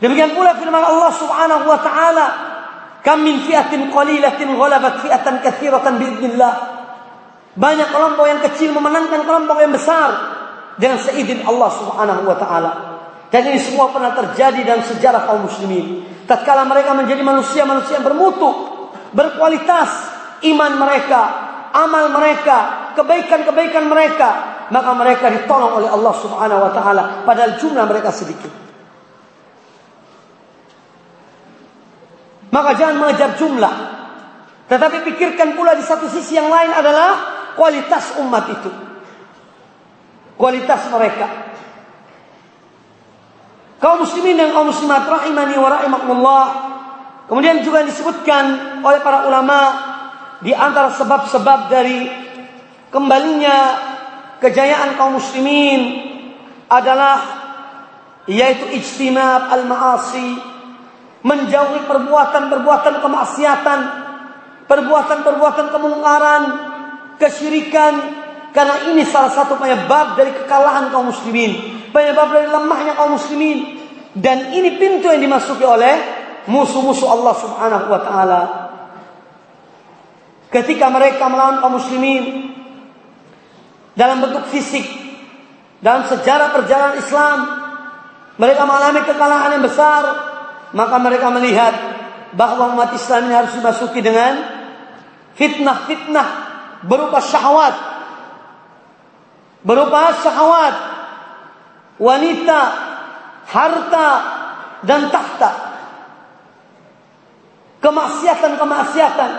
Demikian 0.03 0.35
pula 0.35 0.59
firman 0.59 0.83
Allah 0.83 1.11
Subhanahu 1.15 1.63
wa 1.67 1.79
taala, 1.79 2.27
"Kam 3.07 3.23
min 3.23 3.39
fi'atin 3.47 3.91
qalilatin 3.91 4.51
ghalabat 4.55 4.99
fi'atan 5.03 5.43
katsiratan 5.43 5.99
biidznillah." 6.03 6.55
Banyak 7.55 7.89
kelompok 7.95 8.27
yang 8.27 8.41
kecil 8.43 8.75
memenangkan 8.75 9.23
kelompok 9.23 9.63
yang 9.63 9.71
besar 9.71 10.11
dengan 10.75 10.99
seizin 10.99 11.47
Allah 11.47 11.71
Subhanahu 11.71 12.23
wa 12.27 12.37
taala. 12.39 12.73
Dan 13.31 13.49
ini 13.49 13.63
semua 13.63 13.89
pernah 13.95 14.13
terjadi 14.13 14.61
dalam 14.67 14.85
sejarah 14.85 15.25
kaum 15.25 15.47
muslimin. 15.47 16.05
Tatkala 16.29 16.69
mereka 16.69 16.93
menjadi 16.93 17.25
manusia-manusia 17.25 18.03
yang 18.03 18.07
bermutu, 18.07 18.49
berkualitas, 19.17 20.12
iman 20.43 20.73
mereka, 20.79 21.23
amal 21.73 22.11
mereka, 22.11 22.91
kebaikan-kebaikan 22.99 23.85
mereka, 23.87 24.31
maka 24.73 24.91
mereka 24.97 25.29
ditolong 25.29 25.83
oleh 25.83 25.89
Allah 25.93 26.15
Subhanahu 26.17 26.61
wa 26.65 26.73
taala 26.73 27.03
padahal 27.29 27.61
jumlah 27.61 27.85
mereka 27.85 28.09
sedikit. 28.09 28.53
Maka 32.53 32.77
jangan 32.77 33.01
mengejar 33.01 33.33
jumlah. 33.41 33.75
Tetapi 34.69 35.05
pikirkan 35.09 35.57
pula 35.57 35.73
di 35.73 35.85
satu 35.85 36.05
sisi 36.09 36.37
yang 36.37 36.53
lain 36.53 36.73
adalah 36.73 37.11
kualitas 37.57 38.21
umat 38.21 38.45
itu. 38.53 38.71
Kualitas 40.37 40.85
mereka. 40.93 41.29
Kaum 43.81 44.05
muslimin 44.05 44.37
dan 44.37 44.53
kaum 44.53 44.69
muslimat 44.69 45.05
rahimani 45.09 45.57
wa 45.57 45.69
rahimakumullah. 45.73 46.45
Kemudian 47.29 47.65
juga 47.65 47.85
disebutkan 47.85 48.45
oleh 48.85 49.01
para 49.01 49.25
ulama 49.29 49.92
di 50.43 50.51
antara 50.51 50.91
sebab-sebab 50.91 51.71
dari 51.71 52.11
kembalinya 52.91 53.79
kejayaan 54.43 54.99
kaum 54.99 55.23
muslimin 55.23 56.11
adalah 56.67 57.43
yaitu 58.27 58.67
ijtinab 58.75 59.51
al-ma'asi 59.51 60.53
menjauhi 61.23 61.87
perbuatan-perbuatan 61.87 62.95
kemaksiatan, 62.99 63.81
perbuatan-perbuatan 64.67 65.67
kemungkaran, 65.71 66.43
kesyirikan, 67.23 67.95
karena 68.51 68.91
ini 68.91 69.07
salah 69.07 69.31
satu 69.31 69.55
penyebab 69.57 70.19
dari 70.19 70.35
kekalahan 70.35 70.91
kaum 70.91 71.15
muslimin, 71.15 71.87
penyebab 71.95 72.35
dari 72.35 72.51
lemahnya 72.51 72.99
kaum 72.99 73.15
muslimin, 73.15 73.79
dan 74.19 74.51
ini 74.51 74.77
pintu 74.77 75.09
yang 75.09 75.23
dimasuki 75.23 75.63
oleh 75.63 75.95
musuh-musuh 76.51 77.07
Allah 77.07 77.35
Subhanahu 77.39 77.87
wa 77.87 78.01
taala. 78.03 78.41
Ketika 80.53 80.93
mereka 80.93 81.33
melawan 81.33 81.65
kaum 81.65 81.81
muslimin 81.81 82.53
dalam 83.97 84.21
bentuk 84.21 84.53
fisik, 84.53 84.85
dalam 85.81 86.05
sejarah 86.05 86.53
perjalanan 86.53 87.01
Islam, 87.01 87.39
mereka 88.37 88.63
mengalami 88.69 89.01
kekalahan 89.09 89.57
yang 89.57 89.65
besar 89.65 90.03
maka 90.73 90.97
mereka 90.97 91.29
melihat 91.29 91.75
bahwa 92.33 92.73
umat 92.73 92.97
Islam 92.97 93.29
ini 93.29 93.35
harus 93.37 93.53
dimasuki 93.53 94.01
dengan 94.01 94.41
fitnah-fitnah 95.37 96.29
berupa 96.89 97.21
syahwat. 97.21 97.77
Berupa 99.63 100.17
syahwat. 100.17 100.77
Wanita 102.01 102.61
harta 103.47 104.09
dan 104.83 105.13
tahta. 105.13 105.53
Kemaksiatan-kemaksiatan 107.85 109.31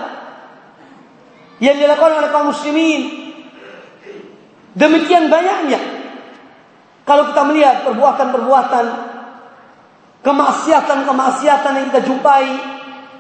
yang 1.64 1.80
dilakukan 1.80 2.20
oleh 2.20 2.30
kaum 2.36 2.52
muslimin. 2.52 3.02
Demikian 4.76 5.32
banyaknya. 5.32 5.80
Kalau 7.08 7.32
kita 7.32 7.42
melihat 7.48 7.88
perbuatan-perbuatan 7.88 8.86
kemaksiatan-kemaksiatan 10.24 11.72
yang 11.80 11.88
kita 11.92 12.02
jumpai 12.04 12.48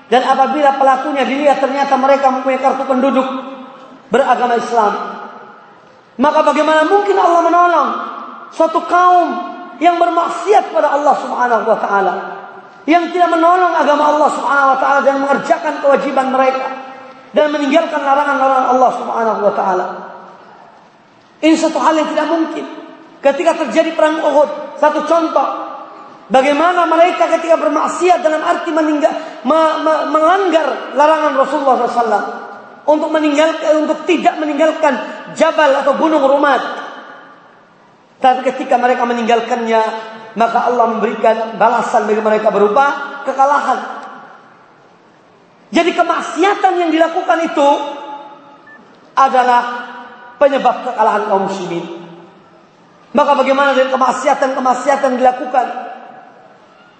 dan 0.07 0.23
apabila 0.23 0.75
pelakunya 0.79 1.23
dilihat 1.27 1.59
ternyata 1.59 1.95
mereka 1.99 2.31
mempunyai 2.31 2.63
kartu 2.63 2.83
penduduk 2.87 3.27
beragama 4.07 4.55
Islam 4.55 4.93
maka 6.15 6.39
bagaimana 6.47 6.87
mungkin 6.87 7.19
Allah 7.19 7.41
menolong 7.43 7.89
suatu 8.55 8.87
kaum 8.87 9.27
yang 9.83 9.99
bermaksiat 9.99 10.71
pada 10.71 10.95
Allah 10.95 11.15
Subhanahu 11.19 11.67
wa 11.67 11.77
taala 11.83 12.13
yang 12.87 13.11
tidak 13.11 13.35
menolong 13.35 13.75
agama 13.75 14.15
Allah 14.15 14.29
Subhanahu 14.31 14.71
wa 14.71 14.79
taala 14.79 14.99
dan 15.03 15.19
mengerjakan 15.19 15.83
kewajiban 15.83 16.31
mereka 16.31 16.82
dan 17.33 17.49
meninggalkan 17.49 18.01
larangan-larangan 18.01 18.67
Allah 18.77 18.91
Subhanahu 18.97 19.39
wa 19.43 19.53
taala 19.53 19.87
ini 21.43 21.55
satu 21.57 21.81
hal 21.81 21.97
yang 21.97 22.09
tidak 22.13 22.27
mungkin 22.29 22.65
ketika 23.19 23.51
terjadi 23.65 23.91
perang 23.97 24.21
Uhud 24.21 24.79
satu 24.79 25.03
contoh 25.03 25.73
Bagaimana 26.31 26.87
mereka 26.87 27.27
ketika 27.35 27.59
bermaksiat 27.59 28.23
dalam 28.23 28.39
arti 28.41 28.71
meninggal, 28.71 29.11
me, 29.43 29.59
me, 29.83 29.93
melanggar 30.07 30.95
larangan 30.97 31.35
Rasulullah 31.35 31.75
SAW 31.83 32.25
untuk 32.89 33.13
meninggalkan, 33.13 33.85
untuk 33.85 34.07
tidak 34.07 34.39
meninggalkan 34.41 34.97
jabal 35.35 35.83
atau 35.83 35.93
gunung 35.93 36.25
Rumat. 36.25 36.61
Tapi 38.23 38.39
ketika 38.49 38.79
mereka 38.79 39.03
meninggalkannya, 39.03 39.81
maka 40.39 40.73
Allah 40.73 40.95
memberikan 40.95 41.59
balasan 41.59 42.07
bagi 42.07 42.23
mereka 42.23 42.49
berupa 42.49 43.19
kekalahan. 43.27 43.92
Jadi 45.73 45.91
kemaksiatan 45.97 46.73
yang 46.77 46.93
dilakukan 46.93 47.49
itu 47.49 47.69
adalah 49.17 49.63
penyebab 50.37 50.85
kekalahan 50.85 51.25
kaum 51.25 51.49
muslimin. 51.49 51.85
Maka 53.13 53.31
bagaimana 53.37 53.73
dengan 53.73 53.97
kemaksiatan-kemaksiatan 53.97 55.17
dilakukan 55.17 55.67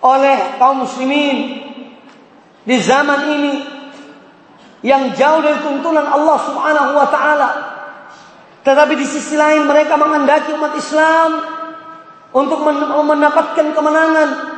oleh 0.01 0.57
kaum 0.57 0.85
muslimin 0.85 1.37
di 2.65 2.75
zaman 2.81 3.19
ini 3.29 3.53
yang 4.85 5.13
jauh 5.13 5.41
dari 5.41 5.57
tuntunan 5.61 6.05
Allah 6.05 6.37
Subhanahu 6.41 6.91
wa 6.97 7.07
taala. 7.13 7.49
Tetapi 8.63 8.93
di 8.97 9.05
sisi 9.05 9.37
lain 9.37 9.69
mereka 9.69 10.01
menghendaki 10.01 10.53
umat 10.55 10.73
Islam 10.77 11.29
untuk 12.33 12.61
mendapatkan 13.05 13.67
kemenangan. 13.73 14.52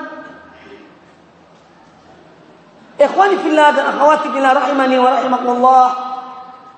Ikhwani 3.00 3.40
fillah 3.40 3.72
dan 3.72 3.96
akhwati 3.96 4.28
fillah 4.28 4.52
rahimani 4.52 4.96
wa 5.00 5.08
rahimakumullah. 5.08 5.86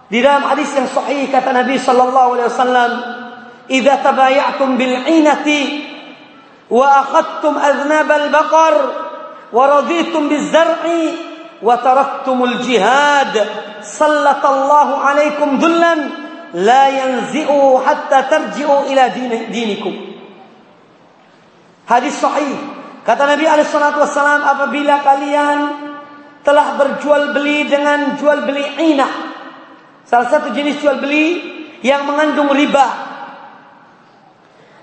Di 0.06 0.22
dalam 0.22 0.44
hadis 0.46 0.70
yang 0.76 0.86
sahih 0.86 1.26
kata 1.32 1.50
Nabi 1.50 1.80
sallallahu 1.80 2.36
alaihi 2.36 2.48
wasallam, 2.52 2.90
"Idza 3.66 3.94
tabaya'tum 4.04 4.76
bil 4.78 4.94
'inati 5.08 5.92
وأخذتم 6.72 7.58
أذناب 7.58 8.12
البقر 8.12 8.74
ورضيتم 9.52 10.28
بالزرع 10.28 10.82
وتركتم 11.62 12.44
الجهاد 12.44 13.46
سلط 13.82 14.46
الله 14.46 14.88
عليكم 14.98 15.58
ذلا 15.58 15.94
لا 16.54 16.88
ينزئه 16.88 17.82
حتى 17.86 18.22
ترجعوا 18.22 18.80
إلى 18.80 19.08
دين 19.08 19.32
دينكم 19.52 19.94
Hadis 21.82 22.14
sahih. 22.14 22.56
Kata 23.02 23.26
Nabi 23.26 23.42
alaihissalatu 23.42 24.00
wassalam 24.00 24.46
apabila 24.46 25.02
kalian 25.02 25.58
telah 26.47 26.79
berjual 26.79 27.35
beli 27.35 27.67
dengan 27.67 28.15
jual 28.15 28.47
beli 28.47 28.63
inah. 28.95 29.35
Salah 30.07 30.31
satu 30.31 30.55
jenis 30.55 30.79
jual 30.79 31.03
beli 31.03 31.43
yang 31.83 32.07
mengandung 32.07 32.55
riba 32.55 32.87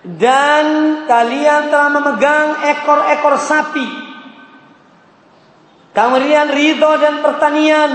dan 0.05 0.65
kalian 1.09 1.73
telah 1.73 1.89
memegang 1.89 2.61
ekor-ekor 2.69 3.41
sapi. 3.41 3.89
Kemudian 5.97 6.53
ridho 6.53 6.93
dan 7.01 7.25
pertanian. 7.25 7.91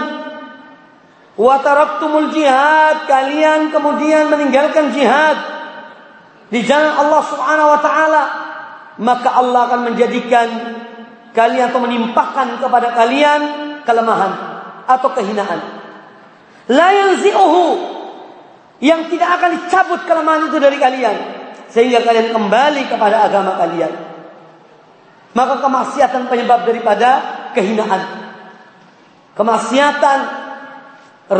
Wataraktumul 1.37 2.33
jihad. 2.33 3.05
Kalian 3.05 3.69
kemudian 3.69 4.33
meninggalkan 4.33 4.89
jihad. 4.97 5.37
Di 6.49 6.65
jalan 6.65 6.97
Allah 6.97 7.21
subhanahu 7.29 7.69
wa 7.77 7.81
ta'ala. 7.85 8.23
Maka 8.97 9.29
Allah 9.37 9.61
akan 9.69 9.81
menjadikan 9.93 10.47
kalian 11.39 11.71
atau 11.71 11.79
menimpakan 11.79 12.59
kepada 12.59 12.91
kalian 12.91 13.41
kelemahan 13.87 14.31
atau 14.83 15.07
kehinaan. 15.15 15.59
La 16.67 16.91
yanzi'uhu. 16.91 17.95
Yang 18.79 19.11
tidak 19.15 19.29
akan 19.39 19.49
dicabut 19.59 20.01
kelemahan 20.07 20.47
itu 20.47 20.55
dari 20.55 20.79
kalian 20.79 21.15
sehingga 21.67 21.99
kalian 21.99 22.31
kembali 22.31 22.87
kepada 22.87 23.27
agama 23.27 23.59
kalian. 23.59 23.91
Maka 25.35 25.59
kemaksiatan 25.59 26.31
penyebab 26.31 26.63
daripada 26.63 27.09
kehinaan. 27.51 28.01
Kemaksiatan 29.35 30.19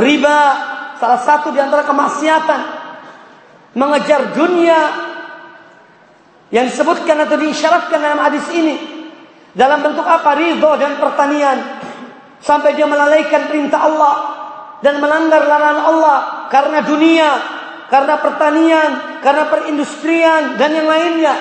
riba 0.04 0.40
salah 1.00 1.22
satu 1.24 1.56
di 1.56 1.64
antara 1.64 1.88
kemaksiatan 1.88 2.60
mengejar 3.80 4.36
dunia 4.36 4.80
yang 6.52 6.68
disebutkan 6.68 7.24
atau 7.24 7.40
diisyaratkan 7.40 8.04
dalam 8.04 8.20
hadis 8.20 8.52
ini 8.52 8.89
dalam 9.54 9.80
bentuk 9.82 10.06
apa 10.06 10.38
ridho 10.38 10.72
dan 10.78 10.98
pertanian 11.02 11.58
sampai 12.40 12.78
dia 12.78 12.86
melalaikan 12.86 13.50
perintah 13.50 13.82
Allah 13.82 14.16
dan 14.80 15.02
melanggar 15.02 15.44
larangan 15.44 15.86
Allah 15.90 16.18
karena 16.48 16.80
dunia 16.86 17.30
karena 17.90 18.22
pertanian, 18.22 18.92
karena 19.26 19.50
perindustrian 19.50 20.62
dan 20.62 20.70
yang 20.78 20.86
lainnya. 20.86 21.36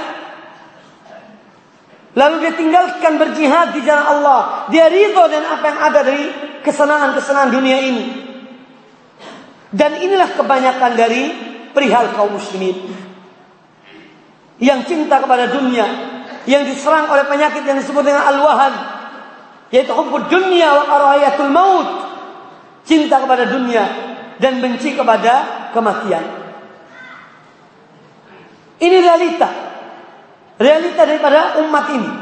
Lalu 2.17 2.35
dia 2.41 2.53
tinggalkan 2.57 3.21
berjihad 3.21 3.77
di 3.77 3.85
jalan 3.85 4.07
Allah. 4.19 4.67
Dia 4.73 4.89
ridho 4.89 5.29
dan 5.29 5.45
apa 5.45 5.65
yang 5.69 5.79
ada 5.79 6.01
dari 6.03 6.25
kesenangan-kesenangan 6.65 7.53
dunia 7.53 7.79
ini. 7.85 8.05
Dan 9.69 10.01
inilah 10.01 10.33
kebanyakan 10.35 10.93
dari 10.97 11.23
perihal 11.77 12.17
kaum 12.17 12.33
muslimin. 12.33 12.97
Yang 14.59 14.81
cinta 14.89 15.21
kepada 15.21 15.53
dunia. 15.53 15.87
Yang 16.49 16.73
diserang 16.73 17.13
oleh 17.13 17.29
penyakit 17.29 17.61
yang 17.61 17.77
disebut 17.77 18.01
dengan 18.01 18.25
al-wahan. 18.25 18.73
Yaitu 19.69 19.93
hubbud 19.93 20.33
dunia 20.33 20.81
wa 20.81 20.85
karahiyatul 20.89 21.53
maut. 21.53 21.89
Cinta 22.89 23.21
kepada 23.21 23.45
dunia. 23.53 23.85
Dan 24.41 24.65
benci 24.65 24.97
kepada 24.97 25.69
kematian. 25.77 26.25
Ini 28.81 28.97
realita. 28.97 29.49
Realita 30.57 31.05
daripada 31.05 31.61
umat 31.61 31.85
ini. 31.93 32.13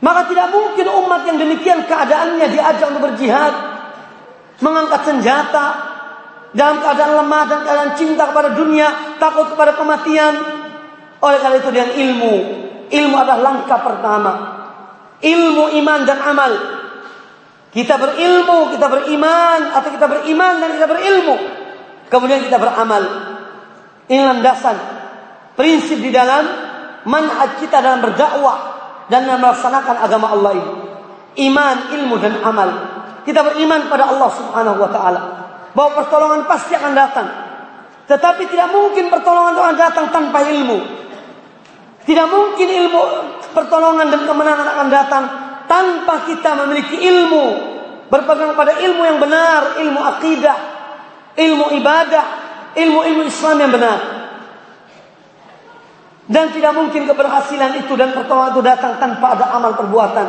Maka 0.00 0.24
tidak 0.24 0.48
mungkin 0.48 0.86
umat 1.04 1.28
yang 1.28 1.36
demikian 1.36 1.84
keadaannya 1.84 2.46
diajak 2.48 2.88
untuk 2.88 3.12
berjihad. 3.12 3.52
Mengangkat 4.64 5.00
senjata. 5.04 5.66
Dalam 6.56 6.80
keadaan 6.80 7.20
lemah 7.20 7.42
dan 7.52 7.58
keadaan 7.68 7.92
cinta 8.00 8.32
kepada 8.32 8.56
dunia. 8.56 9.20
Takut 9.20 9.52
kepada 9.52 9.76
kematian. 9.76 10.53
Oleh 11.24 11.38
karena 11.40 11.56
itu 11.56 11.70
dengan 11.72 11.90
ilmu. 11.96 12.34
Ilmu 12.92 13.16
adalah 13.16 13.40
langkah 13.40 13.80
pertama. 13.80 14.32
Ilmu 15.24 15.72
iman 15.80 16.00
dan 16.04 16.20
amal. 16.20 16.52
Kita 17.72 17.96
berilmu, 17.96 18.76
kita 18.76 18.86
beriman. 18.92 19.72
Atau 19.72 19.88
kita 19.96 20.04
beriman 20.04 20.60
dan 20.60 20.68
kita 20.76 20.84
berilmu. 20.84 21.34
Kemudian 22.12 22.44
kita 22.44 22.60
beramal. 22.60 23.02
Ini 24.04 24.20
landasan 24.20 24.76
prinsip 25.56 25.96
di 26.04 26.12
dalam 26.12 26.44
manhaj 27.08 27.56
kita 27.56 27.80
dalam 27.80 28.04
berdakwah 28.04 28.58
dan 29.08 29.24
melaksanakan 29.24 29.96
agama 29.96 30.36
Allah 30.36 30.52
ini. 30.60 30.72
Iman, 31.48 31.76
ilmu 31.96 32.20
dan 32.20 32.38
amal. 32.44 32.68
Kita 33.24 33.40
beriman 33.40 33.88
pada 33.88 34.12
Allah 34.12 34.28
Subhanahu 34.28 34.76
wa 34.76 34.90
taala 34.92 35.20
bahwa 35.72 35.90
pertolongan 36.04 36.44
pasti 36.44 36.76
akan 36.76 36.92
datang. 36.92 37.28
Tetapi 38.04 38.44
tidak 38.52 38.68
mungkin 38.68 39.08
pertolongan 39.08 39.56
itu 39.56 39.62
akan 39.64 39.76
datang 39.80 40.06
tanpa 40.12 40.44
ilmu. 40.44 41.03
Tidak 42.04 42.26
mungkin 42.28 42.68
ilmu 42.68 43.02
pertolongan 43.56 44.12
dan 44.12 44.28
kemenangan 44.28 44.68
akan 44.76 44.88
datang 44.92 45.24
tanpa 45.64 46.28
kita 46.28 46.52
memiliki 46.64 47.00
ilmu, 47.00 47.44
berpegang 48.12 48.52
pada 48.52 48.76
ilmu 48.76 49.02
yang 49.08 49.16
benar, 49.16 49.80
ilmu 49.80 50.00
akidah, 50.04 50.58
ilmu 51.32 51.72
ibadah, 51.80 52.24
ilmu-ilmu 52.76 53.22
Islam 53.24 53.56
yang 53.56 53.72
benar. 53.72 53.98
Dan 56.24 56.52
tidak 56.56 56.72
mungkin 56.72 57.04
keberhasilan 57.04 57.84
itu 57.84 57.92
dan 57.96 58.12
pertolongan 58.12 58.52
itu 58.56 58.62
datang 58.64 58.96
tanpa 58.96 59.36
ada 59.36 59.56
amal 59.56 59.72
perbuatan. 59.76 60.28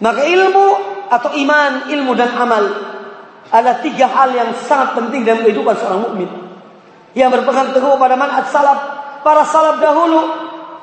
Maka 0.00 0.22
ilmu 0.26 0.66
atau 1.12 1.30
iman, 1.36 1.92
ilmu 1.92 2.12
dan 2.16 2.32
amal 2.36 2.64
ada 3.52 3.84
tiga 3.84 4.08
hal 4.08 4.32
yang 4.32 4.50
sangat 4.64 4.96
penting 4.96 5.28
dalam 5.28 5.44
kehidupan 5.44 5.76
seorang 5.76 6.00
mukmin. 6.08 6.30
Yang 7.12 7.36
berpegang 7.36 7.76
teguh 7.76 8.00
pada 8.00 8.16
manhaj 8.16 8.48
salaf, 8.48 9.01
para 9.22 9.46
salaf 9.46 9.78
dahulu, 9.78 10.20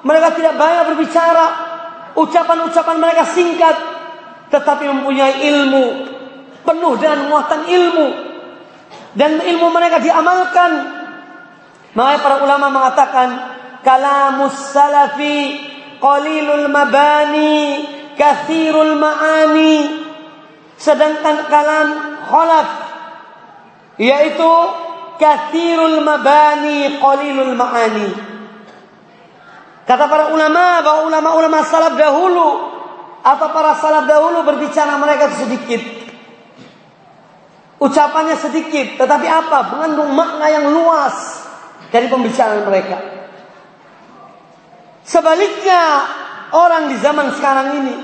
mereka 0.03 0.35
tidak 0.35 0.55
banyak 0.55 0.83
berbicara, 0.95 1.45
ucapan-ucapan 2.15 2.97
mereka 2.97 3.23
singkat, 3.27 3.75
tetapi 4.49 4.89
mempunyai 4.89 5.45
ilmu 5.45 5.85
penuh 6.65 6.93
dengan 6.99 7.29
muatan 7.29 7.63
ilmu 7.69 8.07
dan 9.15 9.39
ilmu 9.39 9.67
mereka 9.71 10.01
diamalkan. 10.01 10.71
Makanya 11.93 12.19
para 12.21 12.37
ulama 12.45 12.67
mengatakan 12.69 13.29
kalamus 13.81 14.73
salafi 14.73 15.57
qalilul 15.97 16.69
mabani 16.69 17.85
kathirul 18.19 18.99
ma'ani 18.99 20.05
sedangkan 20.79 21.47
kalam 21.51 21.87
khalaf 22.27 22.67
yaitu 23.99 24.51
kathirul 25.19 25.99
mabani 26.01 26.97
qalilul 26.97 27.53
ma'ani 27.53 28.09
kata 29.83 30.05
para 30.07 30.31
ulama 30.31 30.79
bahwa 30.79 31.01
ulama-ulama 31.11 31.59
salaf 31.67 31.93
dahulu 31.99 32.47
atau 33.19 33.47
para 33.51 33.75
salaf 33.75 34.07
dahulu 34.07 34.47
berbicara 34.47 34.95
mereka 34.95 35.27
sedikit 35.35 35.99
Ucapannya 37.79 38.35
sedikit, 38.35 38.99
tetapi 38.99 39.23
apa? 39.23 39.71
Mengandung 39.71 40.11
makna 40.11 40.51
yang 40.51 40.67
luas 40.67 41.47
dari 41.95 42.11
pembicaraan 42.11 42.67
mereka. 42.67 42.99
Sebaliknya, 45.07 46.03
orang 46.51 46.91
di 46.91 46.99
zaman 46.99 47.31
sekarang 47.39 47.67
ini 47.79 47.95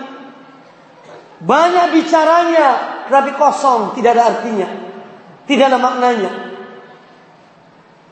banyak 1.43 1.91
bicaranya, 1.91 2.67
tapi 3.11 3.35
kosong, 3.35 3.91
tidak 3.99 4.15
ada 4.15 4.23
artinya, 4.31 4.67
tidak 5.43 5.67
ada 5.67 5.77
maknanya. 5.83 6.31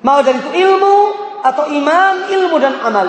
Mau 0.03 0.19
dari 0.19 0.35
itu 0.35 0.51
ilmu 0.51 0.95
atau 1.43 1.71
iman, 1.71 2.13
ilmu 2.27 2.55
dan 2.59 2.75
amal. 2.83 3.07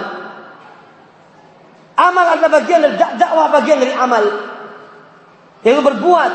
Amal 1.94 2.26
adalah 2.38 2.62
bagian 2.62 2.82
dari 2.82 2.94
dakwah, 2.98 3.50
bagian 3.50 3.78
dari 3.82 3.94
amal. 3.94 4.24
Yaitu 5.66 5.82
berbuat 5.82 6.32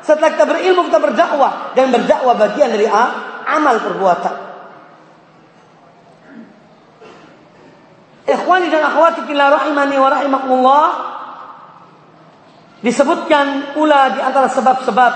setelah 0.00 0.32
kita 0.32 0.44
berilmu 0.48 0.88
kita 0.88 1.00
berdakwah 1.00 1.76
dan 1.76 1.92
berdakwah 1.92 2.34
bagian 2.40 2.72
dari 2.72 2.88
amal 2.88 3.76
perbuatan. 3.84 4.34
Ikhwani 8.28 8.68
dan 8.68 8.84
akhwati 8.92 9.24
fillah 9.24 9.48
rahimani 9.56 9.96
wa 9.96 10.08
rahimakumullah 10.12 10.86
disebutkan 12.84 13.72
pula 13.72 14.12
di 14.12 14.20
antara 14.20 14.52
sebab-sebab 14.52 15.12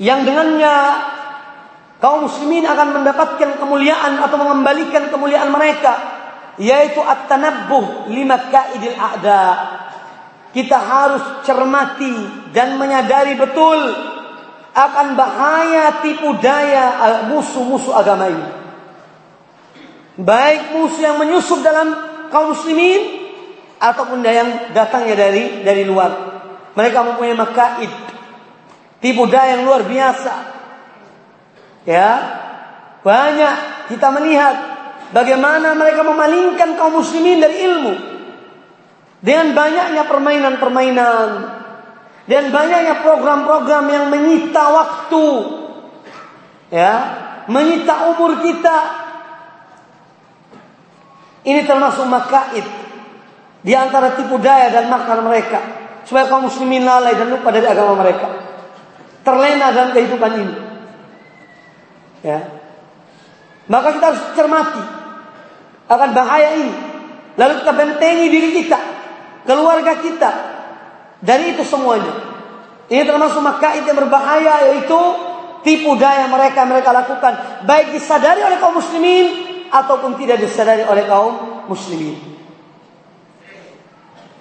yang 0.00 0.24
dengannya 0.24 0.76
kaum 2.02 2.26
muslimin 2.26 2.66
akan 2.66 3.00
mendapatkan 3.00 3.62
kemuliaan 3.62 4.18
atau 4.18 4.36
mengembalikan 4.36 5.08
kemuliaan 5.08 5.48
mereka 5.54 5.94
yaitu 6.58 6.98
at-tanabbuh 6.98 8.10
lima 8.10 8.50
kaidil 8.50 8.98
a'da 8.98 9.44
kita 10.52 10.76
harus 10.76 11.22
cermati 11.46 12.12
dan 12.50 12.76
menyadari 12.76 13.38
betul 13.38 13.78
akan 14.74 15.14
bahaya 15.14 16.02
tipu 16.02 16.36
daya 16.42 17.22
musuh-musuh 17.30 17.94
agama 17.96 18.28
ini 18.28 18.62
Baik 20.12 20.76
musuh 20.76 21.00
yang 21.00 21.16
menyusup 21.16 21.64
dalam 21.64 21.96
kaum 22.28 22.52
muslimin 22.52 23.32
ataupun 23.80 24.20
yang 24.20 24.76
datangnya 24.76 25.16
dari 25.16 25.64
dari 25.64 25.88
luar. 25.88 26.12
Mereka 26.76 26.98
mempunyai 27.00 27.36
makaid, 27.36 27.88
tipu 29.00 29.24
daya 29.24 29.56
yang 29.56 29.64
luar 29.64 29.88
biasa. 29.88 30.32
Ya, 31.82 32.10
banyak 33.02 33.54
kita 33.90 34.08
melihat 34.14 34.54
bagaimana 35.10 35.74
mereka 35.74 36.06
memalingkan 36.06 36.78
kaum 36.78 37.02
muslimin 37.02 37.42
dari 37.42 37.56
ilmu. 37.66 37.94
Dengan 39.22 39.54
banyaknya 39.54 40.02
permainan-permainan. 40.06 41.28
Dan 42.26 42.54
banyaknya 42.54 43.02
program-program 43.02 43.84
yang 43.90 44.06
menyita 44.10 44.62
waktu. 44.70 45.26
Ya. 46.70 46.94
Menyita 47.46 48.14
umur 48.14 48.38
kita. 48.42 48.78
Ini 51.42 51.66
termasuk 51.66 52.06
makaid. 52.06 52.66
Di 53.62 53.74
antara 53.78 54.18
tipu 54.18 54.38
daya 54.42 54.74
dan 54.74 54.90
makar 54.90 55.22
mereka. 55.22 55.58
Supaya 56.02 56.26
kaum 56.26 56.50
muslimin 56.50 56.82
lalai 56.82 57.14
dan 57.14 57.30
lupa 57.30 57.54
dari 57.54 57.66
agama 57.66 57.98
mereka. 58.02 58.26
Terlena 59.22 59.70
dalam 59.70 59.94
kehidupan 59.94 60.32
ini. 60.34 60.71
Ya. 62.22 62.40
Maka 63.66 63.98
kita 63.98 64.04
harus 64.14 64.22
cermati 64.34 64.82
akan 65.90 66.10
bahaya 66.14 66.56
ini. 66.58 66.74
Lalu 67.36 67.64
kita 67.64 67.72
bentengi 67.72 68.26
diri 68.28 68.50
kita, 68.62 68.78
keluarga 69.48 69.98
kita 69.98 70.30
dari 71.22 71.56
itu 71.56 71.64
semuanya. 71.64 72.12
Ini 72.92 73.08
termasuk 73.08 73.40
makaid 73.40 73.88
yang 73.88 73.96
berbahaya 73.96 74.68
yaitu 74.68 75.00
tipu 75.64 75.94
daya 75.96 76.28
mereka 76.28 76.66
mereka 76.66 76.90
lakukan 76.92 77.64
baik 77.64 77.94
disadari 77.94 78.42
oleh 78.42 78.58
kaum 78.58 78.76
muslimin 78.76 79.26
ataupun 79.72 80.18
tidak 80.20 80.42
disadari 80.42 80.84
oleh 80.84 81.06
kaum 81.08 81.64
muslimin. 81.70 82.18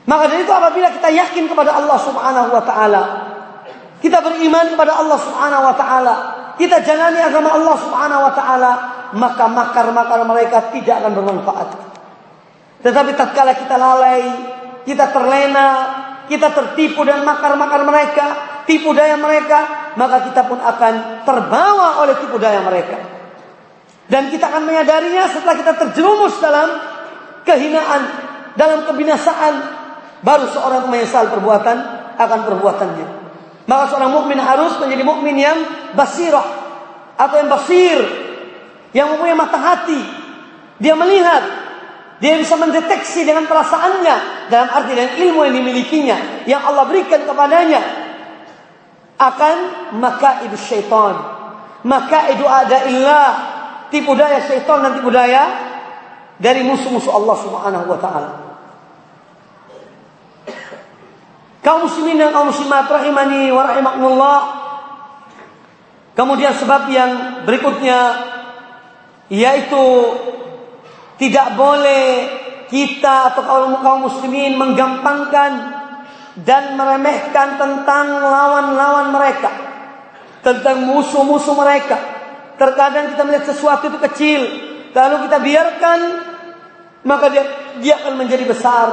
Maka 0.04 0.28
dari 0.28 0.44
itu 0.44 0.52
apabila 0.52 0.92
kita 0.92 1.14
yakin 1.14 1.46
kepada 1.48 1.78
Allah 1.78 1.98
Subhanahu 2.02 2.50
wa 2.52 2.64
taala, 2.66 3.04
kita 4.02 4.18
beriman 4.20 4.74
kepada 4.74 4.98
Allah 4.98 5.20
Subhanahu 5.22 5.64
wa 5.64 5.76
taala, 5.78 6.16
kita 6.62 6.86
jalani 6.86 7.18
agama 7.18 7.58
Allah 7.58 7.76
Subhanahu 7.82 8.22
wa 8.22 8.34
taala, 8.38 8.72
maka 9.18 9.50
makar-makar 9.50 10.22
mereka 10.30 10.70
tidak 10.70 11.02
akan 11.02 11.12
bermanfaat. 11.18 11.70
Tetapi 12.86 13.18
tatkala 13.18 13.58
kita 13.58 13.82
lalai, 13.82 14.22
kita 14.86 15.10
terlena, 15.10 15.70
kita 16.30 16.54
tertipu 16.54 17.02
dan 17.02 17.26
makar-makar 17.26 17.82
mereka, 17.82 18.26
tipu 18.70 18.94
daya 18.94 19.18
mereka, 19.18 19.90
maka 19.98 20.22
kita 20.30 20.46
pun 20.46 20.62
akan 20.62 21.26
terbawa 21.26 22.06
oleh 22.06 22.14
tipu 22.22 22.38
daya 22.38 22.62
mereka. 22.62 22.98
Dan 24.06 24.30
kita 24.30 24.54
akan 24.54 24.62
menyadarinya 24.70 25.34
setelah 25.34 25.56
kita 25.58 25.74
terjerumus 25.82 26.38
dalam 26.38 26.78
kehinaan, 27.42 28.02
dalam 28.54 28.86
kebinasaan, 28.86 29.54
baru 30.22 30.46
seorang 30.46 30.86
menyesal 30.94 31.26
perbuatan 31.34 31.78
akan 32.22 32.40
perbuatannya. 32.46 33.21
Maka 33.72 33.88
seorang 33.88 34.12
mukmin 34.12 34.36
harus 34.36 34.76
menjadi 34.84 35.00
mukmin 35.08 35.40
yang 35.40 35.56
basirah. 35.96 36.44
Atau 37.16 37.40
yang 37.40 37.48
basir, 37.48 38.00
yang 38.92 39.16
mempunyai 39.16 39.32
mata 39.32 39.56
hati. 39.56 39.96
Dia 40.84 40.92
melihat, 41.00 41.40
dia 42.20 42.36
bisa 42.36 42.60
mendeteksi 42.60 43.24
dengan 43.24 43.48
perasaannya. 43.48 44.52
Dalam 44.52 44.68
arti 44.76 44.92
dan 44.92 45.16
ilmu 45.24 45.48
yang 45.48 45.56
dimilikinya. 45.56 46.44
Yang 46.44 46.62
Allah 46.68 46.84
berikan 46.84 47.24
kepadanya. 47.24 47.82
Akan 49.16 49.58
maka 50.04 50.44
itu 50.44 50.58
syaitan, 50.60 51.14
maka 51.88 52.34
itu 52.34 52.42
ada 52.42 52.90
ilah 52.90 53.32
tipu 53.94 54.18
daya 54.18 54.42
syaitan 54.50 54.82
dan 54.82 54.98
tipu 54.98 55.14
daya 55.14 55.46
dari 56.42 56.66
musuh-musuh 56.66 57.14
Allah 57.14 57.38
Subhanahu 57.38 57.86
wa 57.86 58.00
taala. 58.02 58.51
Kaum 61.62 61.86
muslimin 61.86 62.18
dan 62.18 62.34
kaum 62.34 62.50
muslimat 62.50 62.90
rahimani 62.90 63.54
wa 63.54 63.62
rahimakumullah. 63.70 64.40
Kemudian 66.18 66.58
sebab 66.58 66.90
yang 66.90 67.12
berikutnya 67.46 68.00
yaitu 69.32 69.86
tidak 71.22 71.54
boleh 71.56 72.06
kita 72.68 73.32
atau 73.32 73.42
kaum 73.46 73.72
kaum 73.86 74.00
muslimin 74.10 74.58
menggampangkan 74.58 75.52
dan 76.42 76.80
meremehkan 76.80 77.62
tentang 77.62 78.06
lawan-lawan 78.24 79.14
mereka, 79.14 79.52
tentang 80.42 80.88
musuh-musuh 80.90 81.54
mereka. 81.54 82.00
Terkadang 82.58 83.14
kita 83.14 83.22
melihat 83.28 83.46
sesuatu 83.54 83.92
itu 83.92 84.00
kecil, 84.00 84.42
lalu 84.96 85.16
kita 85.30 85.38
biarkan, 85.44 86.00
maka 87.06 87.26
dia, 87.30 87.44
dia 87.84 87.94
akan 88.02 88.18
menjadi 88.18 88.48
besar. 88.48 88.88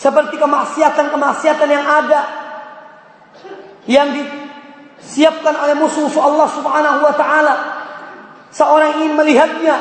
Seperti 0.00 0.40
kemaksiatan-kemaksiatan 0.40 1.68
yang 1.68 1.84
ada, 1.84 2.20
yang 3.84 4.08
disiapkan 4.16 5.52
oleh 5.60 5.76
musuh-musuh 5.76 6.24
Allah 6.24 6.48
Subhanahu 6.48 7.04
wa 7.04 7.12
taala. 7.12 7.54
Seorang 8.48 8.96
ingin 8.96 9.12
melihatnya, 9.12 9.76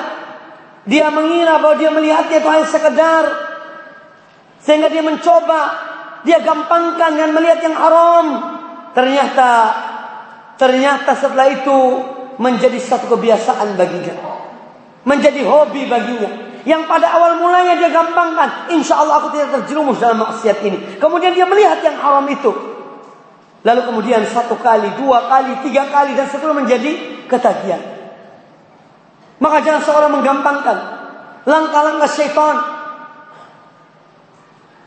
dia 0.83 1.07
mengira 1.07 1.63
bahwa 1.63 1.79
dia 1.79 1.87
melihatnya 1.87 2.35
itu 2.43 2.49
hanya 2.51 2.67
sekedar 2.67 3.25
sehingga 4.59 4.91
dia 4.91 4.99
mencoba, 5.07 5.61
dia 6.27 6.43
gampangkan 6.43 7.15
dengan 7.15 7.31
melihat 7.39 7.63
yang 7.63 7.79
haram. 7.79 8.27
Ternyata 8.91 9.51
ternyata 10.59 11.15
setelah 11.15 11.47
itu 11.47 11.79
menjadi 12.35 12.75
satu 12.75 13.07
kebiasaan 13.15 13.79
baginya. 13.79 14.19
Menjadi 15.07 15.47
hobi 15.47 15.87
baginya. 15.87 16.48
Yang 16.67 16.91
pada 16.91 17.07
awal 17.15 17.39
mulanya 17.39 17.79
dia 17.79 17.91
gampangkan. 17.91 18.71
Insya 18.75 18.99
Allah 18.99 19.23
aku 19.23 19.35
tidak 19.35 19.55
terjerumus 19.59 19.99
dalam 19.99 20.19
maksiat 20.19 20.59
ini. 20.63 20.77
Kemudian 20.99 21.31
dia 21.31 21.47
melihat 21.47 21.79
yang 21.79 21.95
haram 21.99 22.25
itu. 22.27 22.51
Lalu 23.63 23.81
kemudian 23.83 24.23
satu 24.27 24.55
kali, 24.59 24.87
dua 24.99 25.27
kali, 25.27 25.59
tiga 25.63 25.87
kali. 25.87 26.15
Dan 26.15 26.27
seterusnya 26.27 26.59
menjadi 26.63 26.91
ketagihan. 27.31 27.81
Maka 29.39 29.63
jangan 29.63 29.81
seorang 29.83 30.11
menggampangkan. 30.19 30.77
Langkah-langkah 31.47 32.09
syaitan. 32.11 32.55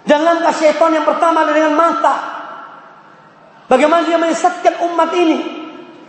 Dan 0.04 0.20
langkah 0.26 0.52
syaitan 0.52 0.92
yang 0.92 1.08
pertama 1.08 1.48
dengan 1.48 1.72
mata. 1.72 2.14
Bagaimana 3.72 4.04
dia 4.04 4.20
menyesatkan 4.20 4.84
umat 4.92 5.10
ini 5.16 5.62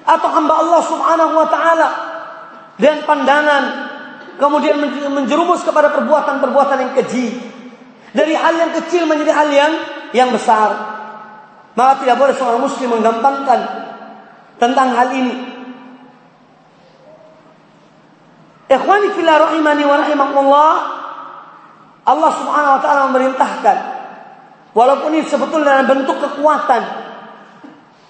atau 0.04 0.30
hamba 0.36 0.54
Allah 0.60 0.82
Subhanahu 0.84 1.32
wa 1.32 1.48
taala 1.48 1.90
dan 2.76 3.08
pandangan 3.08 3.64
kemudian 4.38 4.80
menjerumus 5.12 5.62
kepada 5.62 5.94
perbuatan-perbuatan 5.94 6.78
yang 6.80 6.94
keji. 6.98 7.28
Dari 8.14 8.34
hal 8.38 8.54
yang 8.54 8.72
kecil 8.78 9.10
menjadi 9.10 9.34
hal 9.34 9.50
yang 9.50 9.74
yang 10.14 10.30
besar. 10.30 10.70
Maka 11.74 12.06
tidak 12.06 12.22
boleh 12.22 12.34
seorang 12.38 12.62
muslim 12.62 12.94
menggampangkan 12.94 13.60
tentang 14.62 14.94
hal 14.94 15.10
ini. 15.10 15.36
Ikhwani 18.70 19.08
fillah 19.18 19.38
rahimani 19.50 19.84
wa 19.86 19.96
rahimakumullah 20.02 20.74
Allah 22.04 22.32
Subhanahu 22.38 22.74
wa 22.78 22.82
taala 22.82 23.02
memerintahkan. 23.10 23.78
Walaupun 24.74 25.14
ini 25.14 25.26
sebetulnya 25.26 25.82
dalam 25.82 25.88
bentuk 25.90 26.18
kekuatan. 26.18 26.82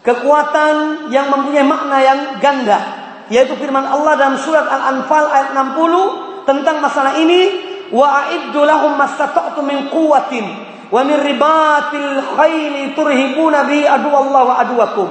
Kekuatan 0.04 1.08
yang 1.16 1.32
mempunyai 1.32 1.64
makna 1.64 1.98
yang 2.04 2.20
ganda. 2.44 3.03
Yaitu 3.34 3.58
firman 3.58 3.82
Allah 3.82 4.14
dalam 4.14 4.38
surat 4.38 4.70
Al-Anfal 4.70 5.26
ayat 5.26 5.58
60 5.58 6.46
tentang 6.46 6.78
masalah 6.86 7.18
ini. 7.18 7.74
Wa 7.90 8.26
a'iddu 8.26 8.62
lahum 8.62 8.94
mastata'tu 8.94 9.66
min 9.66 9.90
quwwatin 9.90 10.46
wa 10.94 11.02
min 11.02 11.18
ribatil 11.18 12.22
khayli 12.38 12.94
turhibuna 12.94 13.66
bi 13.66 13.86
adu 13.90 14.14
Allah 14.14 14.42
wa 14.46 14.56
aduwakum. 14.62 15.10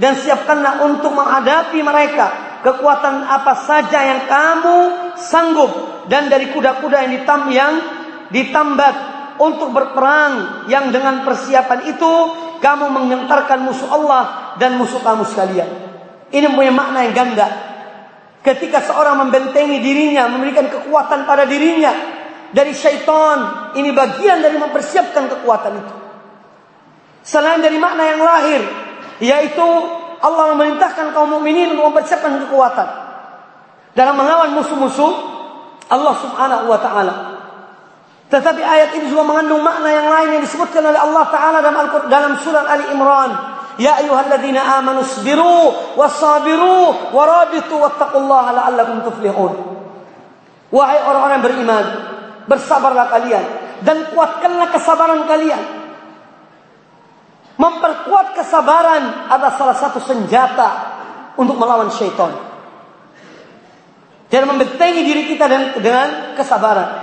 Dan 0.00 0.16
siapkanlah 0.16 0.80
untuk 0.88 1.12
menghadapi 1.12 1.84
mereka 1.84 2.60
kekuatan 2.64 3.28
apa 3.28 3.52
saja 3.68 4.00
yang 4.04 4.20
kamu 4.24 4.78
sanggup 5.20 5.72
dan 6.08 6.32
dari 6.32 6.48
kuda-kuda 6.52 7.04
yang 7.04 7.12
ditam 7.12 7.40
yang 7.52 7.72
ditambat 8.32 8.94
untuk 9.40 9.72
berperang 9.72 10.64
yang 10.68 10.92
dengan 10.92 11.24
persiapan 11.24 11.88
itu 11.88 12.12
kamu 12.60 12.92
mengentarkan 12.92 13.64
musuh 13.64 13.88
Allah 13.92 14.56
dan 14.60 14.76
musuh 14.76 15.00
kamu 15.00 15.24
sekalian. 15.28 15.89
Ini 16.30 16.46
punya 16.54 16.70
makna 16.70 17.06
yang 17.06 17.14
ganda. 17.14 17.48
Ketika 18.40 18.80
seorang 18.80 19.20
membentengi 19.26 19.82
dirinya, 19.82 20.30
memberikan 20.30 20.70
kekuatan 20.70 21.28
pada 21.28 21.44
dirinya 21.44 21.92
dari 22.54 22.72
syaitan. 22.72 23.70
Ini 23.76 23.90
bagian 23.90 24.40
dari 24.40 24.56
mempersiapkan 24.56 25.26
kekuatan 25.28 25.72
itu. 25.76 25.94
Selain 27.20 27.60
dari 27.60 27.76
makna 27.76 28.02
yang 28.16 28.20
lahir, 28.24 28.62
yaitu 29.20 29.68
Allah 30.20 30.56
memerintahkan 30.56 31.12
kaum 31.12 31.36
mukminin 31.36 31.76
untuk 31.76 31.92
mempersiapkan 31.92 32.48
kekuatan 32.48 32.88
dalam 33.92 34.14
melawan 34.16 34.56
musuh-musuh 34.56 35.12
Allah 35.90 36.14
Subhanahu 36.16 36.64
wa 36.70 36.78
taala. 36.80 37.14
Tetapi 38.30 38.62
ayat 38.62 38.94
ini 38.94 39.10
juga 39.10 39.26
mengandung 39.26 39.60
makna 39.60 39.90
yang 39.90 40.06
lain 40.06 40.28
yang 40.38 40.42
disebutkan 40.46 40.86
oleh 40.86 40.96
Allah 40.96 41.24
taala 41.34 41.58
dalam 41.60 41.86
dalam 42.06 42.32
surah 42.38 42.64
Ali 42.64 42.86
Imran. 42.94 43.59
Ya 43.80 43.96
ayyuhalladzina 43.96 44.60
amanu 44.76 45.00
sabiru 45.08 45.72
wasabiru 45.96 46.92
warabitu 47.16 47.80
wattaqullaha 47.80 48.52
la'allakum 48.52 49.00
tuflihun. 49.08 49.56
Wahai 50.68 51.00
orang-orang 51.00 51.40
beriman, 51.40 51.84
bersabarlah 52.44 53.08
kalian 53.08 53.44
dan 53.80 54.12
kuatkanlah 54.12 54.68
kesabaran 54.68 55.24
kalian. 55.24 55.64
Memperkuat 57.56 58.36
kesabaran 58.36 59.32
adalah 59.32 59.56
salah 59.56 59.76
satu 59.76 59.96
senjata 60.04 60.68
untuk 61.40 61.56
melawan 61.56 61.88
syaitan. 61.88 62.36
Dan 64.28 64.44
membentengi 64.44 65.08
diri 65.08 65.24
kita 65.24 65.48
dengan 65.80 66.36
kesabaran. 66.36 66.99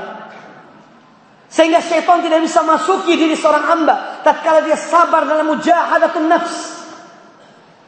Sehingga 1.58 1.82
syaitan 1.82 2.22
tidak 2.22 2.46
bisa 2.46 2.62
masuki 2.62 3.18
diri 3.18 3.34
seorang 3.34 3.66
hamba 3.66 4.22
tatkala 4.22 4.62
dia 4.62 4.78
sabar 4.78 5.26
dalam 5.26 5.50
mujahadatun 5.50 6.30
nafs. 6.30 6.86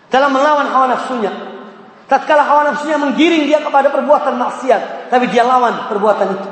Dalam 0.10 0.34
melawan 0.34 0.66
hawa 0.74 0.90
nafsunya. 0.90 1.30
Tatkala 2.10 2.50
hawa 2.50 2.74
nafsunya 2.74 2.98
menggiring 2.98 3.46
dia 3.46 3.62
kepada 3.62 3.94
perbuatan 3.94 4.42
maksiat, 4.42 5.14
tapi 5.14 5.30
dia 5.30 5.46
lawan 5.46 5.86
perbuatan 5.86 6.28
itu. 6.34 6.50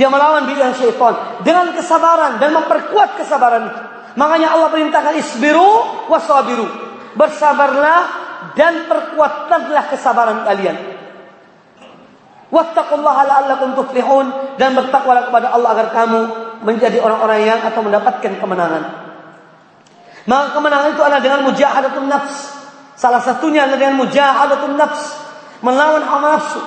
Dia 0.00 0.08
melawan 0.08 0.48
bidan 0.48 0.72
syaitan 0.72 1.44
dengan 1.44 1.76
kesabaran 1.76 2.40
dan 2.40 2.56
memperkuat 2.56 3.20
kesabaran 3.20 3.68
itu. 3.68 3.80
Makanya 4.16 4.56
Allah 4.56 4.72
perintahkan 4.72 5.12
isbiru 5.20 6.08
wasabiru. 6.08 6.64
Bersabarlah 7.20 8.00
dan 8.56 8.88
perkuatkanlah 8.88 9.92
kesabaran 9.92 10.48
kalian. 10.48 10.76
Wattaqullaha 12.48 13.28
la'allakum 13.28 13.76
tuflihun 13.76 14.47
dan 14.58 14.74
bertakwalah 14.74 15.30
kepada 15.30 15.54
Allah 15.54 15.70
agar 15.72 15.88
kamu 15.94 16.20
menjadi 16.66 16.98
orang-orang 16.98 17.46
yang 17.46 17.60
atau 17.62 17.80
mendapatkan 17.80 18.32
kemenangan. 18.42 18.82
Maka 20.28 20.46
kemenangan 20.52 20.92
itu 20.92 21.02
adalah 21.02 21.22
dengan 21.22 21.40
mujahadatun 21.46 22.06
nafs. 22.10 22.36
Salah 22.98 23.22
satunya 23.22 23.64
adalah 23.64 23.80
dengan 23.80 23.96
mujahadatun 24.02 24.74
nafs, 24.74 25.16
melawan 25.62 26.02
hawa 26.04 26.36
nafsu. 26.36 26.60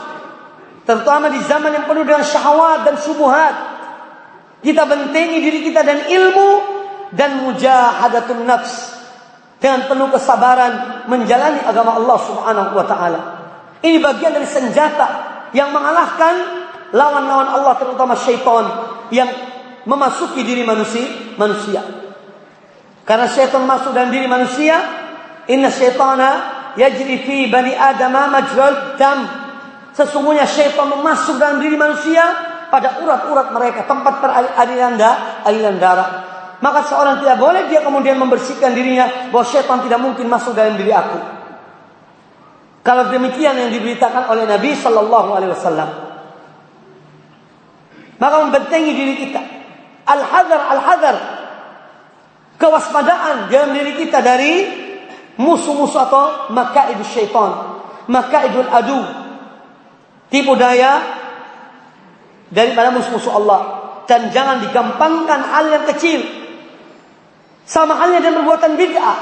Terutama 0.88 1.30
di 1.30 1.43
zaman 1.45 1.76
yang 1.76 1.85
penuh 1.85 2.01
dengan 2.07 2.26
syahwat 2.26 2.88
dan 2.88 2.95
subuhat. 2.97 3.53
Kita 4.65 4.85
bentengi 4.88 5.41
diri 5.41 5.59
kita 5.61 5.85
dan 5.85 6.09
ilmu 6.09 6.49
dan 7.13 7.43
mujahadatun 7.43 8.47
nafs 8.47 8.97
dengan 9.61 9.85
penuh 9.85 10.09
kesabaran 10.09 11.05
menjalani 11.05 11.61
agama 11.61 11.99
Allah 11.99 12.18
Subhanahu 12.23 12.72
wa 12.73 12.85
taala. 12.88 13.19
Ini 13.81 13.97
bagian 14.01 14.34
dari 14.34 14.49
senjata 14.49 15.07
yang 15.53 15.69
mengalahkan 15.69 16.61
lawan-lawan 16.91 17.49
Allah 17.59 17.73
terutama 17.80 18.13
syaitan 18.15 18.65
yang 19.11 19.27
memasuki 19.88 20.43
diri 20.45 20.61
manusia 20.63 21.35
manusia. 21.35 21.81
Karena 23.01 23.27
syaitan 23.27 23.65
masuk 23.65 23.91
dalam 23.97 24.13
diri 24.13 24.30
manusia, 24.30 24.77
inna 25.49 25.73
syaitana 25.73 26.30
yajri 26.77 27.26
fi 27.26 27.49
bani 27.49 27.73
adam 27.73 28.13
majral 28.13 28.95
dam. 28.95 29.26
Sesungguhnya 29.91 30.47
syaitan 30.47 30.88
masuk 31.01 31.41
dalam 31.41 31.59
diri 31.59 31.76
manusia 31.76 32.23
pada 32.72 33.03
urat-urat 33.03 33.51
mereka, 33.51 33.84
tempat 33.84 34.23
peraliran 34.23 34.95
aliran 35.43 35.76
darah. 35.81 36.09
Maka 36.61 36.85
seorang 36.85 37.26
tidak 37.26 37.41
boleh 37.41 37.65
dia 37.68 37.81
kemudian 37.81 38.22
membersihkan 38.22 38.77
dirinya 38.77 39.34
bahwa 39.34 39.43
syaitan 39.49 39.81
tidak 39.81 39.97
mungkin 39.97 40.30
masuk 40.30 40.53
dalam 40.53 40.77
diri 40.77 40.93
aku. 40.93 41.41
Kalau 42.85 43.09
demikian 43.09 43.57
yang 43.57 43.69
diberitakan 43.73 44.30
oleh 44.30 44.45
Nabi 44.45 44.73
Shallallahu 44.77 45.30
Alaihi 45.38 45.53
Wasallam, 45.53 45.89
maka 48.22 48.35
membentengi 48.45 48.93
diri 48.93 49.15
kita. 49.18 49.41
Al-hadar, 50.06 50.61
al-hadar. 50.77 51.15
Kewaspadaan 52.61 53.49
dalam 53.49 53.73
diri 53.73 53.98
kita 53.98 54.22
dari 54.22 54.53
musuh-musuh 55.41 56.02
atau 56.06 56.53
makaidul 56.53 57.10
syaitan. 57.10 57.81
Makaidul 58.06 58.69
adu. 58.69 59.02
Tipu 60.30 60.53
daya 60.53 61.02
daripada 62.53 62.93
musuh-musuh 62.93 63.34
Allah. 63.34 63.61
Dan 64.06 64.30
jangan 64.30 64.69
digampangkan 64.69 65.41
hal 65.41 65.65
yang 65.73 65.85
kecil. 65.89 66.22
Sama 67.65 67.98
halnya 67.98 68.22
dengan 68.22 68.45
perbuatan 68.45 68.77
bid'ah. 68.77 69.18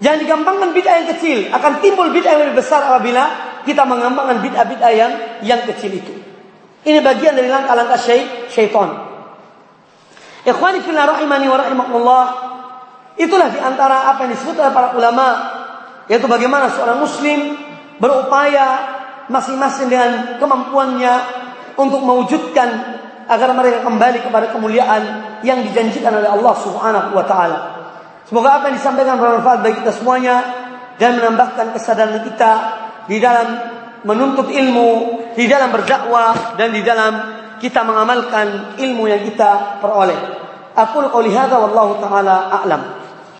Jangan 0.00 0.18
digampangkan 0.24 0.68
bid'ah 0.72 0.94
yang 1.04 1.08
kecil, 1.16 1.38
akan 1.52 1.72
timbul 1.84 2.08
bid'ah 2.10 2.32
yang 2.34 2.42
lebih 2.48 2.64
besar 2.64 2.82
apabila 2.82 3.24
kita 3.68 3.84
mengampangkan 3.86 4.40
bid'ah-bid'ah 4.40 4.92
yang 4.92 5.12
yang 5.44 5.60
kecil 5.68 5.92
itu. 5.92 6.33
Ini 6.84 7.00
bagian 7.00 7.32
dari 7.32 7.48
langkah-langkah 7.48 8.00
syaitan. 8.52 8.90
Ikhwani 10.44 10.84
fillah 10.84 11.16
rahimani 11.16 11.48
wa 11.48 11.56
rahimakumullah. 11.56 12.24
Itulah 13.16 13.48
di 13.48 13.60
antara 13.62 14.12
apa 14.12 14.28
yang 14.28 14.36
disebut 14.36 14.56
oleh 14.60 14.72
para 14.74 14.92
ulama 14.92 15.26
yaitu 16.04 16.28
bagaimana 16.28 16.68
seorang 16.68 17.00
muslim 17.00 17.56
berupaya 17.96 18.84
masing-masing 19.32 19.88
dengan 19.88 20.36
kemampuannya 20.36 21.14
untuk 21.80 22.04
mewujudkan 22.04 22.68
agar 23.24 23.56
mereka 23.56 23.80
kembali 23.80 24.20
kepada 24.20 24.52
kemuliaan 24.52 25.02
yang 25.40 25.64
dijanjikan 25.64 26.12
oleh 26.12 26.28
Allah 26.28 26.54
Subhanahu 26.60 27.16
wa 27.16 27.24
taala. 27.24 27.58
Semoga 28.28 28.60
apa 28.60 28.68
yang 28.68 28.76
disampaikan 28.76 29.16
bermanfaat 29.16 29.64
bagi 29.64 29.80
kita 29.80 29.92
semuanya 29.96 30.36
dan 31.00 31.16
menambahkan 31.16 31.72
kesadaran 31.72 32.20
kita 32.28 32.52
di 33.08 33.16
dalam 33.20 33.48
menuntut 34.04 34.52
ilmu, 34.52 35.23
di 35.34 35.44
dalam 35.50 35.70
berdakwah 35.74 36.54
dan 36.54 36.70
di 36.70 36.82
dalam 36.82 37.12
kita 37.58 37.82
mengamalkan 37.86 38.78
ilmu 38.78 39.06
yang 39.06 39.22
kita 39.22 39.78
peroleh. 39.78 40.16
Aku 40.74 41.06
qouli 41.06 41.30
hadza 41.30 41.54
wallahu 41.58 42.02
taala 42.02 42.50
a'lam. 42.50 43.03